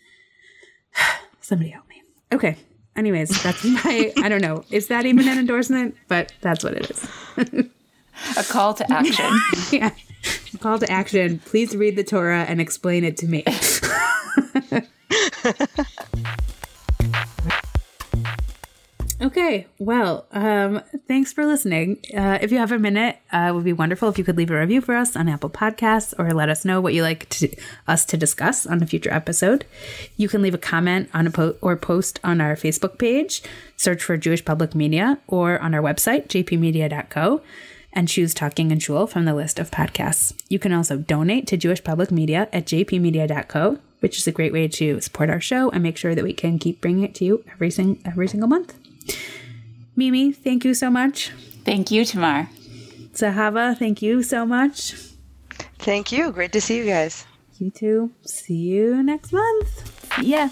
Somebody 1.41 1.69
help 1.69 1.87
me. 1.87 2.01
Okay. 2.33 2.57
Anyways, 2.95 3.43
that's 3.43 3.63
my, 3.85 4.11
I 4.17 4.27
don't 4.27 4.41
know. 4.41 4.65
Is 4.71 4.87
that 4.87 5.05
even 5.05 5.27
an 5.27 5.37
endorsement? 5.37 5.95
But 6.07 6.33
that's 6.41 6.63
what 6.63 6.73
it 6.73 6.89
is. 6.89 7.07
A 8.37 8.43
call 8.43 8.73
to 8.73 8.91
action. 8.91 9.39
yeah. 9.71 9.91
Call 10.59 10.79
to 10.79 10.91
action. 10.91 11.39
Please 11.45 11.75
read 11.75 11.95
the 11.95 12.03
Torah 12.03 12.43
and 12.43 12.59
explain 12.59 13.03
it 13.03 13.17
to 13.17 13.27
me. 13.27 13.43
Okay, 19.21 19.67
well, 19.77 20.25
um, 20.31 20.81
thanks 21.07 21.31
for 21.31 21.45
listening. 21.45 21.99
Uh, 22.11 22.39
if 22.41 22.51
you 22.51 22.57
have 22.57 22.71
a 22.71 22.79
minute, 22.79 23.17
uh, 23.31 23.49
it 23.49 23.51
would 23.53 23.63
be 23.63 23.71
wonderful 23.71 24.09
if 24.09 24.17
you 24.17 24.23
could 24.23 24.35
leave 24.35 24.49
a 24.49 24.59
review 24.59 24.81
for 24.81 24.95
us 24.95 25.15
on 25.15 25.29
Apple 25.29 25.49
Podcasts 25.49 26.11
or 26.17 26.31
let 26.31 26.49
us 26.49 26.65
know 26.65 26.81
what 26.81 26.95
you 26.95 27.03
like 27.03 27.29
to, 27.29 27.55
us 27.87 28.03
to 28.05 28.17
discuss 28.17 28.65
on 28.65 28.81
a 28.81 28.87
future 28.87 29.13
episode. 29.13 29.63
You 30.17 30.27
can 30.27 30.41
leave 30.41 30.55
a 30.55 30.57
comment 30.57 31.07
on 31.13 31.27
a 31.27 31.31
po- 31.31 31.55
or 31.61 31.75
post 31.75 32.19
on 32.23 32.41
our 32.41 32.55
Facebook 32.55 32.97
page, 32.97 33.43
search 33.77 34.01
for 34.01 34.17
Jewish 34.17 34.43
Public 34.43 34.73
Media, 34.73 35.19
or 35.27 35.59
on 35.59 35.75
our 35.75 35.83
website, 35.83 36.27
jpmedia.co, 36.27 37.41
and 37.93 38.07
choose 38.07 38.33
Talking 38.33 38.71
and 38.71 38.81
Shul 38.81 39.05
from 39.05 39.25
the 39.25 39.35
list 39.35 39.59
of 39.59 39.69
podcasts. 39.69 40.33
You 40.49 40.57
can 40.57 40.73
also 40.73 40.97
donate 40.97 41.45
to 41.47 41.57
Jewish 41.57 41.83
Public 41.83 42.09
Media 42.09 42.49
at 42.51 42.65
jpmedia.co, 42.65 43.77
which 43.99 44.17
is 44.17 44.25
a 44.25 44.31
great 44.31 44.51
way 44.51 44.67
to 44.67 44.99
support 44.99 45.29
our 45.29 45.41
show 45.41 45.69
and 45.69 45.83
make 45.83 45.97
sure 45.97 46.15
that 46.15 46.23
we 46.23 46.33
can 46.33 46.57
keep 46.57 46.81
bringing 46.81 47.03
it 47.03 47.13
to 47.15 47.25
you 47.25 47.43
every, 47.51 47.69
sing- 47.69 48.01
every 48.03 48.27
single 48.27 48.49
month. 48.49 48.73
Mimi, 49.95 50.31
thank 50.31 50.65
you 50.65 50.73
so 50.73 50.89
much. 50.89 51.31
Thank 51.65 51.91
you, 51.91 52.05
Tamar. 52.05 52.49
Zahava, 53.13 53.77
thank 53.77 54.01
you 54.01 54.23
so 54.23 54.45
much. 54.45 54.95
Thank 55.79 56.11
you. 56.11 56.31
Great 56.31 56.51
to 56.53 56.61
see 56.61 56.77
you 56.77 56.85
guys. 56.85 57.25
You 57.59 57.69
too. 57.71 58.11
See 58.25 58.55
you 58.55 59.03
next 59.03 59.33
month. 59.33 60.17
Yeah. 60.21 60.49